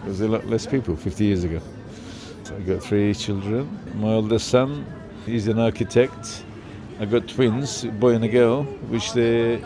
There 0.00 0.08
was 0.08 0.20
a 0.20 0.28
lot 0.28 0.46
less 0.46 0.66
people 0.66 0.96
50 0.96 1.24
years 1.24 1.44
ago. 1.44 1.60
So 2.44 2.56
I 2.56 2.60
got 2.60 2.82
three 2.82 3.14
children. 3.14 3.68
My 3.94 4.08
oldest 4.08 4.48
son, 4.48 4.84
he's 5.26 5.48
an 5.48 5.58
architect. 5.58 6.44
I 6.98 7.04
got 7.04 7.28
twins, 7.28 7.84
a 7.84 7.88
boy 7.88 8.14
and 8.14 8.24
a 8.24 8.28
girl, 8.28 8.64
which 8.90 9.12
they 9.12 9.62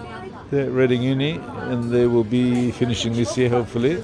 they're 0.51 0.67
at 0.67 0.73
Reading 0.73 1.03
Uni, 1.03 1.41
and 1.71 1.91
they 1.91 2.07
will 2.07 2.25
be 2.25 2.73
finishing 2.73 3.15
this 3.15 3.39
year, 3.39 3.49
hopefully. 3.49 4.03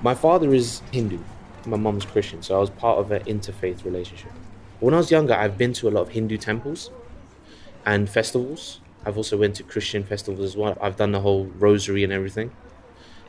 My 0.00 0.14
father 0.14 0.54
is 0.54 0.80
Hindu, 0.92 1.18
my 1.66 1.76
mum's 1.76 2.04
Christian, 2.04 2.40
so 2.40 2.54
I 2.54 2.58
was 2.60 2.70
part 2.70 2.98
of 2.98 3.10
an 3.10 3.24
interfaith 3.24 3.84
relationship. 3.84 4.30
When 4.78 4.94
I 4.94 4.98
was 4.98 5.10
younger, 5.10 5.34
I've 5.34 5.58
been 5.58 5.72
to 5.72 5.88
a 5.88 5.90
lot 5.90 6.02
of 6.02 6.10
Hindu 6.10 6.36
temples 6.36 6.92
and 7.84 8.08
festivals. 8.08 8.80
I've 9.04 9.16
also 9.16 9.36
went 9.36 9.56
to 9.56 9.64
Christian 9.64 10.04
festivals 10.04 10.44
as 10.44 10.56
well. 10.56 10.78
I've 10.80 10.96
done 10.96 11.10
the 11.10 11.20
whole 11.20 11.46
rosary 11.46 12.04
and 12.04 12.12
everything. 12.12 12.52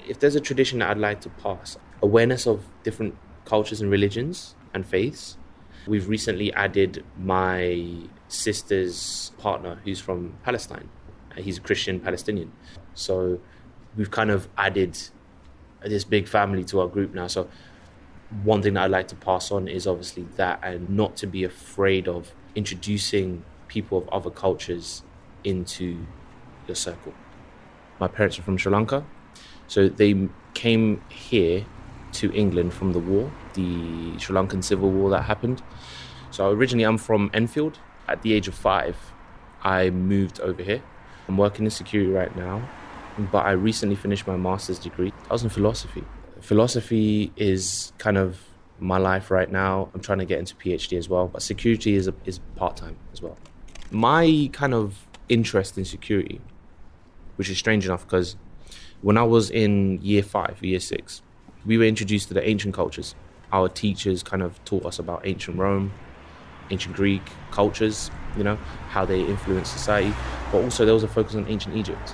If 0.08 0.20
there's 0.20 0.36
a 0.36 0.40
tradition 0.40 0.78
that 0.80 0.92
I'd 0.92 1.00
like 1.00 1.22
to 1.22 1.30
pass, 1.30 1.76
awareness 2.04 2.46
of 2.46 2.66
different 2.84 3.16
cultures 3.46 3.82
and 3.82 3.90
religions 3.90 4.56
and 4.74 4.86
faiths. 4.86 5.38
We've 5.88 6.08
recently 6.08 6.54
added 6.54 7.04
my 7.18 8.04
sister's 8.28 9.32
partner 9.40 9.82
who's 9.84 10.00
from 10.00 10.36
Palestine. 10.44 10.90
He's 11.36 11.58
a 11.58 11.62
Christian 11.62 12.00
Palestinian. 12.00 12.52
So 12.94 13.40
we've 13.98 14.12
kind 14.12 14.30
of 14.30 14.48
added 14.56 15.00
this 15.84 16.04
big 16.04 16.28
family 16.28 16.64
to 16.66 16.82
our 16.82 16.88
group 16.88 17.14
now. 17.14 17.28
So 17.28 17.50
one 18.44 18.62
thing 18.62 18.76
that 18.76 18.84
I'd 18.84 18.92
like 18.92 19.08
to 19.10 19.16
pass 19.16 19.52
on 19.52 19.68
is 19.68 19.88
obviously 19.88 20.28
that 20.36 20.60
and 20.62 20.90
not 20.90 21.16
to 21.18 21.28
be 21.28 21.44
afraid 21.44 22.08
of 22.08 22.34
introducing 22.56 23.44
people 23.68 23.98
of 23.98 24.10
other 24.10 24.30
cultures 24.30 25.04
into 25.44 26.06
your 26.68 26.76
circle. 26.76 27.14
My 28.00 28.08
parents 28.08 28.38
are 28.40 28.44
from 28.44 28.58
Sri 28.58 28.72
Lanka, 28.72 29.06
so 29.68 29.90
they 29.90 30.30
came 30.54 31.02
here 31.10 31.66
to 32.14 32.32
England 32.34 32.74
from 32.74 32.94
the 32.94 33.00
war, 33.00 33.32
the 33.54 34.18
Sri 34.18 34.36
Lankan 34.36 34.64
civil 34.64 34.92
war 34.92 35.10
that 35.12 35.24
happened. 35.24 35.62
So 36.32 36.50
originally 36.52 36.86
I'm 36.86 36.98
from 36.98 37.30
Enfield. 37.34 37.80
At 38.08 38.24
the 38.24 38.34
age 38.34 38.48
of 38.48 38.56
five, 38.56 38.98
I 39.62 39.90
moved 39.90 40.40
over 40.40 40.64
here. 40.64 40.82
I'm 41.28 41.38
working 41.38 41.66
in 41.66 41.72
security 41.72 42.12
right 42.12 42.36
now, 42.36 42.68
but 43.28 43.46
I 43.46 43.52
recently 43.52 43.96
finished 43.96 44.28
my 44.28 44.38
master's 44.38 44.80
degree. 44.80 45.14
I 45.30 45.34
was 45.34 45.44
in 45.44 45.50
philosophy. 45.50 46.04
Philosophy 46.42 47.32
is 47.36 47.92
kind 47.98 48.18
of 48.18 48.40
my 48.80 48.98
life 48.98 49.30
right 49.32 49.52
now. 49.52 49.90
I'm 49.94 50.02
trying 50.02 50.20
to 50.20 50.26
get 50.26 50.40
into 50.40 50.56
PhD 50.56 50.98
as 50.98 51.10
well, 51.10 51.28
but 51.28 51.42
security 51.42 51.96
is 51.96 52.08
a, 52.08 52.14
is 52.26 52.40
part 52.56 52.78
time 52.78 52.96
as 53.14 53.22
well. 53.22 53.38
My 53.92 54.50
kind 54.54 54.74
of 54.74 55.08
interest 55.28 55.78
in 55.78 55.86
security, 55.86 56.42
which 57.36 57.50
is 57.50 57.58
strange 57.58 57.86
enough 57.86 58.06
because 58.06 58.36
when 59.02 59.18
I 59.18 59.24
was 59.24 59.50
in 59.50 60.00
year 60.02 60.24
five, 60.24 60.58
year 60.62 60.80
six, 60.80 61.22
we 61.66 61.78
were 61.78 61.86
introduced 61.86 62.28
to 62.30 62.34
the 62.34 62.48
ancient 62.48 62.74
cultures. 62.74 63.16
Our 63.52 63.70
teachers 63.70 64.24
kind 64.24 64.42
of 64.42 64.64
taught 64.66 64.86
us 64.86 65.00
about 65.00 65.26
ancient 65.26 65.58
Rome, 65.58 65.92
ancient 66.70 66.96
Greek 66.96 67.24
cultures, 67.52 68.12
you 68.38 68.44
know, 68.44 68.56
how 68.90 69.06
they 69.06 69.22
influenced 69.22 69.72
society, 69.72 70.14
but 70.52 70.64
also 70.64 70.86
there 70.86 70.94
was 70.94 71.04
a 71.04 71.08
focus 71.08 71.36
on 71.36 71.48
ancient 71.48 71.76
Egypt. 71.76 72.14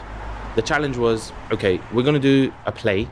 The 0.56 0.62
challenge 0.62 0.96
was 0.96 1.34
okay, 1.52 1.82
we're 1.94 2.04
going 2.04 2.20
to 2.20 2.20
do 2.20 2.54
a 2.66 2.72
play 2.72 3.10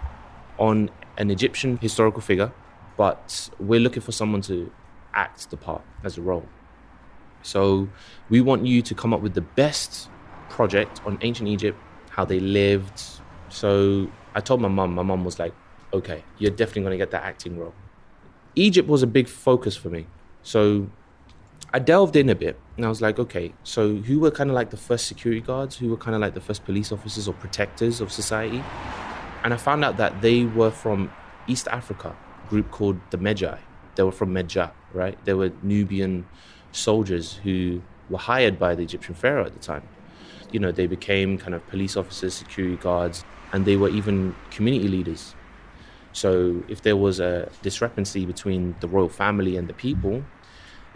on 0.57 0.89
an 1.17 1.29
Egyptian 1.29 1.77
historical 1.77 2.21
figure, 2.21 2.53
but 2.95 3.49
we're 3.59 3.81
looking 3.81 4.01
for 4.01 4.13
someone 4.13 4.41
to 4.43 4.71
act 5.13 5.49
the 5.49 5.57
part 5.57 5.81
as 6.05 6.17
a 6.17 6.21
role. 6.21 6.47
So 7.41 7.89
we 8.29 8.39
want 8.39 8.65
you 8.65 8.81
to 8.81 8.95
come 8.95 9.13
up 9.13 9.19
with 9.19 9.33
the 9.33 9.41
best 9.41 10.09
project 10.49 11.01
on 11.05 11.17
ancient 11.21 11.49
Egypt, 11.49 11.77
how 12.11 12.23
they 12.23 12.39
lived. 12.39 13.03
So 13.49 14.09
I 14.33 14.39
told 14.39 14.61
my 14.61 14.69
mum, 14.69 14.95
my 14.95 15.03
mum 15.03 15.25
was 15.25 15.37
like, 15.37 15.53
okay, 15.91 16.23
you're 16.37 16.51
definitely 16.51 16.83
going 16.83 16.91
to 16.91 16.97
get 16.97 17.11
that 17.11 17.23
acting 17.23 17.59
role. 17.59 17.73
Egypt 18.55 18.87
was 18.87 19.03
a 19.03 19.07
big 19.07 19.27
focus 19.27 19.75
for 19.75 19.89
me. 19.89 20.07
So 20.43 20.89
I 21.75 21.79
delved 21.79 22.15
in 22.15 22.29
a 22.29 22.35
bit 22.35 22.59
and 22.77 22.85
I 22.85 22.89
was 22.89 23.01
like, 23.01 23.17
okay, 23.17 23.51
so 23.63 23.95
who 23.95 24.19
were 24.19 24.29
kind 24.29 24.51
of 24.51 24.53
like 24.53 24.69
the 24.69 24.77
first 24.77 25.07
security 25.07 25.41
guards? 25.41 25.75
Who 25.75 25.89
were 25.89 25.97
kind 25.97 26.13
of 26.13 26.21
like 26.21 26.35
the 26.35 26.41
first 26.41 26.65
police 26.65 26.91
officers 26.91 27.27
or 27.27 27.33
protectors 27.33 27.99
of 27.99 28.11
society? 28.11 28.63
And 29.43 29.55
I 29.55 29.57
found 29.57 29.83
out 29.83 29.97
that 29.97 30.21
they 30.21 30.45
were 30.45 30.69
from 30.69 31.11
East 31.47 31.67
Africa, 31.69 32.15
group 32.47 32.69
called 32.69 32.99
the 33.09 33.17
Medjay. 33.17 33.57
They 33.95 34.03
were 34.03 34.11
from 34.11 34.35
Medja, 34.35 34.71
right? 34.93 35.17
They 35.25 35.33
were 35.33 35.51
Nubian 35.63 36.27
soldiers 36.71 37.39
who 37.43 37.81
were 38.07 38.19
hired 38.19 38.59
by 38.59 38.75
the 38.75 38.83
Egyptian 38.83 39.15
pharaoh 39.15 39.45
at 39.45 39.53
the 39.53 39.59
time. 39.59 39.87
You 40.51 40.59
know, 40.59 40.71
they 40.71 40.85
became 40.85 41.39
kind 41.39 41.55
of 41.55 41.65
police 41.69 41.97
officers, 41.97 42.35
security 42.35 42.77
guards, 42.77 43.25
and 43.51 43.65
they 43.65 43.77
were 43.77 43.89
even 43.89 44.35
community 44.51 44.87
leaders. 44.87 45.33
So 46.11 46.63
if 46.67 46.83
there 46.83 46.95
was 46.95 47.19
a 47.19 47.49
discrepancy 47.63 48.27
between 48.27 48.75
the 48.79 48.87
royal 48.87 49.09
family 49.09 49.57
and 49.57 49.67
the 49.67 49.73
people, 49.73 50.23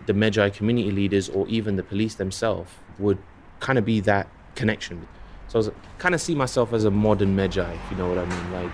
the 0.06 0.14
Medjay 0.14 0.54
community 0.54 0.92
leaders 0.92 1.30
or 1.30 1.48
even 1.48 1.76
the 1.76 1.84
police 1.84 2.16
themselves 2.16 2.72
would 3.00 3.18
kind 3.60 3.78
of 3.78 3.86
be 3.86 4.00
that 4.02 4.28
connection. 4.56 5.08
So 5.48 5.58
I 5.58 5.60
was 5.60 5.72
kind 5.98 6.14
of 6.14 6.22
see 6.22 6.36
myself 6.36 6.74
as 6.74 6.84
a 6.84 6.92
modern 6.92 7.36
Medjay, 7.36 7.74
if 7.74 7.92
you 7.92 7.98
know 7.98 8.10
what 8.10 8.18
I 8.18 8.26
mean, 8.26 8.52
like 8.54 8.72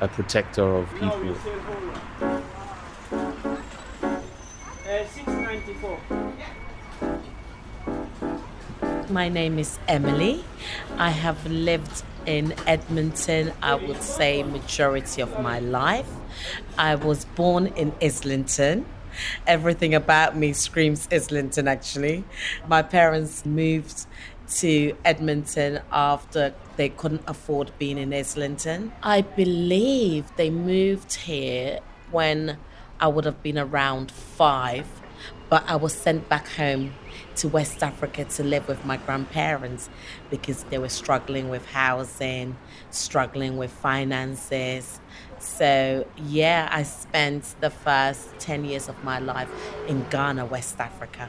a 0.00 0.08
protector 0.08 0.76
of 0.76 0.88
people. 0.94 1.36
My 9.10 9.28
name 9.28 9.58
is 9.58 9.78
Emily. 9.88 10.44
I 10.96 11.10
have 11.10 11.46
lived 11.46 12.02
in 12.24 12.54
Edmonton, 12.66 13.52
I 13.62 13.74
would 13.74 14.02
say, 14.02 14.42
majority 14.42 15.20
of 15.22 15.38
my 15.40 15.58
life. 15.58 16.08
I 16.78 16.94
was 16.94 17.24
born 17.24 17.66
in 17.66 17.92
Islington. 18.00 18.86
Everything 19.46 19.94
about 19.94 20.36
me 20.36 20.52
screams 20.52 21.08
Islington, 21.10 21.68
actually. 21.68 22.24
My 22.68 22.82
parents 22.82 23.44
moved 23.46 24.06
to 24.56 24.96
Edmonton 25.04 25.80
after 25.90 26.54
they 26.76 26.88
couldn't 26.88 27.22
afford 27.26 27.72
being 27.78 27.98
in 27.98 28.12
Islington. 28.12 28.92
I 29.02 29.22
believe 29.22 30.30
they 30.36 30.50
moved 30.50 31.14
here 31.14 31.80
when 32.10 32.58
I 33.00 33.08
would 33.08 33.24
have 33.24 33.42
been 33.42 33.58
around 33.58 34.10
five, 34.10 34.86
but 35.48 35.64
I 35.66 35.76
was 35.76 35.94
sent 35.94 36.28
back 36.28 36.48
home 36.48 36.94
to 37.36 37.48
West 37.48 37.82
Africa 37.82 38.24
to 38.24 38.44
live 38.44 38.68
with 38.68 38.84
my 38.84 38.96
grandparents 38.96 39.88
because 40.30 40.64
they 40.64 40.78
were 40.78 40.88
struggling 40.88 41.48
with 41.48 41.64
housing, 41.66 42.56
struggling 42.90 43.56
with 43.56 43.70
finances. 43.70 45.00
So, 45.42 46.06
yeah, 46.28 46.68
I 46.70 46.84
spent 46.84 47.56
the 47.60 47.68
first 47.68 48.38
10 48.38 48.64
years 48.64 48.88
of 48.88 49.02
my 49.02 49.18
life 49.18 49.50
in 49.88 50.06
Ghana, 50.08 50.46
West 50.46 50.78
Africa. 50.78 51.28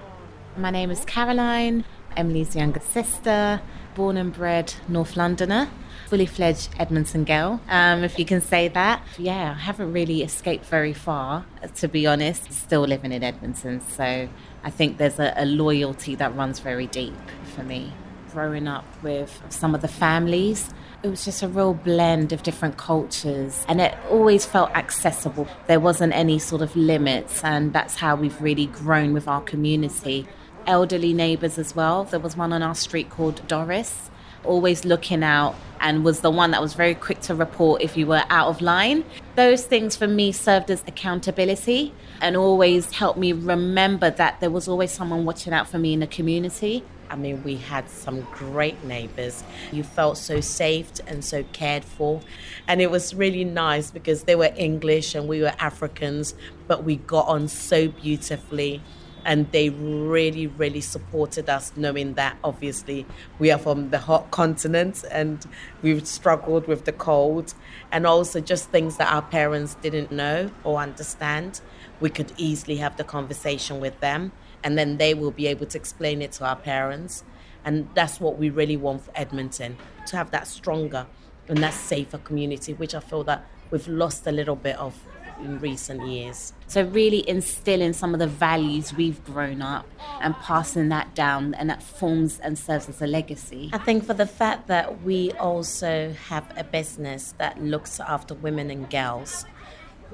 My 0.55 0.69
name 0.69 0.91
is 0.91 1.03
Caroline, 1.03 1.83
Emily's 2.15 2.55
younger 2.55 2.79
sister, 2.79 3.59
born 3.95 4.15
and 4.17 4.31
bred 4.31 4.75
North 4.87 5.17
Londoner, 5.17 5.67
fully 6.07 6.27
fledged 6.27 6.69
Edmonton 6.77 7.23
girl, 7.23 7.59
um, 7.69 8.03
if 8.03 8.19
you 8.19 8.25
can 8.25 8.39
say 8.39 8.67
that. 8.67 9.01
Yeah, 9.17 9.55
I 9.57 9.59
haven't 9.59 9.91
really 9.91 10.21
escaped 10.21 10.65
very 10.65 10.93
far, 10.93 11.45
to 11.77 11.87
be 11.87 12.05
honest. 12.05 12.53
Still 12.53 12.81
living 12.81 13.11
in 13.11 13.23
Edmonton, 13.23 13.81
so 13.81 14.29
I 14.63 14.69
think 14.69 14.99
there's 14.99 15.19
a, 15.19 15.33
a 15.35 15.45
loyalty 15.45 16.13
that 16.15 16.35
runs 16.35 16.59
very 16.59 16.85
deep 16.85 17.17
for 17.55 17.63
me. 17.63 17.91
Growing 18.31 18.67
up 18.67 18.85
with 19.01 19.41
some 19.49 19.73
of 19.73 19.81
the 19.81 19.87
families, 19.87 20.69
it 21.03 21.09
was 21.09 21.25
just 21.25 21.43
a 21.43 21.47
real 21.49 21.73
blend 21.73 22.31
of 22.31 22.43
different 22.43 22.77
cultures 22.77 23.65
and 23.67 23.81
it 23.81 23.93
always 24.09 24.45
felt 24.45 24.71
accessible. 24.71 25.47
There 25.67 25.79
wasn't 25.79 26.13
any 26.13 26.39
sort 26.39 26.61
of 26.61 26.73
limits, 26.77 27.43
and 27.43 27.73
that's 27.73 27.95
how 27.95 28.15
we've 28.15 28.41
really 28.41 28.67
grown 28.67 29.13
with 29.13 29.27
our 29.27 29.41
community. 29.41 30.25
Elderly 30.65 31.13
neighbours 31.13 31.57
as 31.57 31.75
well. 31.75 32.05
There 32.05 32.21
was 32.21 32.37
one 32.37 32.53
on 32.53 32.63
our 32.63 32.73
street 32.73 33.09
called 33.09 33.45
Doris, 33.49 34.09
always 34.45 34.85
looking 34.85 35.23
out 35.23 35.55
and 35.81 36.05
was 36.05 36.21
the 36.21 36.31
one 36.31 36.51
that 36.51 36.61
was 36.61 36.73
very 36.73 36.95
quick 36.95 37.19
to 37.21 37.35
report 37.35 37.81
if 37.81 37.97
you 37.97 38.07
were 38.07 38.23
out 38.29 38.47
of 38.47 38.61
line. 38.61 39.03
Those 39.35 39.65
things 39.65 39.97
for 39.97 40.07
me 40.07 40.31
served 40.31 40.71
as 40.71 40.81
accountability 40.87 41.93
and 42.21 42.37
always 42.37 42.93
helped 42.93 43.19
me 43.19 43.33
remember 43.33 44.09
that 44.09 44.39
there 44.39 44.49
was 44.49 44.69
always 44.69 44.91
someone 44.91 45.25
watching 45.25 45.51
out 45.51 45.67
for 45.67 45.79
me 45.79 45.91
in 45.91 45.99
the 45.99 46.07
community. 46.07 46.85
I 47.13 47.15
mean, 47.15 47.43
we 47.43 47.57
had 47.57 47.87
some 47.89 48.21
great 48.33 48.83
neighbors. 48.83 49.43
You 49.71 49.83
felt 49.83 50.17
so 50.17 50.41
safe 50.41 50.89
and 51.05 51.23
so 51.23 51.43
cared 51.53 51.85
for. 51.85 52.21
And 52.67 52.81
it 52.81 52.89
was 52.89 53.13
really 53.13 53.45
nice 53.45 53.91
because 53.91 54.23
they 54.23 54.35
were 54.35 54.51
English 54.55 55.13
and 55.13 55.27
we 55.27 55.41
were 55.41 55.53
Africans, 55.59 56.33
but 56.67 56.83
we 56.83 56.95
got 56.95 57.27
on 57.27 57.47
so 57.47 57.87
beautifully. 57.87 58.81
and 59.25 59.51
they 59.51 59.69
really, 59.69 60.47
really 60.47 60.81
supported 60.81 61.49
us, 61.49 61.71
knowing 61.75 62.13
that 62.15 62.37
obviously 62.43 63.05
we 63.39 63.51
are 63.51 63.57
from 63.57 63.89
the 63.89 63.99
hot 63.99 64.31
continent 64.31 65.03
and 65.11 65.45
we've 65.81 66.07
struggled 66.07 66.67
with 66.67 66.85
the 66.85 66.91
cold, 66.91 67.53
and 67.91 68.05
also 68.05 68.39
just 68.39 68.69
things 68.69 68.97
that 68.97 69.11
our 69.11 69.21
parents 69.21 69.75
didn't 69.75 70.11
know 70.11 70.51
or 70.63 70.79
understand. 70.79 71.61
We 71.99 72.09
could 72.09 72.33
easily 72.37 72.77
have 72.77 72.97
the 72.97 73.03
conversation 73.03 73.79
with 73.79 73.99
them, 73.99 74.31
and 74.63 74.77
then 74.77 74.97
they 74.97 75.13
will 75.13 75.31
be 75.31 75.47
able 75.47 75.65
to 75.67 75.77
explain 75.77 76.21
it 76.21 76.31
to 76.33 76.45
our 76.45 76.55
parents. 76.55 77.23
And 77.65 77.87
that's 77.93 78.19
what 78.19 78.37
we 78.37 78.49
really 78.49 78.77
want 78.77 79.05
for 79.05 79.11
Edmonton 79.15 79.77
to 80.07 80.17
have 80.17 80.31
that 80.31 80.47
stronger 80.47 81.05
and 81.47 81.57
that 81.59 81.73
safer 81.73 82.17
community, 82.17 82.73
which 82.73 82.95
I 82.95 82.99
feel 82.99 83.23
that 83.25 83.45
we've 83.71 83.87
lost 83.87 84.27
a 84.27 84.31
little 84.31 84.55
bit 84.55 84.77
of 84.77 84.97
in 85.39 85.59
recent 85.59 86.07
years. 86.07 86.53
So, 86.67 86.83
really 86.83 87.27
instilling 87.27 87.93
some 87.93 88.13
of 88.13 88.19
the 88.19 88.27
values 88.27 88.93
we've 88.93 89.23
grown 89.25 89.61
up 89.61 89.87
and 90.21 90.35
passing 90.35 90.89
that 90.89 91.13
down, 91.15 91.53
and 91.55 91.69
that 91.69 91.83
forms 91.83 92.39
and 92.39 92.57
serves 92.57 92.89
as 92.89 93.01
a 93.01 93.07
legacy. 93.07 93.69
I 93.73 93.77
think 93.77 94.05
for 94.05 94.13
the 94.13 94.25
fact 94.25 94.67
that 94.67 95.03
we 95.03 95.31
also 95.33 96.13
have 96.27 96.51
a 96.57 96.63
business 96.63 97.33
that 97.37 97.61
looks 97.61 97.99
after 97.99 98.33
women 98.33 98.71
and 98.71 98.89
girls, 98.89 99.45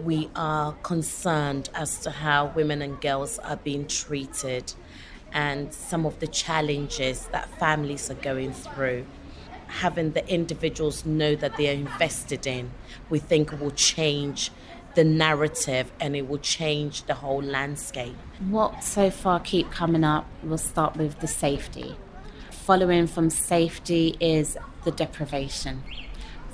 we 0.03 0.29
are 0.35 0.73
concerned 0.83 1.69
as 1.73 1.99
to 1.99 2.11
how 2.11 2.47
women 2.55 2.81
and 2.81 2.99
girls 3.01 3.39
are 3.39 3.57
being 3.57 3.87
treated 3.87 4.73
and 5.31 5.73
some 5.73 6.05
of 6.05 6.19
the 6.19 6.27
challenges 6.27 7.27
that 7.27 7.49
families 7.59 8.09
are 8.09 8.15
going 8.15 8.51
through 8.51 9.05
having 9.69 10.11
the 10.11 10.27
individuals 10.27 11.05
know 11.05 11.35
that 11.35 11.55
they 11.55 11.69
are 11.69 11.73
invested 11.73 12.45
in, 12.47 12.71
we 13.09 13.19
think 13.19 13.51
will 13.59 13.71
change 13.71 14.51
the 14.95 15.03
narrative 15.03 15.91
and 15.99 16.15
it 16.15 16.27
will 16.27 16.39
change 16.39 17.03
the 17.03 17.13
whole 17.13 17.41
landscape. 17.41 18.15
What 18.49 18.83
so 18.83 19.11
far 19.11 19.39
keep 19.39 19.71
coming 19.71 20.03
up, 20.03 20.27
we'll 20.41 20.57
start 20.57 20.97
with 20.97 21.19
the 21.19 21.27
safety. 21.27 21.95
Following 22.49 23.07
from 23.07 23.29
safety 23.29 24.17
is 24.19 24.57
the 24.83 24.91
deprivation. 24.91 25.83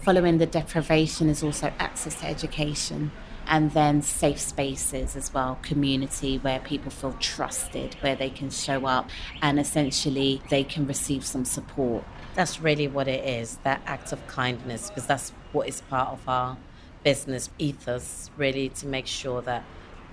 Following 0.02 0.38
the 0.38 0.46
deprivation 0.46 1.30
is 1.30 1.42
also 1.42 1.74
access 1.80 2.20
to 2.20 2.28
education 2.28 3.12
and 3.48 3.72
then 3.72 4.02
safe 4.02 4.40
spaces 4.40 5.16
as 5.16 5.34
well, 5.34 5.60
community 5.62 6.38
where 6.38 6.60
people 6.60 6.92
feel 6.92 7.14
trusted, 7.20 7.96
where 8.02 8.16
they 8.16 8.30
can 8.30 8.50
show 8.50 8.86
up 8.86 9.10
and 9.42 9.60
essentially 9.60 10.42
they 10.50 10.64
can 10.64 10.88
receive 10.88 11.26
some 11.26 11.46
support. 11.46 12.04
That's 12.36 12.60
really 12.60 12.88
what 12.88 13.08
it 13.08 13.24
is, 13.26 13.58
that 13.64 13.82
act 13.86 14.12
of 14.12 14.26
kindness, 14.28 14.90
because 14.90 15.06
that's 15.06 15.32
what 15.52 15.68
is 15.68 15.82
part 15.82 16.10
of 16.10 16.28
our 16.28 16.58
business 17.04 17.50
ethos, 17.58 18.30
really, 18.36 18.70
to 18.70 18.88
make 18.88 19.08
sure 19.08 19.42
that 19.44 19.64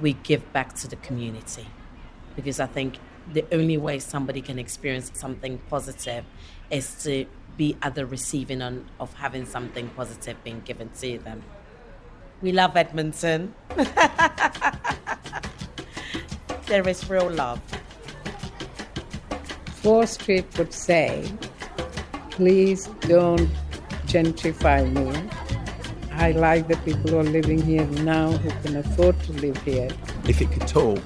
we 0.00 0.12
give 0.12 0.52
back 0.52 0.74
to 0.74 0.88
the 0.88 0.96
community. 0.96 1.66
Because 2.36 2.60
I 2.60 2.66
think 2.66 2.98
the 3.32 3.44
only 3.52 3.76
way 3.76 3.98
somebody 3.98 4.40
can 4.40 4.58
experience 4.58 5.10
something 5.14 5.58
positive 5.70 6.24
is 6.70 7.02
to 7.04 7.26
be 7.56 7.76
at 7.82 7.94
the 7.94 8.06
receiving 8.06 8.62
end 8.62 8.86
of 8.98 9.14
having 9.14 9.44
something 9.44 9.88
positive 9.90 10.42
being 10.42 10.60
given 10.60 10.90
to 11.00 11.18
them. 11.18 11.42
We 12.42 12.50
love 12.50 12.76
Edmonton. 12.76 13.54
there 16.66 16.88
is 16.88 17.08
real 17.08 17.30
love. 17.30 17.60
Fore 19.76 20.06
Street 20.06 20.46
would 20.58 20.72
say, 20.72 21.32
please 22.30 22.86
don't 23.02 23.48
gentrify 24.06 24.92
me. 24.92 25.30
I 26.10 26.32
like 26.32 26.66
the 26.66 26.76
people 26.78 27.12
who 27.12 27.18
are 27.18 27.24
living 27.24 27.62
here 27.62 27.86
now 27.86 28.32
who 28.32 28.50
can 28.62 28.76
afford 28.76 29.20
to 29.20 29.32
live 29.34 29.56
here. 29.62 29.88
If 30.26 30.40
it 30.40 30.50
could 30.50 30.66
talk, 30.66 30.98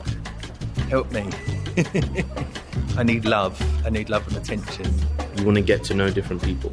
help 0.88 1.12
me. 1.12 1.28
I 2.96 3.02
need 3.02 3.26
love. 3.26 3.60
I 3.84 3.90
need 3.90 4.08
love 4.08 4.26
and 4.28 4.38
attention. 4.38 4.86
You 5.36 5.44
want 5.44 5.56
to 5.56 5.62
get 5.62 5.84
to 5.84 5.94
know 5.94 6.08
different 6.08 6.42
people. 6.42 6.72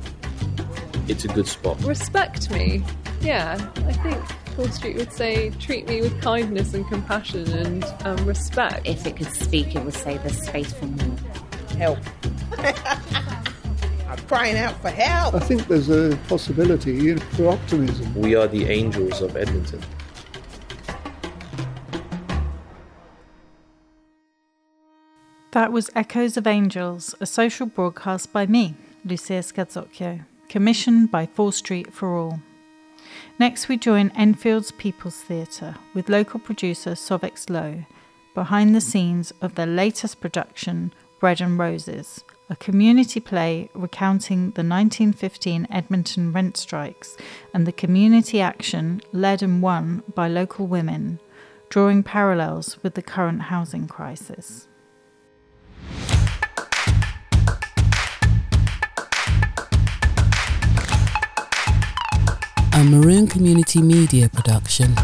It's 1.09 1.26
a 1.26 1.28
good 1.28 1.47
spot. 1.47 1.84
Respect 1.84 2.49
me. 2.49 2.82
Yeah, 3.20 3.57
I 3.76 3.91
think 3.93 4.24
Fore 4.55 4.69
Street 4.69 4.97
would 4.97 5.11
say, 5.11 5.49
treat 5.51 5.87
me 5.87 6.01
with 6.01 6.21
kindness 6.21 6.75
and 6.75 6.87
compassion 6.87 7.51
and 7.53 7.83
um, 8.05 8.23
respect. 8.25 8.87
If 8.87 9.07
it 9.07 9.17
could 9.17 9.31
speak, 9.33 9.75
it 9.75 9.83
would 9.83 9.95
say 9.95 10.17
there's 10.19 10.39
space 10.41 10.71
for 10.71 10.85
more. 10.85 11.17
Help. 11.77 11.99
I'm 14.07 14.19
crying 14.27 14.57
out 14.57 14.79
for 14.79 14.89
help. 14.89 15.33
I 15.33 15.39
think 15.39 15.67
there's 15.67 15.89
a 15.89 16.15
possibility 16.27 17.15
for 17.15 17.49
optimism. 17.49 18.13
We 18.13 18.35
are 18.35 18.47
the 18.47 18.65
angels 18.65 19.21
of 19.21 19.35
Edmonton. 19.35 19.81
That 25.51 25.71
was 25.71 25.89
Echoes 25.95 26.37
of 26.37 26.45
Angels, 26.45 27.15
a 27.19 27.25
social 27.25 27.65
broadcast 27.65 28.31
by 28.31 28.45
me, 28.45 28.75
Lucia 29.03 29.39
Scazzocchio, 29.41 30.25
commissioned 30.47 31.09
by 31.09 31.25
Fore 31.25 31.53
Street 31.53 31.91
for 31.91 32.15
All. 32.15 32.39
Next, 33.39 33.67
we 33.67 33.77
join 33.77 34.11
Enfield's 34.15 34.71
People's 34.71 35.21
Theatre 35.21 35.75
with 35.95 36.07
local 36.07 36.39
producer 36.39 36.91
Soveks 36.91 37.49
Lo 37.49 37.84
behind 38.36 38.75
the 38.75 38.81
scenes 38.81 39.34
of 39.41 39.55
their 39.55 39.65
latest 39.65 40.21
production, 40.21 40.93
Bread 41.19 41.41
and 41.41 41.57
Roses, 41.57 42.23
a 42.49 42.55
community 42.55 43.19
play 43.19 43.69
recounting 43.73 44.51
the 44.51 44.63
1915 44.63 45.67
Edmonton 45.71 46.31
rent 46.31 46.57
strikes 46.57 47.17
and 47.53 47.65
the 47.65 47.71
community 47.71 48.39
action 48.39 49.01
led 49.11 49.41
and 49.41 49.63
won 49.63 50.03
by 50.13 50.27
local 50.27 50.67
women, 50.67 51.19
drawing 51.69 52.03
parallels 52.03 52.77
with 52.84 52.93
the 52.93 53.01
current 53.01 53.43
housing 53.43 53.88
crisis. 53.88 54.67
A 62.76 62.84
Maroon 62.84 63.28
Community 63.28 63.84
Media 63.84 64.28
production. 64.30 64.95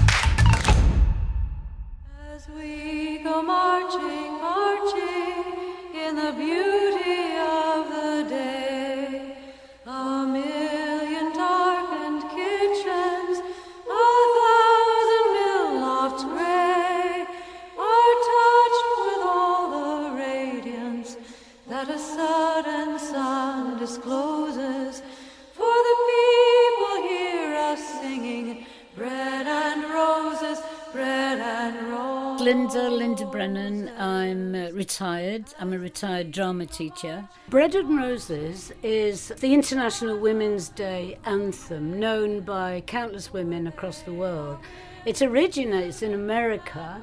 Retired. 35.40 35.62
I'm 35.62 35.74
a 35.74 35.80
retired 35.80 36.32
drama 36.32 36.66
teacher. 36.66 37.28
Bread 37.50 37.76
and 37.76 37.98
Roses 37.98 38.72
is 38.84 39.30
the 39.40 39.54
International 39.54 40.18
Women's 40.18 40.70
Day 40.70 41.18
anthem 41.26 42.00
known 42.00 42.42
by 42.42 42.82
countless 42.86 43.34
women 43.34 43.68
across 43.68 44.02
the 44.02 44.14
world. 44.14 44.58
It 45.06 45.22
originates 45.22 46.02
in 46.02 46.14
America 46.14 47.02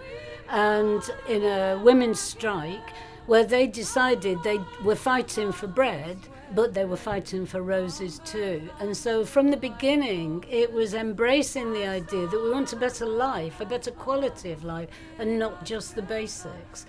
and 0.49 1.03
in 1.29 1.43
a 1.43 1.81
women's 1.83 2.21
strike 2.21 2.93
where 3.27 3.45
they 3.45 3.67
decided 3.67 4.43
they 4.43 4.61
were 4.85 4.97
fighting 4.97 5.51
for 5.53 5.67
bread 5.67 6.17
but 6.55 6.75
they 6.75 6.85
were 6.85 6.97
fighting 6.97 7.45
for 7.45 7.61
roses 7.61 8.21
too. 8.25 8.71
And 8.79 8.97
so 8.97 9.25
from 9.25 9.51
the 9.51 9.57
beginning, 9.57 10.45
it 10.49 10.73
was 10.73 10.95
embracing 10.95 11.73
the 11.73 11.85
idea 11.85 12.29
that 12.29 12.41
we 12.41 12.53
want 12.53 12.73
a 12.73 12.77
better 12.77 13.05
life, 13.05 13.61
a 13.61 13.67
better 13.67 13.91
quality 13.91 14.53
of 14.53 14.63
life, 14.63 14.89
and 15.19 15.41
not 15.41 15.65
just 15.65 15.97
the 15.97 16.03
basics. 16.03 16.87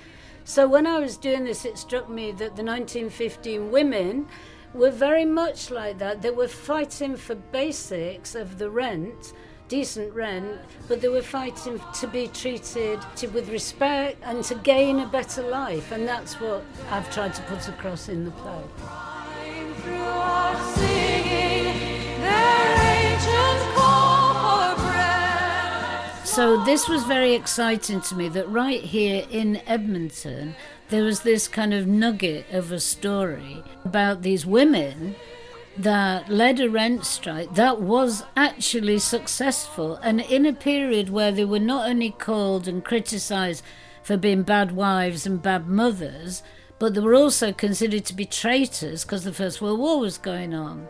So 0.47 0.65
when 0.65 0.87
I 0.87 0.97
was 0.99 1.17
doing 1.17 1.43
this, 1.43 1.65
it 1.65 1.77
struck 1.77 2.07
me 2.07 2.31
that 2.31 2.55
the 2.55 2.63
1915 2.63 3.69
women 3.69 4.29
were 4.73 4.91
very 4.91 5.25
much 5.25 5.69
like 5.69 5.97
that. 5.97 6.21
They 6.21 6.29
were 6.29 6.47
fighting 6.47 7.17
for 7.17 7.35
basics 7.35 8.33
of 8.33 8.57
the 8.57 8.69
rent. 8.69 9.33
Decent 9.67 10.13
rent, 10.13 10.57
but 10.87 11.01
they 11.01 11.09
were 11.09 11.21
fighting 11.21 11.81
to 11.99 12.07
be 12.07 12.29
treated 12.29 13.01
to, 13.17 13.27
with 13.27 13.49
respect 13.49 14.23
and 14.23 14.41
to 14.45 14.55
gain 14.55 14.99
a 15.01 15.05
better 15.05 15.43
life, 15.43 15.91
and 15.91 16.07
that's 16.07 16.39
what 16.39 16.63
I've 16.89 17.13
tried 17.13 17.33
to 17.33 17.41
put 17.41 17.67
across 17.67 18.07
in 18.07 18.23
the 18.23 18.31
play. 18.31 18.63
So 26.37 26.55
this 26.55 26.87
was 26.87 27.03
very 27.03 27.33
exciting 27.33 27.99
to 28.01 28.15
me 28.15 28.29
that 28.29 28.47
right 28.47 28.83
here 28.83 29.25
in 29.31 29.59
Edmonton 29.65 30.55
there 30.89 31.03
was 31.03 31.21
this 31.21 31.47
kind 31.47 31.73
of 31.73 31.87
nugget 31.87 32.45
of 32.51 32.71
a 32.71 32.79
story 32.79 33.63
about 33.83 34.21
these 34.21 34.45
women 34.45 35.15
that 35.79 36.29
led 36.29 36.59
a 36.59 36.69
rent 36.69 37.07
strike 37.07 37.55
that 37.55 37.81
was 37.81 38.23
actually 38.35 38.99
successful 38.99 39.95
and 40.03 40.21
in 40.21 40.45
a 40.45 40.53
period 40.53 41.09
where 41.09 41.31
they 41.31 41.43
were 41.43 41.57
not 41.57 41.89
only 41.89 42.11
called 42.11 42.67
and 42.67 42.85
criticized 42.85 43.63
for 44.03 44.15
being 44.15 44.43
bad 44.43 44.73
wives 44.73 45.25
and 45.25 45.41
bad 45.41 45.67
mothers, 45.67 46.43
but 46.77 46.93
they 46.93 47.01
were 47.01 47.15
also 47.15 47.51
considered 47.51 48.05
to 48.05 48.13
be 48.13 48.25
traitors 48.25 49.03
because 49.03 49.23
the 49.23 49.33
First 49.33 49.59
World 49.59 49.79
War 49.79 49.99
was 49.99 50.19
going 50.19 50.53
on. 50.53 50.87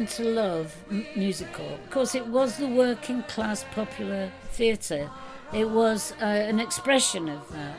Happen 0.00 0.24
to 0.24 0.30
love 0.30 0.74
m- 0.90 1.04
musical 1.14 1.78
because 1.84 2.14
it 2.14 2.26
was 2.26 2.56
the 2.56 2.66
working 2.66 3.22
class 3.24 3.66
popular 3.74 4.32
theatre. 4.52 5.10
It 5.52 5.68
was 5.68 6.14
uh, 6.22 6.24
an 6.24 6.58
expression 6.58 7.28
of 7.28 7.46
that. 7.52 7.76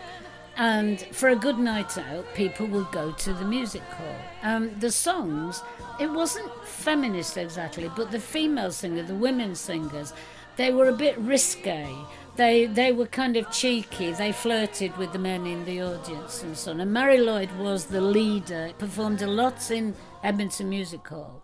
And 0.55 1.01
for 1.01 1.29
a 1.29 1.35
good 1.35 1.57
night 1.57 1.97
out, 1.97 2.31
people 2.35 2.67
would 2.67 2.91
go 2.91 3.11
to 3.11 3.33
the 3.33 3.43
music 3.43 3.81
hall. 3.81 4.15
Um, 4.43 4.69
the 4.79 4.91
songs, 4.91 5.63
it 5.99 6.11
wasn't 6.11 6.51
feminist 6.63 7.37
exactly, 7.37 7.89
but 7.95 8.11
the 8.11 8.19
female 8.19 8.71
singer, 8.71 9.01
the 9.01 9.15
women 9.15 9.55
singers, 9.55 10.13
they 10.57 10.71
were 10.71 10.89
a 10.89 10.93
bit 10.93 11.17
risque. 11.17 11.89
They 12.35 12.67
they 12.67 12.91
were 12.91 13.07
kind 13.07 13.35
of 13.35 13.49
cheeky. 13.49 14.11
They 14.11 14.31
flirted 14.31 14.95
with 14.97 15.11
the 15.11 15.19
men 15.19 15.47
in 15.47 15.65
the 15.65 15.81
audience 15.81 16.43
and 16.43 16.55
so 16.55 16.71
on. 16.71 16.81
And 16.81 16.93
Marie 16.93 17.17
Lloyd 17.17 17.51
was 17.57 17.85
the 17.85 18.01
leader. 18.01 18.73
Performed 18.77 19.23
a 19.23 19.27
lot 19.27 19.71
in 19.71 19.95
Edmonton 20.23 20.69
Music 20.69 21.07
Hall. 21.07 21.41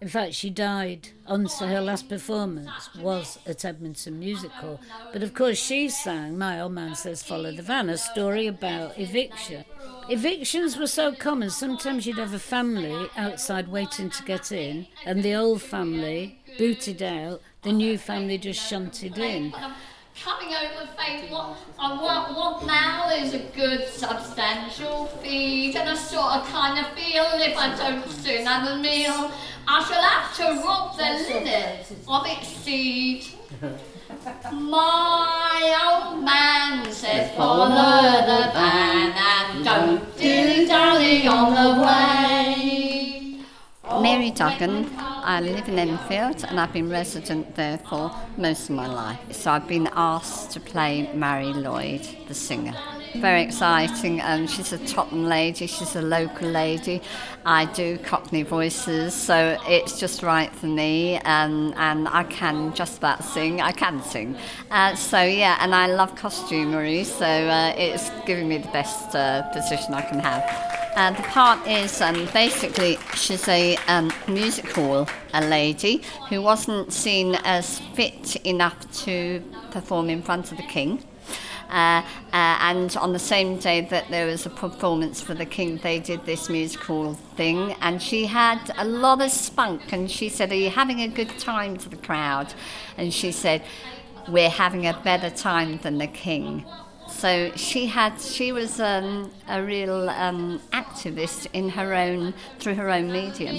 In 0.00 0.08
fact, 0.08 0.34
she 0.34 0.50
died 0.50 1.08
on 1.26 1.46
her 1.46 1.80
last 1.80 2.08
performance 2.08 2.90
was 2.98 3.38
at 3.46 3.64
Edmonton 3.64 4.18
Music 4.18 4.50
Hall. 4.50 4.80
But 5.12 5.22
of 5.22 5.32
course, 5.32 5.58
she 5.58 5.88
sang 5.88 6.36
"My 6.36 6.60
Old 6.60 6.72
Man 6.72 6.94
Says 6.94 7.22
Follow 7.22 7.52
the 7.52 7.62
Van," 7.62 7.88
a 7.88 7.96
story 7.96 8.46
about 8.46 8.98
eviction. 8.98 9.64
Evictions 10.10 10.76
were 10.76 10.86
so 10.86 11.12
common. 11.12 11.48
Sometimes 11.48 12.06
you'd 12.06 12.18
have 12.18 12.34
a 12.34 12.38
family 12.38 13.08
outside 13.16 13.68
waiting 13.68 14.10
to 14.10 14.22
get 14.24 14.52
in, 14.52 14.86
and 15.06 15.22
the 15.22 15.34
old 15.34 15.62
family 15.62 16.38
booted 16.58 17.02
out. 17.02 17.40
The 17.62 17.72
new 17.72 17.96
family 17.96 18.36
just 18.36 18.60
shunted 18.60 19.16
in. 19.16 19.54
Coming 20.22 20.54
over 20.54 20.88
saying 20.96 21.30
what 21.30 21.56
I 21.78 22.00
want, 22.00 22.36
want 22.36 22.66
now 22.66 23.10
is 23.10 23.34
a 23.34 23.40
good 23.54 23.88
substantial 23.88 25.06
feed 25.22 25.76
and 25.76 25.88
I 25.88 25.94
sort 25.94 26.32
of 26.36 26.46
kind 26.48 26.78
of 26.78 26.92
feel 26.92 27.24
if 27.34 27.56
I 27.56 27.74
don't 27.76 28.08
soon 28.08 28.46
have 28.46 28.68
a 28.68 28.76
meal 28.76 29.32
I 29.66 29.82
shall 29.84 30.02
have 30.02 30.36
to 30.36 30.62
rob 30.62 30.96
the 30.96 31.04
linnet 31.04 31.86
of 32.06 32.26
its 32.26 32.48
seed. 32.48 33.26
My 34.52 36.10
old 36.12 36.22
man 36.22 36.90
says 36.92 37.34
follow 37.36 37.68
the 37.68 38.50
van 38.52 39.12
and 39.16 39.64
don't 39.64 40.16
dilly-dally 40.16 41.26
on 41.26 41.54
the 41.54 41.82
way. 41.82 42.93
Mary 44.02 44.30
Duggan. 44.30 44.90
I 44.98 45.40
live 45.40 45.68
in 45.68 45.78
Enfield 45.78 46.44
and 46.44 46.58
I've 46.60 46.72
been 46.72 46.90
resident 46.90 47.54
there 47.54 47.78
for 47.78 48.10
most 48.36 48.68
of 48.68 48.76
my 48.76 48.86
life. 48.86 49.20
So 49.32 49.50
I've 49.50 49.68
been 49.68 49.88
asked 49.94 50.50
to 50.52 50.60
play 50.60 51.10
Marie 51.14 51.52
Lloyd, 51.52 52.06
the 52.28 52.34
singer. 52.34 52.74
Very 53.16 53.42
exciting. 53.42 54.20
Um, 54.20 54.46
she's 54.48 54.72
a 54.72 54.78
Tottenham 54.86 55.26
lady, 55.26 55.66
she's 55.66 55.94
a 55.94 56.02
local 56.02 56.48
lady. 56.48 57.00
I 57.46 57.66
do 57.66 57.96
Cockney 57.98 58.42
voices, 58.42 59.14
so 59.14 59.58
it's 59.68 60.00
just 60.00 60.22
right 60.22 60.52
for 60.52 60.66
me. 60.66 61.18
Um, 61.18 61.72
and 61.76 62.08
I 62.08 62.24
can 62.24 62.74
just 62.74 62.98
about 62.98 63.22
sing. 63.22 63.60
I 63.60 63.70
can 63.70 64.02
sing. 64.02 64.36
Uh, 64.70 64.96
so 64.96 65.22
yeah, 65.22 65.58
and 65.60 65.74
I 65.74 65.86
love 65.86 66.16
costumery, 66.16 67.04
so 67.04 67.26
uh, 67.26 67.72
it's 67.76 68.10
giving 68.26 68.48
me 68.48 68.58
the 68.58 68.72
best 68.72 69.14
uh, 69.14 69.42
position 69.52 69.94
I 69.94 70.02
can 70.02 70.18
have. 70.18 70.73
Uh, 70.94 71.10
the 71.10 71.22
part 71.24 71.66
is 71.66 72.00
um, 72.00 72.28
basically 72.32 72.96
she's 73.16 73.48
a 73.48 73.76
um, 73.88 74.12
music 74.28 74.70
hall 74.72 75.08
a 75.32 75.44
lady 75.44 76.00
who 76.28 76.40
wasn't 76.40 76.92
seen 76.92 77.34
as 77.42 77.80
fit 77.94 78.36
enough 78.46 78.78
to 78.92 79.42
perform 79.72 80.08
in 80.08 80.22
front 80.22 80.52
of 80.52 80.56
the 80.56 80.62
king. 80.62 81.02
Uh, 81.68 82.00
uh, 82.32 82.58
and 82.60 82.96
on 82.98 83.12
the 83.12 83.18
same 83.18 83.58
day 83.58 83.80
that 83.80 84.08
there 84.08 84.26
was 84.26 84.46
a 84.46 84.50
performance 84.50 85.20
for 85.20 85.34
the 85.34 85.44
king, 85.44 85.78
they 85.78 85.98
did 85.98 86.24
this 86.26 86.48
musical 86.48 87.14
thing, 87.36 87.72
and 87.80 88.00
she 88.00 88.26
had 88.26 88.60
a 88.78 88.84
lot 88.84 89.20
of 89.20 89.32
spunk. 89.32 89.92
And 89.92 90.08
she 90.08 90.28
said, 90.28 90.52
"Are 90.52 90.62
you 90.66 90.70
having 90.70 91.00
a 91.00 91.08
good 91.08 91.36
time?" 91.40 91.76
to 91.78 91.88
the 91.88 91.96
crowd, 91.96 92.54
and 92.96 93.12
she 93.12 93.32
said, 93.32 93.62
"We're 94.28 94.56
having 94.64 94.86
a 94.86 94.92
better 94.92 95.30
time 95.30 95.78
than 95.82 95.98
the 95.98 96.06
king." 96.06 96.64
So 97.24 97.52
she 97.56 97.86
had, 97.86 98.20
she 98.20 98.52
was 98.52 98.78
um, 98.78 99.32
a 99.48 99.62
real 99.62 100.10
um, 100.10 100.60
activist 100.74 101.46
in 101.54 101.70
her 101.70 101.94
own, 101.94 102.34
through 102.58 102.74
her 102.74 102.90
own 102.90 103.10
medium. 103.10 103.56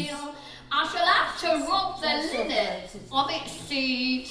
I 0.72 0.88
shall 0.88 1.04
have 1.04 1.40
to 1.40 1.68
rob 1.68 2.00
the 2.00 2.08
linnet 2.38 2.92
of 3.12 3.28
its 3.32 3.52
seed. 3.68 4.30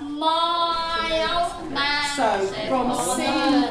My 0.00 1.52
old 1.60 1.70
man 1.70 2.16
So, 2.16 2.46
from 2.68 2.94
singing, 3.16 3.62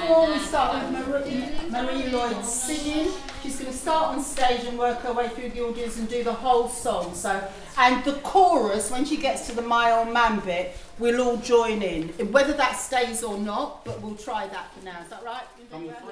before 0.00 0.32
we 0.32 0.38
start 0.38 0.90
with 0.90 1.08
Marie, 1.08 1.70
Marie 1.70 2.08
Lloyd 2.10 2.44
singing, 2.44 3.12
she's 3.42 3.58
going 3.58 3.70
to 3.72 3.76
start 3.76 4.16
on 4.16 4.22
stage 4.22 4.64
and 4.64 4.78
work 4.78 4.98
her 5.00 5.12
way 5.12 5.28
through 5.28 5.50
the 5.50 5.62
audience 5.62 5.98
and 5.98 6.08
do 6.08 6.22
the 6.22 6.32
whole 6.32 6.68
song. 6.68 7.14
So, 7.14 7.46
and 7.78 8.04
the 8.04 8.14
chorus, 8.20 8.90
when 8.90 9.04
she 9.04 9.16
gets 9.16 9.46
to 9.48 9.54
the 9.54 9.62
My 9.62 9.92
Old 9.92 10.12
Man 10.12 10.40
bit, 10.40 10.76
we'll 10.98 11.20
all 11.20 11.36
join 11.36 11.82
in, 11.82 12.08
whether 12.32 12.52
that 12.54 12.76
stays 12.76 13.22
or 13.22 13.38
not, 13.38 13.84
but 13.84 14.00
we'll 14.00 14.16
try 14.16 14.46
that 14.46 14.72
for 14.72 14.84
now. 14.84 15.00
Is 15.02 15.10
that 15.10 15.22
right? 15.24 15.44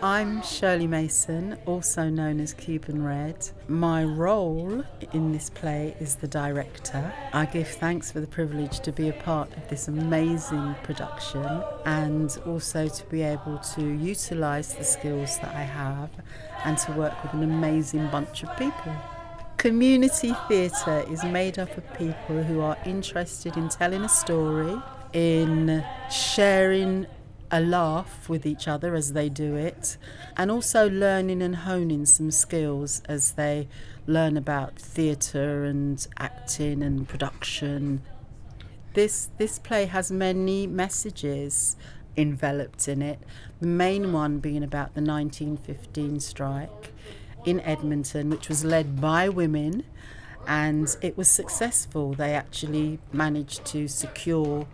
I'm 0.03 0.43
Shirley 0.43 0.87
Mason, 0.87 1.57
also 1.67 2.09
known 2.09 2.41
as 2.41 2.53
Cuban 2.53 3.05
Red. 3.05 3.49
My 3.69 4.05
role 4.05 4.85
in 5.13 5.33
this 5.33 5.51
play 5.51 5.97
is 6.01 6.17
the 6.17 6.29
director. 6.29 7.13
I 7.33 7.47
give 7.47 7.69
thanks 7.69 8.11
for 8.11 8.21
the 8.21 8.27
privilege 8.27 8.81
to 8.81 8.93
be 8.93 9.09
a 9.09 9.13
part 9.13 9.55
of 9.57 9.69
this 9.69 9.89
amazing 9.89 10.75
production 10.83 11.63
and 11.85 12.37
also 12.47 12.89
to 12.89 13.07
be 13.07 13.23
able 13.23 13.59
to 13.75 13.83
utilise 13.83 14.75
the 14.75 14.85
skills 14.85 15.39
that 15.39 15.55
I 15.55 15.63
have 15.63 16.11
and 16.65 16.77
to 16.79 16.93
work 16.93 17.23
with 17.23 17.33
an 17.35 17.43
amazing 17.43 18.09
bunch 18.09 18.43
of 18.43 18.57
people. 18.57 18.93
Community 19.57 20.35
theatre 20.49 21.05
is 21.11 21.25
made 21.25 21.59
up 21.59 21.77
of 21.77 21.95
people 21.95 22.43
who 22.43 22.61
are 22.61 22.77
interested 22.85 23.57
in 23.57 23.69
telling 23.69 24.03
a 24.03 24.09
story, 24.09 24.77
in 25.13 25.83
sharing 26.11 27.07
a 27.55 27.61
laugh 27.61 28.29
with 28.29 28.45
each 28.45 28.67
other 28.67 28.97
as 28.97 29.13
they 29.13 29.29
do 29.29 29.55
it, 29.55 29.97
and 30.37 30.51
also 30.51 30.91
learning 30.91 31.41
and 31.41 31.55
honing 31.55 32.05
some 32.05 32.29
skills 32.33 33.01
as 33.09 33.33
they 33.35 33.69
learn 34.09 34.37
about 34.37 34.77
theatre 34.77 35.63
and 35.65 36.05
acting 36.19 36.83
and 36.83 37.09
production. 37.09 38.03
This 38.95 39.31
this 39.39 39.61
play 39.61 39.87
has 39.87 40.11
many 40.11 40.67
messages 40.67 41.77
enveloped 42.17 42.89
in 42.89 43.01
it. 43.01 43.21
The 43.61 43.69
main 43.69 44.13
one 44.13 44.41
being 44.41 44.65
about 44.65 44.95
the 44.95 45.01
1915 45.01 46.19
strike 46.19 46.93
in 47.45 47.61
Edmonton, 47.61 48.31
which 48.31 48.49
was 48.49 48.65
led 48.65 49.01
by 49.01 49.29
women, 49.29 49.85
and 50.49 50.97
it 51.01 51.17
was 51.17 51.29
successful. 51.29 52.15
They 52.15 52.35
actually 52.35 52.99
managed 53.13 53.65
to 53.67 53.87
secure 53.87 54.67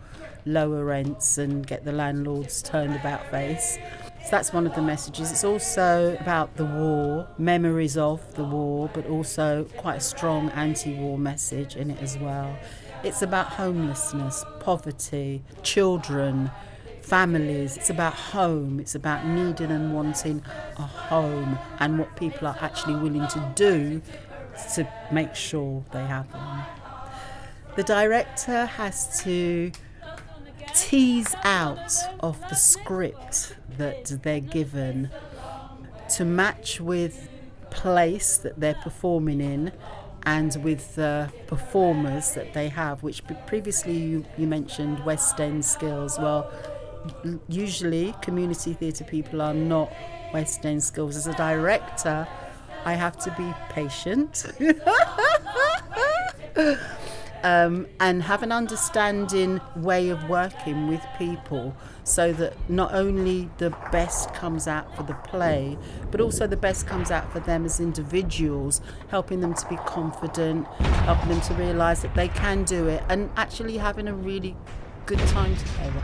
lower 0.45 0.85
rents 0.85 1.37
and 1.37 1.65
get 1.65 1.85
the 1.85 1.91
landlords 1.91 2.61
turned 2.61 2.95
about 2.95 3.29
face. 3.29 3.77
So 4.23 4.29
that's 4.29 4.53
one 4.53 4.67
of 4.67 4.75
the 4.75 4.81
messages. 4.81 5.31
It's 5.31 5.43
also 5.43 6.15
about 6.19 6.55
the 6.55 6.65
war, 6.65 7.27
memories 7.37 7.97
of 7.97 8.35
the 8.35 8.43
war, 8.43 8.89
but 8.93 9.07
also 9.07 9.65
quite 9.77 9.97
a 9.97 10.01
strong 10.01 10.49
anti 10.51 10.93
war 10.93 11.17
message 11.17 11.75
in 11.75 11.89
it 11.89 12.01
as 12.01 12.17
well. 12.17 12.55
It's 13.03 13.23
about 13.23 13.47
homelessness, 13.47 14.45
poverty, 14.59 15.41
children, 15.63 16.51
families. 17.01 17.77
It's 17.77 17.89
about 17.89 18.13
home. 18.13 18.79
It's 18.79 18.93
about 18.93 19.25
needing 19.25 19.71
and 19.71 19.93
wanting 19.93 20.43
a 20.77 20.83
home 20.83 21.57
and 21.79 21.97
what 21.97 22.15
people 22.15 22.47
are 22.47 22.57
actually 22.61 22.95
willing 22.95 23.27
to 23.27 23.51
do 23.55 24.01
to 24.75 24.87
make 25.11 25.33
sure 25.33 25.83
they 25.91 26.05
have 26.05 26.31
one. 26.33 26.63
The 27.75 27.83
director 27.83 28.65
has 28.65 29.21
to 29.23 29.71
tease 30.73 31.35
out 31.43 31.93
of 32.19 32.39
the 32.49 32.55
script 32.55 33.55
that 33.77 34.05
they're 34.23 34.39
given 34.39 35.09
to 36.09 36.25
match 36.25 36.81
with 36.81 37.29
place 37.69 38.37
that 38.37 38.59
they're 38.59 38.75
performing 38.83 39.39
in 39.39 39.71
and 40.23 40.55
with 40.63 40.95
the 40.95 41.31
performers 41.47 42.33
that 42.33 42.53
they 42.53 42.67
have 42.69 43.01
which 43.01 43.23
previously 43.47 43.97
you, 43.97 44.25
you 44.37 44.45
mentioned 44.45 45.03
west 45.05 45.39
end 45.39 45.63
skills. 45.63 46.19
Well 46.19 46.51
usually 47.47 48.13
community 48.21 48.73
theatre 48.73 49.03
people 49.03 49.41
are 49.41 49.53
not 49.53 49.91
west 50.33 50.65
end 50.65 50.83
skills. 50.83 51.15
As 51.15 51.27
a 51.27 51.33
director 51.33 52.27
i 52.83 52.93
have 52.93 53.17
to 53.17 53.31
be 53.37 53.53
patient 53.69 54.45
um, 57.43 57.87
and 57.99 58.23
have 58.23 58.43
an 58.43 58.51
understanding 58.51 59.61
way 59.75 60.09
of 60.09 60.29
working 60.29 60.87
with 60.87 61.05
people 61.17 61.75
so 62.03 62.33
that 62.33 62.53
not 62.69 62.93
only 62.93 63.49
the 63.57 63.69
best 63.91 64.33
comes 64.33 64.67
out 64.67 64.95
for 64.95 65.03
the 65.03 65.13
play, 65.13 65.77
but 66.09 66.21
also 66.21 66.47
the 66.47 66.57
best 66.57 66.87
comes 66.87 67.11
out 67.11 67.31
for 67.31 67.39
them 67.39 67.65
as 67.65 67.79
individuals, 67.79 68.81
helping 69.09 69.39
them 69.39 69.53
to 69.53 69.67
be 69.67 69.77
confident, 69.85 70.65
helping 71.05 71.29
them 71.29 71.41
to 71.41 71.53
realise 71.53 72.01
that 72.01 72.13
they 72.15 72.27
can 72.27 72.63
do 72.63 72.87
it, 72.87 73.03
and 73.09 73.29
actually 73.35 73.77
having 73.77 74.07
a 74.07 74.13
really 74.13 74.55
good 75.05 75.19
time 75.19 75.55
together. 75.55 76.03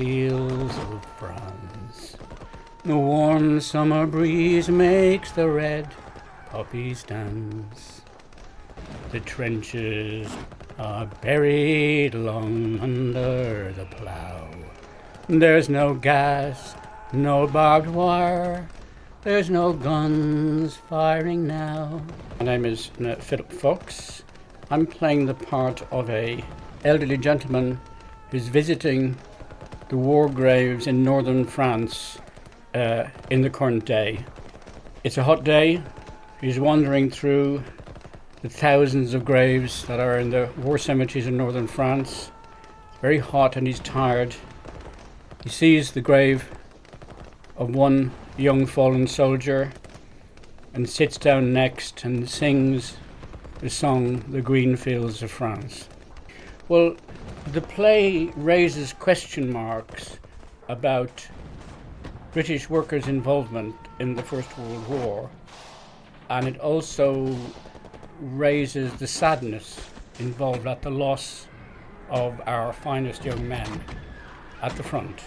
Fields 0.00 0.78
of 0.78 1.04
France. 1.18 2.16
The 2.84 2.96
warm 2.96 3.60
summer 3.60 4.06
breeze 4.06 4.70
makes 4.70 5.30
the 5.32 5.46
red 5.46 5.88
poppies 6.48 7.02
dance. 7.02 8.00
The 9.10 9.20
trenches 9.20 10.26
are 10.78 11.04
buried 11.20 12.14
long 12.14 12.80
under 12.80 13.72
the 13.72 13.84
plough. 13.84 14.48
There's 15.28 15.68
no 15.68 15.92
gas, 15.92 16.74
no 17.12 17.46
barbed 17.46 17.88
wire. 17.88 18.66
There's 19.20 19.50
no 19.50 19.74
guns 19.74 20.76
firing 20.76 21.46
now. 21.46 22.00
My 22.38 22.46
name 22.46 22.64
is 22.64 22.90
uh, 23.04 23.16
Philip 23.16 23.52
Fox. 23.52 24.22
I'm 24.70 24.86
playing 24.86 25.26
the 25.26 25.34
part 25.34 25.82
of 25.92 26.08
a 26.08 26.42
elderly 26.86 27.18
gentleman 27.18 27.78
who's 28.30 28.48
visiting 28.48 29.18
the 29.90 29.96
war 29.96 30.28
graves 30.28 30.86
in 30.86 31.02
northern 31.02 31.44
France 31.44 32.16
uh, 32.74 33.04
in 33.28 33.42
the 33.42 33.50
current 33.50 33.84
day. 33.84 34.24
It's 35.02 35.18
a 35.18 35.24
hot 35.24 35.42
day. 35.42 35.82
He's 36.40 36.60
wandering 36.60 37.10
through 37.10 37.64
the 38.40 38.48
thousands 38.48 39.14
of 39.14 39.24
graves 39.24 39.84
that 39.86 39.98
are 39.98 40.20
in 40.20 40.30
the 40.30 40.48
war 40.58 40.78
cemeteries 40.78 41.26
in 41.26 41.36
northern 41.36 41.66
France. 41.66 42.30
Very 43.02 43.18
hot 43.18 43.56
and 43.56 43.66
he's 43.66 43.80
tired. 43.80 44.36
He 45.42 45.48
sees 45.48 45.90
the 45.90 46.00
grave 46.00 46.48
of 47.56 47.74
one 47.74 48.12
young 48.36 48.66
fallen 48.66 49.08
soldier 49.08 49.72
and 50.72 50.88
sits 50.88 51.18
down 51.18 51.52
next 51.52 52.04
and 52.04 52.30
sings 52.30 52.96
the 53.58 53.68
song 53.68 54.20
The 54.28 54.40
Green 54.40 54.76
Fields 54.76 55.20
of 55.20 55.32
France. 55.32 55.88
Well, 56.68 56.94
the 57.46 57.60
play 57.60 58.26
raises 58.36 58.92
question 58.92 59.52
marks 59.52 60.18
about 60.68 61.26
British 62.32 62.70
workers' 62.70 63.08
involvement 63.08 63.74
in 63.98 64.14
the 64.14 64.22
First 64.22 64.56
World 64.56 64.88
War, 64.88 65.30
and 66.28 66.46
it 66.46 66.58
also 66.60 67.36
raises 68.20 68.92
the 68.94 69.06
sadness 69.06 69.80
involved 70.20 70.66
at 70.66 70.82
the 70.82 70.90
loss 70.90 71.48
of 72.08 72.40
our 72.46 72.72
finest 72.72 73.24
young 73.24 73.48
men 73.48 73.84
at 74.62 74.76
the 74.76 74.82
front. 74.82 75.20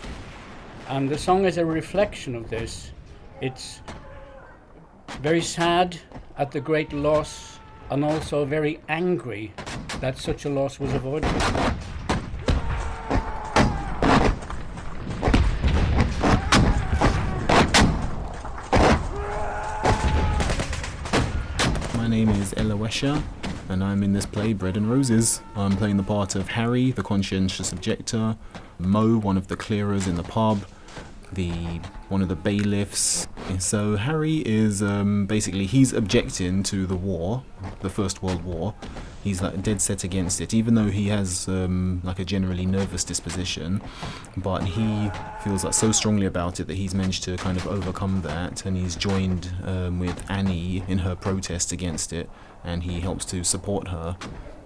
And 0.87 1.09
the 1.09 1.17
song 1.17 1.45
is 1.45 1.57
a 1.57 1.65
reflection 1.65 2.35
of 2.35 2.49
this. 2.49 2.91
It's 3.41 3.81
very 5.21 5.41
sad 5.41 5.97
at 6.37 6.51
the 6.51 6.61
great 6.61 6.93
loss 6.93 7.59
and 7.89 8.05
also 8.05 8.45
very 8.45 8.79
angry 8.87 9.53
that 9.99 10.17
such 10.17 10.45
a 10.45 10.49
loss 10.49 10.79
was 10.79 10.93
avoided. 10.93 11.31
Is 22.43 22.53
Ella 22.57 22.75
Wesher, 22.75 23.23
and 23.69 23.81
I'm 23.81 24.03
in 24.03 24.11
this 24.11 24.25
play 24.25 24.51
Bread 24.51 24.75
and 24.75 24.91
Roses. 24.91 25.41
I'm 25.55 25.77
playing 25.77 25.95
the 25.95 26.03
part 26.03 26.35
of 26.35 26.49
Harry, 26.49 26.91
the 26.91 27.01
conscientious 27.01 27.71
objector, 27.71 28.35
Mo, 28.77 29.17
one 29.17 29.37
of 29.37 29.47
the 29.47 29.55
clearers 29.55 30.07
in 30.07 30.15
the 30.15 30.23
pub, 30.23 30.65
the 31.33 31.79
one 32.09 32.21
of 32.21 32.29
the 32.29 32.35
bailiffs. 32.35 33.27
So 33.59 33.95
Harry 33.97 34.37
is 34.37 34.81
um, 34.81 35.25
basically 35.25 35.65
he's 35.65 35.93
objecting 35.93 36.63
to 36.63 36.85
the 36.85 36.95
war, 36.95 37.43
the 37.81 37.89
First 37.89 38.23
World 38.23 38.43
War. 38.43 38.73
He's 39.23 39.41
like 39.41 39.63
dead 39.63 39.81
set 39.81 40.03
against 40.03 40.41
it, 40.41 40.53
even 40.53 40.75
though 40.75 40.89
he 40.89 41.07
has 41.07 41.47
um, 41.47 42.01
like 42.03 42.19
a 42.19 42.25
generally 42.25 42.65
nervous 42.65 43.05
disposition. 43.05 43.81
But 44.35 44.63
he 44.63 45.09
feels 45.43 45.63
like 45.63 45.73
so 45.73 45.91
strongly 45.91 46.25
about 46.25 46.59
it 46.59 46.67
that 46.67 46.75
he's 46.75 46.93
managed 46.93 47.23
to 47.23 47.37
kind 47.37 47.57
of 47.57 47.65
overcome 47.67 48.21
that, 48.23 48.65
and 48.65 48.75
he's 48.75 48.95
joined 48.95 49.53
um, 49.63 49.99
with 49.99 50.29
Annie 50.29 50.83
in 50.87 50.99
her 50.99 51.15
protest 51.15 51.71
against 51.71 52.11
it, 52.11 52.29
and 52.65 52.83
he 52.83 52.99
helps 52.99 53.23
to 53.25 53.43
support 53.45 53.87
her, 53.87 54.17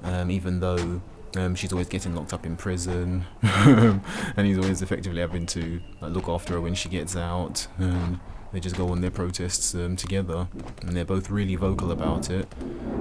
um, 0.03 0.31
even 0.31 0.59
though 0.59 1.01
um, 1.37 1.55
she's 1.55 1.71
always 1.71 1.87
getting 1.87 2.15
locked 2.15 2.33
up 2.33 2.45
in 2.45 2.55
prison, 2.57 3.25
and 3.43 4.47
he's 4.47 4.57
always 4.57 4.81
effectively 4.81 5.21
having 5.21 5.45
to 5.47 5.81
like, 6.01 6.13
look 6.13 6.27
after 6.27 6.53
her 6.53 6.61
when 6.61 6.75
she 6.75 6.89
gets 6.89 7.15
out. 7.15 7.67
And 7.77 8.19
they 8.53 8.59
just 8.59 8.77
go 8.77 8.89
on 8.89 9.01
their 9.01 9.11
protests 9.11 9.75
um, 9.75 9.95
together, 9.95 10.47
and 10.81 10.95
they're 10.95 11.05
both 11.05 11.29
really 11.29 11.55
vocal 11.55 11.91
about 11.91 12.29
it 12.29 12.47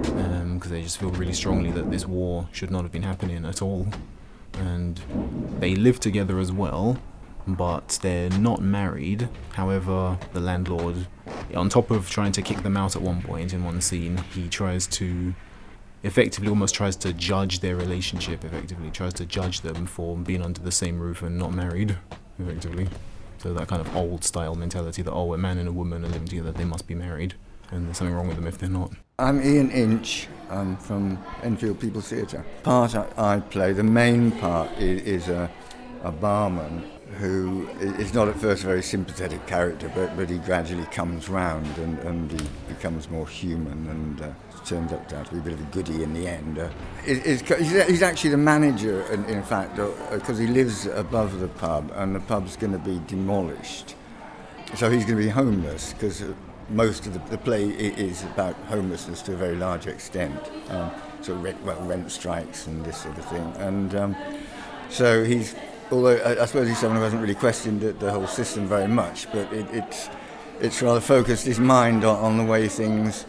because 0.01 0.71
they 0.71 0.81
just 0.81 0.97
feel 0.97 1.11
really 1.11 1.33
strongly 1.33 1.71
that 1.71 1.91
this 1.91 2.05
war 2.05 2.47
should 2.51 2.71
not 2.71 2.83
have 2.83 2.91
been 2.91 3.03
happening 3.03 3.45
at 3.45 3.61
all. 3.61 3.87
And 4.53 4.99
they 5.59 5.75
live 5.75 5.99
together 5.99 6.39
as 6.39 6.51
well, 6.51 6.97
but 7.45 7.99
they're 8.01 8.29
not 8.31 8.61
married. 8.61 9.29
However, 9.53 10.17
the 10.33 10.39
landlord, 10.39 11.07
on 11.55 11.69
top 11.69 11.91
of 11.91 12.09
trying 12.09 12.31
to 12.33 12.41
kick 12.41 12.63
them 12.63 12.75
out 12.75 12.95
at 12.95 13.01
one 13.01 13.21
point 13.21 13.53
in 13.53 13.63
one 13.63 13.81
scene, 13.81 14.17
he 14.33 14.49
tries 14.49 14.87
to 14.87 15.33
effectively 16.03 16.47
almost 16.49 16.75
tries 16.75 16.95
to 16.95 17.11
judge 17.13 17.59
their 17.59 17.75
relationship 17.75 18.43
effectively 18.43 18.89
tries 18.91 19.13
to 19.13 19.25
judge 19.25 19.61
them 19.61 19.85
for 19.85 20.15
being 20.17 20.41
under 20.41 20.61
the 20.61 20.71
same 20.71 20.99
roof 20.99 21.21
and 21.21 21.37
not 21.37 21.53
married 21.53 21.97
effectively 22.39 22.87
so 23.37 23.53
that 23.53 23.67
kind 23.67 23.81
of 23.81 23.95
old 23.95 24.23
style 24.23 24.55
mentality 24.55 25.01
that 25.01 25.11
oh 25.11 25.33
a 25.33 25.37
man 25.37 25.57
and 25.57 25.67
a 25.67 25.71
woman 25.71 26.03
are 26.05 26.09
living 26.09 26.27
together 26.27 26.51
they 26.51 26.65
must 26.65 26.87
be 26.87 26.95
married 26.95 27.33
and 27.71 27.87
there's 27.87 27.97
something 27.97 28.15
wrong 28.15 28.27
with 28.27 28.37
them 28.37 28.47
if 28.47 28.57
they're 28.57 28.69
not 28.69 28.91
I'm 29.19 29.43
Ian 29.43 29.71
Inch. 29.71 30.27
I'm 30.47 30.77
from 30.77 31.17
Enfield 31.41 31.79
People 31.79 32.01
Theatre. 32.01 32.45
Part 32.61 32.93
I, 32.95 33.39
play, 33.39 33.73
the 33.73 33.81
main 33.81 34.29
part 34.29 34.69
is, 34.77 35.23
is 35.23 35.27
a, 35.27 35.49
a 36.03 36.11
barman 36.11 36.83
who 37.17 37.67
is 37.79 38.13
not 38.13 38.27
at 38.27 38.35
first 38.35 38.63
a 38.63 38.67
very 38.67 38.83
sympathetic 38.83 39.47
character, 39.47 39.91
but, 39.95 40.15
but 40.15 40.29
he 40.29 40.37
gradually 40.37 40.85
comes 40.91 41.29
round 41.29 41.65
and, 41.79 41.97
and 41.99 42.31
he 42.31 42.47
becomes 42.67 43.09
more 43.09 43.27
human 43.27 43.87
and 43.89 44.21
uh, 44.21 44.29
turns 44.67 44.91
out 44.91 45.07
to 45.09 45.31
be 45.31 45.37
a 45.37 45.41
bit 45.41 45.53
of 45.53 45.61
a 45.61 45.71
goody 45.71 46.03
in 46.03 46.13
the 46.13 46.27
end. 46.27 46.59
Uh, 46.59 46.69
he's, 47.05 48.01
actually 48.01 48.29
the 48.29 48.37
manager, 48.37 49.01
in, 49.13 49.23
in 49.25 49.43
fact, 49.43 49.77
because 50.11 50.37
he 50.37 50.47
lives 50.47 50.85
above 50.87 51.39
the 51.39 51.47
pub 51.47 51.91
and 51.95 52.13
the 52.13 52.19
pub's 52.19 52.57
going 52.57 52.73
to 52.73 52.79
be 52.79 53.01
demolished. 53.07 53.95
So 54.75 54.89
he's 54.89 55.05
going 55.05 55.17
to 55.17 55.23
be 55.23 55.29
homeless 55.29 55.93
because 55.93 56.23
most 56.69 57.07
of 57.07 57.13
the, 57.13 57.19
the 57.29 57.37
play 57.37 57.65
is 57.69 58.23
about 58.23 58.55
homelessness 58.67 59.21
to 59.23 59.33
a 59.33 59.37
very 59.37 59.55
large 59.55 59.87
extent. 59.87 60.37
Um, 60.69 60.91
so 61.21 61.33
rent, 61.35 61.61
well, 61.63 61.81
rent 61.83 62.11
strikes 62.11 62.67
and 62.67 62.83
this 62.83 62.97
sort 62.97 63.17
of 63.17 63.25
thing. 63.25 63.53
And 63.59 63.95
um, 63.95 64.15
so 64.89 65.23
he's, 65.23 65.55
although 65.91 66.17
I, 66.17 66.43
I 66.43 66.45
suppose 66.45 66.67
he's 66.67 66.77
someone 66.77 66.97
who 66.97 67.03
hasn't 67.03 67.21
really 67.21 67.35
questioned 67.35 67.79
the, 67.79 67.93
the 67.93 68.11
whole 68.11 68.27
system 68.27 68.67
very 68.67 68.87
much, 68.87 69.31
but 69.31 69.51
it, 69.53 69.65
it's, 69.71 70.09
it's 70.59 70.81
rather 70.81 70.99
focused 70.99 71.45
his 71.45 71.59
mind 71.59 72.03
on, 72.03 72.17
on 72.17 72.37
the 72.37 72.43
way 72.43 72.67
things 72.67 73.25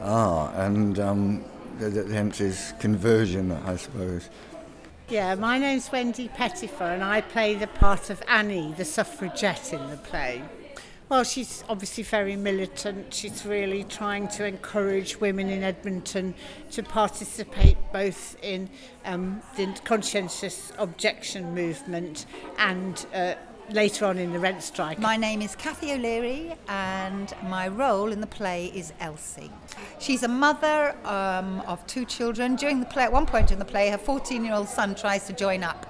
are, 0.00 0.52
and 0.54 0.98
um, 0.98 1.44
hence 1.80 2.38
his 2.38 2.74
conversion, 2.78 3.52
I 3.52 3.76
suppose. 3.76 4.28
Yeah, 5.08 5.34
my 5.36 5.58
name's 5.58 5.90
Wendy 5.90 6.28
Pettifer, 6.28 6.84
and 6.84 7.02
I 7.02 7.22
play 7.22 7.54
the 7.54 7.66
part 7.66 8.10
of 8.10 8.22
Annie, 8.28 8.74
the 8.76 8.84
suffragette 8.84 9.72
in 9.72 9.90
the 9.90 9.96
play. 9.96 10.42
Well, 11.08 11.24
she's 11.24 11.64
obviously 11.70 12.04
very 12.04 12.36
militant. 12.36 13.14
She's 13.14 13.46
really 13.46 13.84
trying 13.84 14.28
to 14.28 14.44
encourage 14.44 15.18
women 15.18 15.48
in 15.48 15.62
Edmonton 15.62 16.34
to 16.72 16.82
participate 16.82 17.78
both 17.90 18.36
in 18.42 18.68
um, 19.06 19.40
the 19.56 19.74
conscientious 19.84 20.70
objection 20.76 21.54
movement 21.54 22.26
and 22.58 23.06
uh, 23.14 23.36
later 23.70 24.06
on 24.06 24.18
in 24.18 24.32
the 24.32 24.38
rent 24.38 24.62
strike. 24.62 24.98
My 24.98 25.16
name 25.16 25.42
is 25.42 25.54
Kathy 25.54 25.92
O'Leary, 25.92 26.54
and 26.68 27.32
my 27.44 27.68
role 27.68 28.12
in 28.12 28.20
the 28.20 28.26
play 28.26 28.66
is 28.74 28.92
Elsie. 29.00 29.50
She's 29.98 30.22
a 30.22 30.28
mother 30.28 30.96
um, 31.04 31.60
of 31.66 31.86
two 31.86 32.04
children. 32.04 32.56
During 32.56 32.80
the 32.80 32.86
play, 32.86 33.04
at 33.04 33.12
one 33.12 33.26
point 33.26 33.52
in 33.52 33.58
the 33.58 33.64
play, 33.64 33.90
her 33.90 33.98
14 33.98 34.44
year 34.44 34.54
old 34.54 34.68
son 34.68 34.94
tries 34.94 35.26
to 35.26 35.32
join 35.32 35.62
up. 35.62 35.86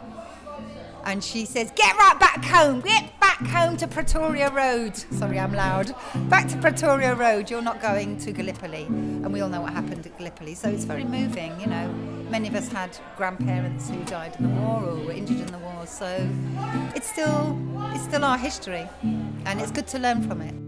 And 1.05 1.22
she 1.22 1.45
says, 1.45 1.72
Get 1.74 1.97
right 1.97 2.18
back 2.18 2.45
home, 2.45 2.81
get 2.81 3.18
back 3.20 3.41
home 3.47 3.76
to 3.79 3.87
Pretoria 3.87 4.51
Road. 4.51 4.97
Sorry, 4.97 5.39
I'm 5.39 5.55
loud. 5.55 5.95
Back 6.29 6.49
to 6.49 6.57
Pretoria 6.59 7.14
Road. 7.14 7.51
You're 7.51 7.62
not 7.62 7.81
going 7.81 8.18
to 8.18 8.33
Gallipoli, 8.33 8.85
and 8.85 9.33
we 9.33 9.41
all 9.41 9.49
know 9.49 9.61
what 9.61 9.72
happened 9.72 10.05
at 10.07 10.18
Gallipoli. 10.18 10.55
So 10.55 10.68
it's 10.68 10.85
very 10.85 11.05
moving. 11.05 11.59
You 11.61 11.68
know, 11.68 12.18
many 12.31 12.49
of 12.49 12.55
us 12.55 12.68
had 12.68 12.97
grandparents 13.16 13.89
who 13.89 14.03
died 14.05 14.37
in 14.39 14.49
the 14.49 14.61
war 14.61 14.85
or 14.85 14.95
were 14.97 15.12
injured 15.12 15.41
in 15.41 15.47
the 15.47 15.59
war. 15.59 15.87
So 15.87 16.29
it's 16.95 17.11
still 17.11 17.59
it's 17.95 18.05
still 18.05 18.24
our 18.24 18.39
history, 18.39 18.89
and 19.03 19.61
it's 19.61 19.70
good 19.70 19.87
to 19.89 19.99
learn 19.99 20.26
from 20.29 20.41
it. 20.43 20.68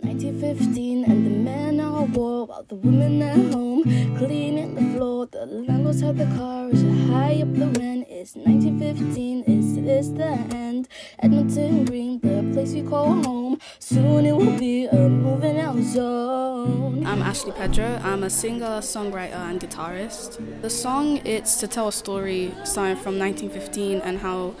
1915 0.00 1.04
and 1.04 1.26
the 1.26 1.30
men 1.30 1.80
are 1.80 2.04
at 2.04 2.10
war 2.10 2.46
while 2.46 2.62
the 2.64 2.76
women 2.76 3.20
at 3.20 3.52
home 3.52 3.82
cleaning 4.16 4.74
the 4.76 4.96
floor. 4.96 5.26
The 5.26 5.44
landlords 5.44 6.00
have 6.02 6.18
the 6.18 6.26
cars 6.36 6.82
high 7.10 7.42
up 7.42 7.52
the 7.52 7.66
rent. 7.80 8.06
It's 8.08 8.36
1915. 8.36 9.42
Is 9.44 9.74
this 9.74 10.08
the 10.10 10.28
end? 10.54 10.88
Edmonton 11.18 11.84
Green, 11.84 12.20
the 12.20 12.48
place 12.52 12.72
we 12.74 12.82
call 12.82 13.22
home. 13.24 13.58
Soon 13.80 14.24
it 14.26 14.36
will 14.36 14.56
be 14.56 14.86
a 14.86 15.08
moving 15.08 15.58
out 15.58 15.78
zone. 15.78 17.04
I'm 17.04 17.22
Ashley 17.22 17.52
Pedro. 17.52 18.00
I'm 18.04 18.22
a 18.22 18.30
singer, 18.30 18.80
songwriter, 18.80 19.34
and 19.34 19.60
guitarist. 19.60 20.62
The 20.62 20.70
song 20.70 21.16
it's 21.24 21.56
to 21.60 21.66
tell 21.66 21.88
a 21.88 21.92
story 21.92 22.54
starting 22.64 22.96
from 22.96 23.18
1915 23.18 24.00
and 24.02 24.18
how 24.18 24.54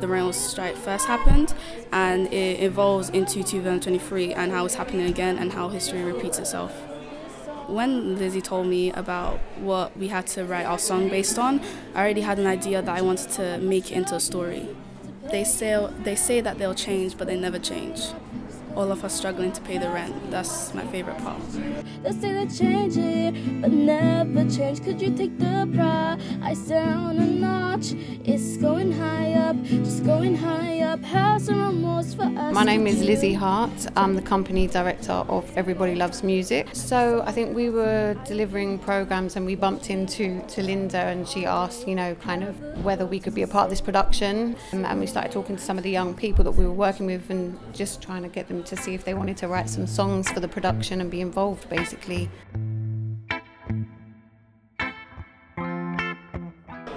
the 0.00 0.08
rail 0.08 0.32
strike 0.32 0.76
first 0.76 1.06
happened, 1.06 1.54
and 1.92 2.32
it 2.32 2.60
evolves 2.62 3.08
into 3.10 3.42
2023 3.42 4.32
and 4.32 4.52
how 4.52 4.64
it's 4.64 4.74
happening 4.74 5.06
again 5.06 5.38
and 5.38 5.52
how 5.52 5.68
history 5.68 6.02
repeats 6.02 6.38
itself. 6.38 6.72
When 7.68 8.18
Lizzie 8.18 8.40
told 8.40 8.66
me 8.66 8.90
about 8.92 9.38
what 9.56 9.96
we 9.96 10.08
had 10.08 10.26
to 10.28 10.44
write 10.44 10.66
our 10.66 10.78
song 10.78 11.08
based 11.08 11.38
on, 11.38 11.60
I 11.94 12.00
already 12.00 12.22
had 12.22 12.38
an 12.38 12.46
idea 12.46 12.82
that 12.82 12.96
I 12.96 13.00
wanted 13.00 13.30
to 13.32 13.58
make 13.58 13.90
it 13.90 13.94
into 13.94 14.16
a 14.16 14.20
story. 14.20 14.68
They 15.30 15.44
say, 15.44 15.88
they 16.02 16.16
say 16.16 16.40
that 16.40 16.58
they'll 16.58 16.74
change, 16.74 17.16
but 17.16 17.28
they 17.28 17.38
never 17.38 17.58
change. 17.58 18.00
All 18.74 18.90
of 18.90 19.04
us 19.04 19.14
struggling 19.14 19.52
to 19.52 19.60
pay 19.60 19.78
the 19.78 19.90
rent. 19.90 20.14
That's 20.30 20.72
my 20.72 20.86
favorite 20.86 21.18
part. 21.18 21.42
They 22.02 22.12
say 22.12 22.32
they 22.32 22.46
change 22.46 22.96
it, 22.96 23.60
but 23.60 23.70
never 23.70 24.48
change. 24.48 24.82
Could 24.82 25.00
you 25.00 25.14
take 25.14 25.38
the 25.38 25.68
price 25.74 26.60
down 26.68 27.18
a 27.18 27.26
notch? 27.26 27.92
It's 28.24 28.56
going 28.56 28.92
high 28.92 29.34
up, 29.34 29.62
just 29.64 30.04
going 30.04 30.36
high 30.36 30.80
up. 30.80 31.02
Have 31.04 31.42
some 31.42 31.60
remorse 31.60 32.14
for 32.14 32.22
us. 32.22 32.54
My 32.54 32.64
name 32.64 32.86
is 32.86 33.02
Lizzie 33.02 33.34
Hart. 33.34 33.86
I'm 33.96 34.14
the 34.14 34.22
company 34.22 34.66
director 34.66 35.12
of 35.12 35.50
Everybody 35.56 35.94
Loves 35.94 36.22
Music. 36.22 36.68
So 36.72 37.22
I 37.26 37.32
think 37.32 37.54
we 37.54 37.70
were 37.70 38.14
delivering 38.26 38.78
programs 38.78 39.36
and 39.36 39.44
we 39.44 39.54
bumped 39.54 39.90
into 39.90 40.40
to 40.48 40.62
Linda 40.62 40.98
and 40.98 41.28
she 41.28 41.44
asked, 41.46 41.86
you 41.88 41.94
know, 41.94 42.14
kind 42.16 42.42
of 42.42 42.84
whether 42.84 43.04
we 43.06 43.20
could 43.20 43.34
be 43.34 43.42
a 43.42 43.46
part 43.46 43.64
of 43.64 43.70
this 43.70 43.80
production. 43.80 44.56
Um, 44.72 44.84
and 44.84 45.00
we 45.00 45.06
started 45.06 45.32
talking 45.32 45.56
to 45.56 45.62
some 45.62 45.76
of 45.78 45.84
the 45.84 45.90
young 45.90 46.14
people 46.14 46.44
that 46.44 46.52
we 46.52 46.64
were 46.64 46.72
working 46.72 47.06
with 47.06 47.28
and 47.30 47.58
just 47.74 48.00
trying 48.02 48.22
to 48.22 48.28
get 48.28 48.48
them 48.48 48.61
to 48.66 48.76
see 48.76 48.94
if 48.94 49.04
they 49.04 49.14
wanted 49.14 49.36
to 49.38 49.48
write 49.48 49.68
some 49.68 49.86
songs 49.86 50.30
for 50.30 50.40
the 50.40 50.48
production 50.48 51.00
and 51.00 51.10
be 51.10 51.20
involved 51.20 51.68
basically. 51.68 52.30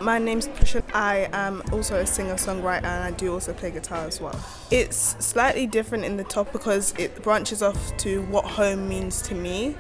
My 0.02 0.20
name's 0.20 0.48
Prisha. 0.48 0.84
I 0.94 1.30
am 1.34 1.64
also 1.72 1.96
a 1.96 2.06
singer 2.06 2.36
songwriter 2.36 2.84
and 2.84 3.04
I 3.04 3.10
do 3.10 3.34
also 3.34 3.54
play 3.54 3.72
guitar 3.72 4.06
as 4.06 4.22
well. 4.22 4.40
It's 4.70 5.16
slightly 5.26 5.66
different 5.66 6.06
in 6.06 6.16
the 6.16 6.24
top 6.24 6.52
because 6.52 6.94
it 7.00 7.24
branches 7.24 7.64
off 7.64 7.98
to 7.98 8.22
what 8.24 8.46
home 8.46 8.88
means 8.88 9.24
to 9.24 9.34
me. 9.34 9.76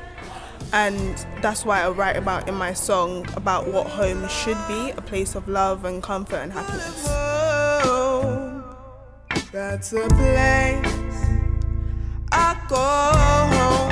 And 0.73 1.23
that's 1.43 1.63
why 1.63 1.83
I 1.83 1.89
write 1.89 2.15
about 2.17 2.49
in 2.49 2.55
my 2.55 2.73
song 2.73 3.27
about 3.35 3.67
what 3.67 3.85
home 3.85 4.27
should 4.27 4.57
be 4.67 4.89
a 4.97 5.01
place 5.01 5.35
of 5.35 5.47
love 5.47 5.85
and 5.85 6.01
comfort 6.01 6.37
and 6.37 6.51
happiness. 6.51 7.03
That's 9.51 9.93
a 9.93 10.07
place 10.09 10.85
I 10.85 11.04
go 12.67 12.75
home. 12.75 13.91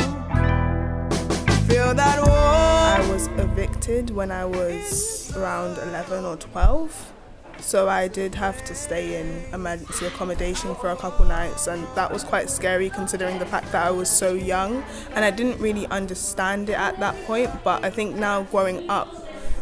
Feel 1.67 1.93
that 1.93 2.17
warm. 2.17 2.33
I 2.33 3.07
was 3.11 3.27
evicted 3.27 4.09
when 4.09 4.31
I 4.31 4.45
was 4.45 5.35
around 5.35 5.77
11 5.77 6.25
or 6.25 6.37
12. 6.37 7.13
So 7.59 7.87
I 7.87 8.07
did 8.07 8.35
have 8.35 8.63
to 8.65 8.75
stay 8.75 9.21
in 9.21 9.43
emergency 9.53 10.05
accommodation 10.05 10.75
for 10.75 10.89
a 10.89 10.95
couple 10.95 11.25
nights, 11.25 11.67
and 11.67 11.87
that 11.95 12.11
was 12.11 12.23
quite 12.23 12.49
scary 12.49 12.89
considering 12.89 13.39
the 13.39 13.45
fact 13.45 13.71
that 13.71 13.85
I 13.85 13.91
was 13.91 14.09
so 14.09 14.33
young 14.33 14.83
and 15.15 15.23
I 15.23 15.31
didn't 15.31 15.61
really 15.61 15.87
understand 15.87 16.69
it 16.69 16.77
at 16.77 16.99
that 16.99 17.15
point. 17.25 17.51
But 17.63 17.85
I 17.85 17.89
think 17.89 18.15
now 18.15 18.43
growing 18.43 18.89
up, 18.89 19.07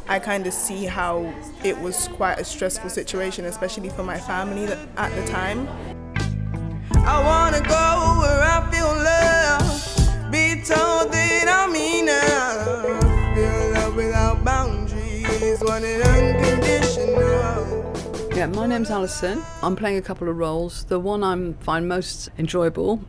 I 0.07 0.19
kind 0.19 0.47
of 0.47 0.53
see 0.53 0.85
how 0.85 1.31
it 1.63 1.77
was 1.79 2.07
quite 2.13 2.39
a 2.39 2.43
stressful 2.43 2.89
situation, 2.89 3.45
especially 3.45 3.89
for 3.89 4.03
my 4.03 4.17
family 4.17 4.65
at 4.97 5.15
the 5.15 5.25
time. 5.27 5.67
I 7.03 7.19
wanna 7.23 7.61
go 7.61 8.19
where 8.21 8.41
I 8.41 8.61
feel 8.71 8.93
love. 8.93 10.31
Be 10.31 10.61
told 10.61 11.11
that 11.11 11.47
I'm 11.49 11.75
enough. 11.75 12.85
Feel 13.35 13.71
love 13.73 13.95
without 13.95 14.43
boundaries. 14.43 15.59
Want 15.61 15.83
it 15.83 16.01
unconditional. 16.05 17.93
Yeah, 18.35 18.45
my 18.47 18.67
name's 18.67 18.91
Alison. 18.91 19.41
I'm 19.63 19.75
playing 19.75 19.97
a 19.97 20.01
couple 20.01 20.29
of 20.29 20.37
roles. 20.37 20.83
The 20.85 20.99
one 20.99 21.23
I 21.23 21.53
find 21.63 21.87
most 21.87 22.29
enjoyable 22.37 23.01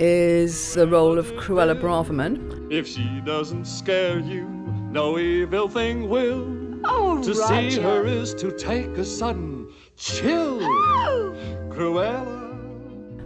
is 0.00 0.74
the 0.74 0.86
role 0.88 1.18
of 1.18 1.26
Cruella 1.32 1.80
Braverman. 1.80 2.70
If 2.72 2.86
she 2.88 3.20
doesn't 3.24 3.66
scare 3.66 4.18
you, 4.18 4.46
no 4.90 5.18
evil 5.18 5.68
thing 5.68 6.08
will. 6.08 6.46
Oh, 6.84 7.22
to 7.22 7.34
see 7.34 7.80
her 7.80 8.04
is 8.04 8.34
to 8.34 8.50
take 8.52 8.96
a 8.98 9.04
sudden 9.04 9.68
chill. 9.96 10.58
Oh. 10.62 11.34
Cruella. 11.70 12.47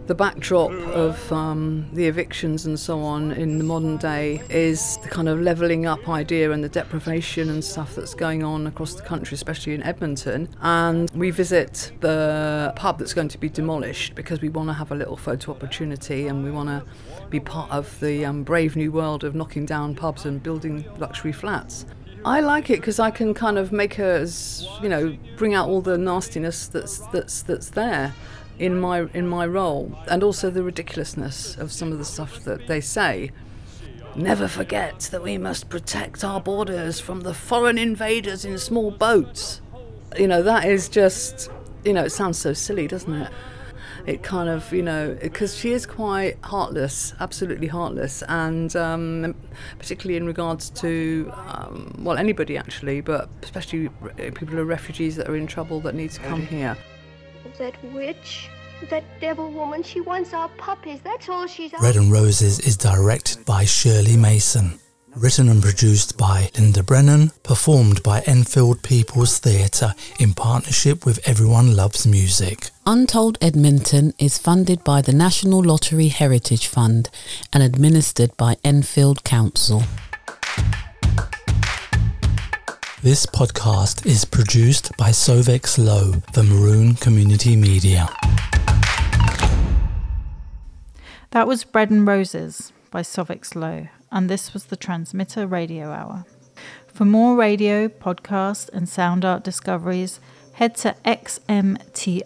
The 0.05 0.15
backdrop 0.15 0.71
of 0.71 1.31
um, 1.31 1.87
the 1.93 2.07
evictions 2.07 2.65
and 2.65 2.77
so 2.77 2.99
on 2.99 3.31
in 3.31 3.57
the 3.57 3.63
modern 3.63 3.95
day 3.95 4.41
is 4.49 4.97
the 4.97 5.07
kind 5.07 5.29
of 5.29 5.39
levelling 5.39 5.85
up 5.85 6.09
idea 6.09 6.51
and 6.51 6.61
the 6.61 6.67
deprivation 6.67 7.49
and 7.49 7.63
stuff 7.63 7.95
that's 7.95 8.13
going 8.13 8.43
on 8.43 8.67
across 8.67 8.95
the 8.95 9.01
country, 9.01 9.35
especially 9.35 9.73
in 9.73 9.81
Edmonton. 9.81 10.49
And 10.61 11.09
we 11.11 11.31
visit 11.31 11.93
the 12.01 12.73
pub 12.75 12.99
that's 12.99 13.13
going 13.13 13.29
to 13.29 13.37
be 13.37 13.47
demolished 13.47 14.13
because 14.13 14.41
we 14.41 14.49
want 14.49 14.67
to 14.67 14.73
have 14.73 14.91
a 14.91 14.95
little 14.95 15.15
photo 15.15 15.51
opportunity 15.51 16.27
and 16.27 16.43
we 16.43 16.51
want 16.51 16.67
to 16.67 16.83
be 17.29 17.39
part 17.39 17.71
of 17.71 17.97
the 18.01 18.25
um, 18.25 18.43
brave 18.43 18.75
new 18.75 18.91
world 18.91 19.23
of 19.23 19.35
knocking 19.35 19.65
down 19.65 19.95
pubs 19.95 20.25
and 20.25 20.43
building 20.43 20.83
luxury 20.97 21.31
flats. 21.31 21.85
I 22.25 22.41
like 22.41 22.69
it 22.69 22.79
because 22.79 22.99
I 22.99 23.11
can 23.11 23.33
kind 23.33 23.57
of 23.57 23.71
make 23.71 23.93
her, 23.95 24.25
you 24.81 24.89
know, 24.89 25.17
bring 25.37 25.53
out 25.53 25.69
all 25.69 25.81
the 25.81 25.97
nastiness 25.97 26.67
that's 26.67 26.99
that's 27.07 27.41
that's 27.43 27.69
there 27.69 28.13
in 28.59 28.79
my 28.79 29.07
in 29.13 29.27
my 29.27 29.45
role, 29.45 29.97
and 30.07 30.23
also 30.23 30.49
the 30.49 30.63
ridiculousness 30.63 31.57
of 31.57 31.71
some 31.71 31.91
of 31.91 31.97
the 31.97 32.05
stuff 32.05 32.43
that 32.43 32.67
they 32.67 32.81
say. 32.81 33.31
Never 34.15 34.47
forget 34.47 35.09
that 35.11 35.23
we 35.23 35.39
must 35.39 35.69
protect 35.69 36.23
our 36.23 36.39
borders 36.39 36.99
from 36.99 37.21
the 37.21 37.33
foreign 37.33 37.79
invaders 37.79 38.45
in 38.45 38.59
small 38.59 38.91
boats. 38.91 39.59
You 40.17 40.27
know 40.27 40.43
that 40.43 40.65
is 40.65 40.87
just, 40.87 41.49
you 41.83 41.93
know, 41.93 42.03
it 42.03 42.11
sounds 42.11 42.37
so 42.37 42.53
silly, 42.53 42.87
doesn't 42.87 43.13
it? 43.13 43.31
It 44.05 44.21
kind 44.21 44.49
of, 44.49 44.71
you 44.73 44.83
know, 44.83 45.17
because 45.21 45.55
she 45.55 45.71
is 45.71 45.85
quite 45.85 46.37
heartless, 46.43 47.13
absolutely 47.21 47.67
heartless, 47.67 48.21
and 48.27 48.75
um, 48.75 49.33
particularly 49.79 50.17
in 50.17 50.27
regards 50.27 50.69
to, 50.71 51.31
um, 51.35 51.95
well, 51.99 52.17
anybody 52.17 52.57
actually, 52.57 52.99
but 52.99 53.29
especially 53.41 53.89
people 54.17 54.47
who 54.47 54.59
are 54.59 54.65
refugees 54.65 55.15
that 55.15 55.29
are 55.29 55.37
in 55.37 55.47
trouble 55.47 55.79
that 55.81 55.95
need 55.95 56.11
to 56.11 56.19
come 56.19 56.45
here. 56.45 56.77
That 57.59 57.75
witch, 57.93 58.49
that 58.89 59.03
devil 59.21 59.51
woman, 59.51 59.83
she 59.83 60.01
wants 60.01 60.33
our 60.33 60.49
puppies. 60.57 60.99
That's 61.01 61.29
all 61.29 61.45
she's 61.47 61.71
Bread 61.71 61.95
and 61.95 62.11
Roses 62.11 62.59
is 62.59 62.75
directed 62.77 63.45
by 63.45 63.65
Shirley 63.65 64.17
Mason. 64.17 64.79
Written 65.15 65.47
and 65.47 65.61
produced 65.61 66.17
by 66.17 66.49
Linda 66.57 66.81
Brennan, 66.81 67.29
performed 67.43 68.01
by 68.01 68.21
Enfield 68.21 68.81
People's 68.81 69.37
Theatre 69.37 69.93
in 70.19 70.33
partnership 70.33 71.05
with 71.05 71.19
Everyone 71.27 71.75
Loves 71.75 72.07
Music. 72.07 72.71
Untold 72.87 73.37
Edmonton 73.39 74.15
is 74.17 74.39
funded 74.39 74.83
by 74.83 75.03
the 75.03 75.13
National 75.13 75.63
Lottery 75.63 76.07
Heritage 76.07 76.65
Fund 76.65 77.11
and 77.53 77.61
administered 77.61 78.35
by 78.37 78.57
Enfield 78.63 79.23
Council. 79.23 79.83
This 83.03 83.25
podcast 83.25 84.05
is 84.05 84.23
produced 84.23 84.95
by 84.95 85.09
Soveks 85.09 85.77
Lo 85.77 86.21
for 86.31 86.41
Maroon 86.41 86.93
Community 86.93 87.57
Media. 87.57 88.07
That 91.31 91.45
was 91.45 91.65
Bread 91.65 91.91
and 91.91 92.07
Roses 92.07 92.71
by 92.91 93.01
Soveks 93.01 93.55
Lo, 93.55 93.89
and 94.09 94.29
this 94.29 94.53
was 94.53 94.67
the 94.67 94.77
Transmitter 94.77 95.45
Radio 95.45 95.91
Hour. 95.91 96.25
For 96.87 97.03
more 97.03 97.35
radio, 97.35 97.89
podcast, 97.89 98.69
and 98.69 98.87
sound 98.87 99.25
art 99.25 99.43
discoveries, 99.43 100.21
head 100.53 100.73
to 100.75 100.95
xmtr.fm, 101.03 102.23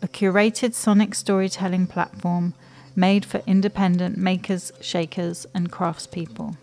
a 0.00 0.08
curated 0.08 0.72
sonic 0.72 1.14
storytelling 1.14 1.86
platform 1.86 2.54
made 2.96 3.26
for 3.26 3.42
independent 3.46 4.16
makers, 4.16 4.72
shakers, 4.80 5.44
and 5.52 5.70
craftspeople. 5.70 6.56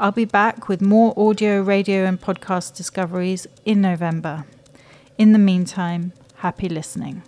I'll 0.00 0.12
be 0.12 0.24
back 0.24 0.68
with 0.68 0.80
more 0.80 1.12
audio, 1.16 1.60
radio, 1.60 2.04
and 2.04 2.20
podcast 2.20 2.76
discoveries 2.76 3.46
in 3.64 3.80
November. 3.80 4.44
In 5.16 5.32
the 5.32 5.38
meantime, 5.38 6.12
Happy 6.38 6.68
listening. 6.68 7.22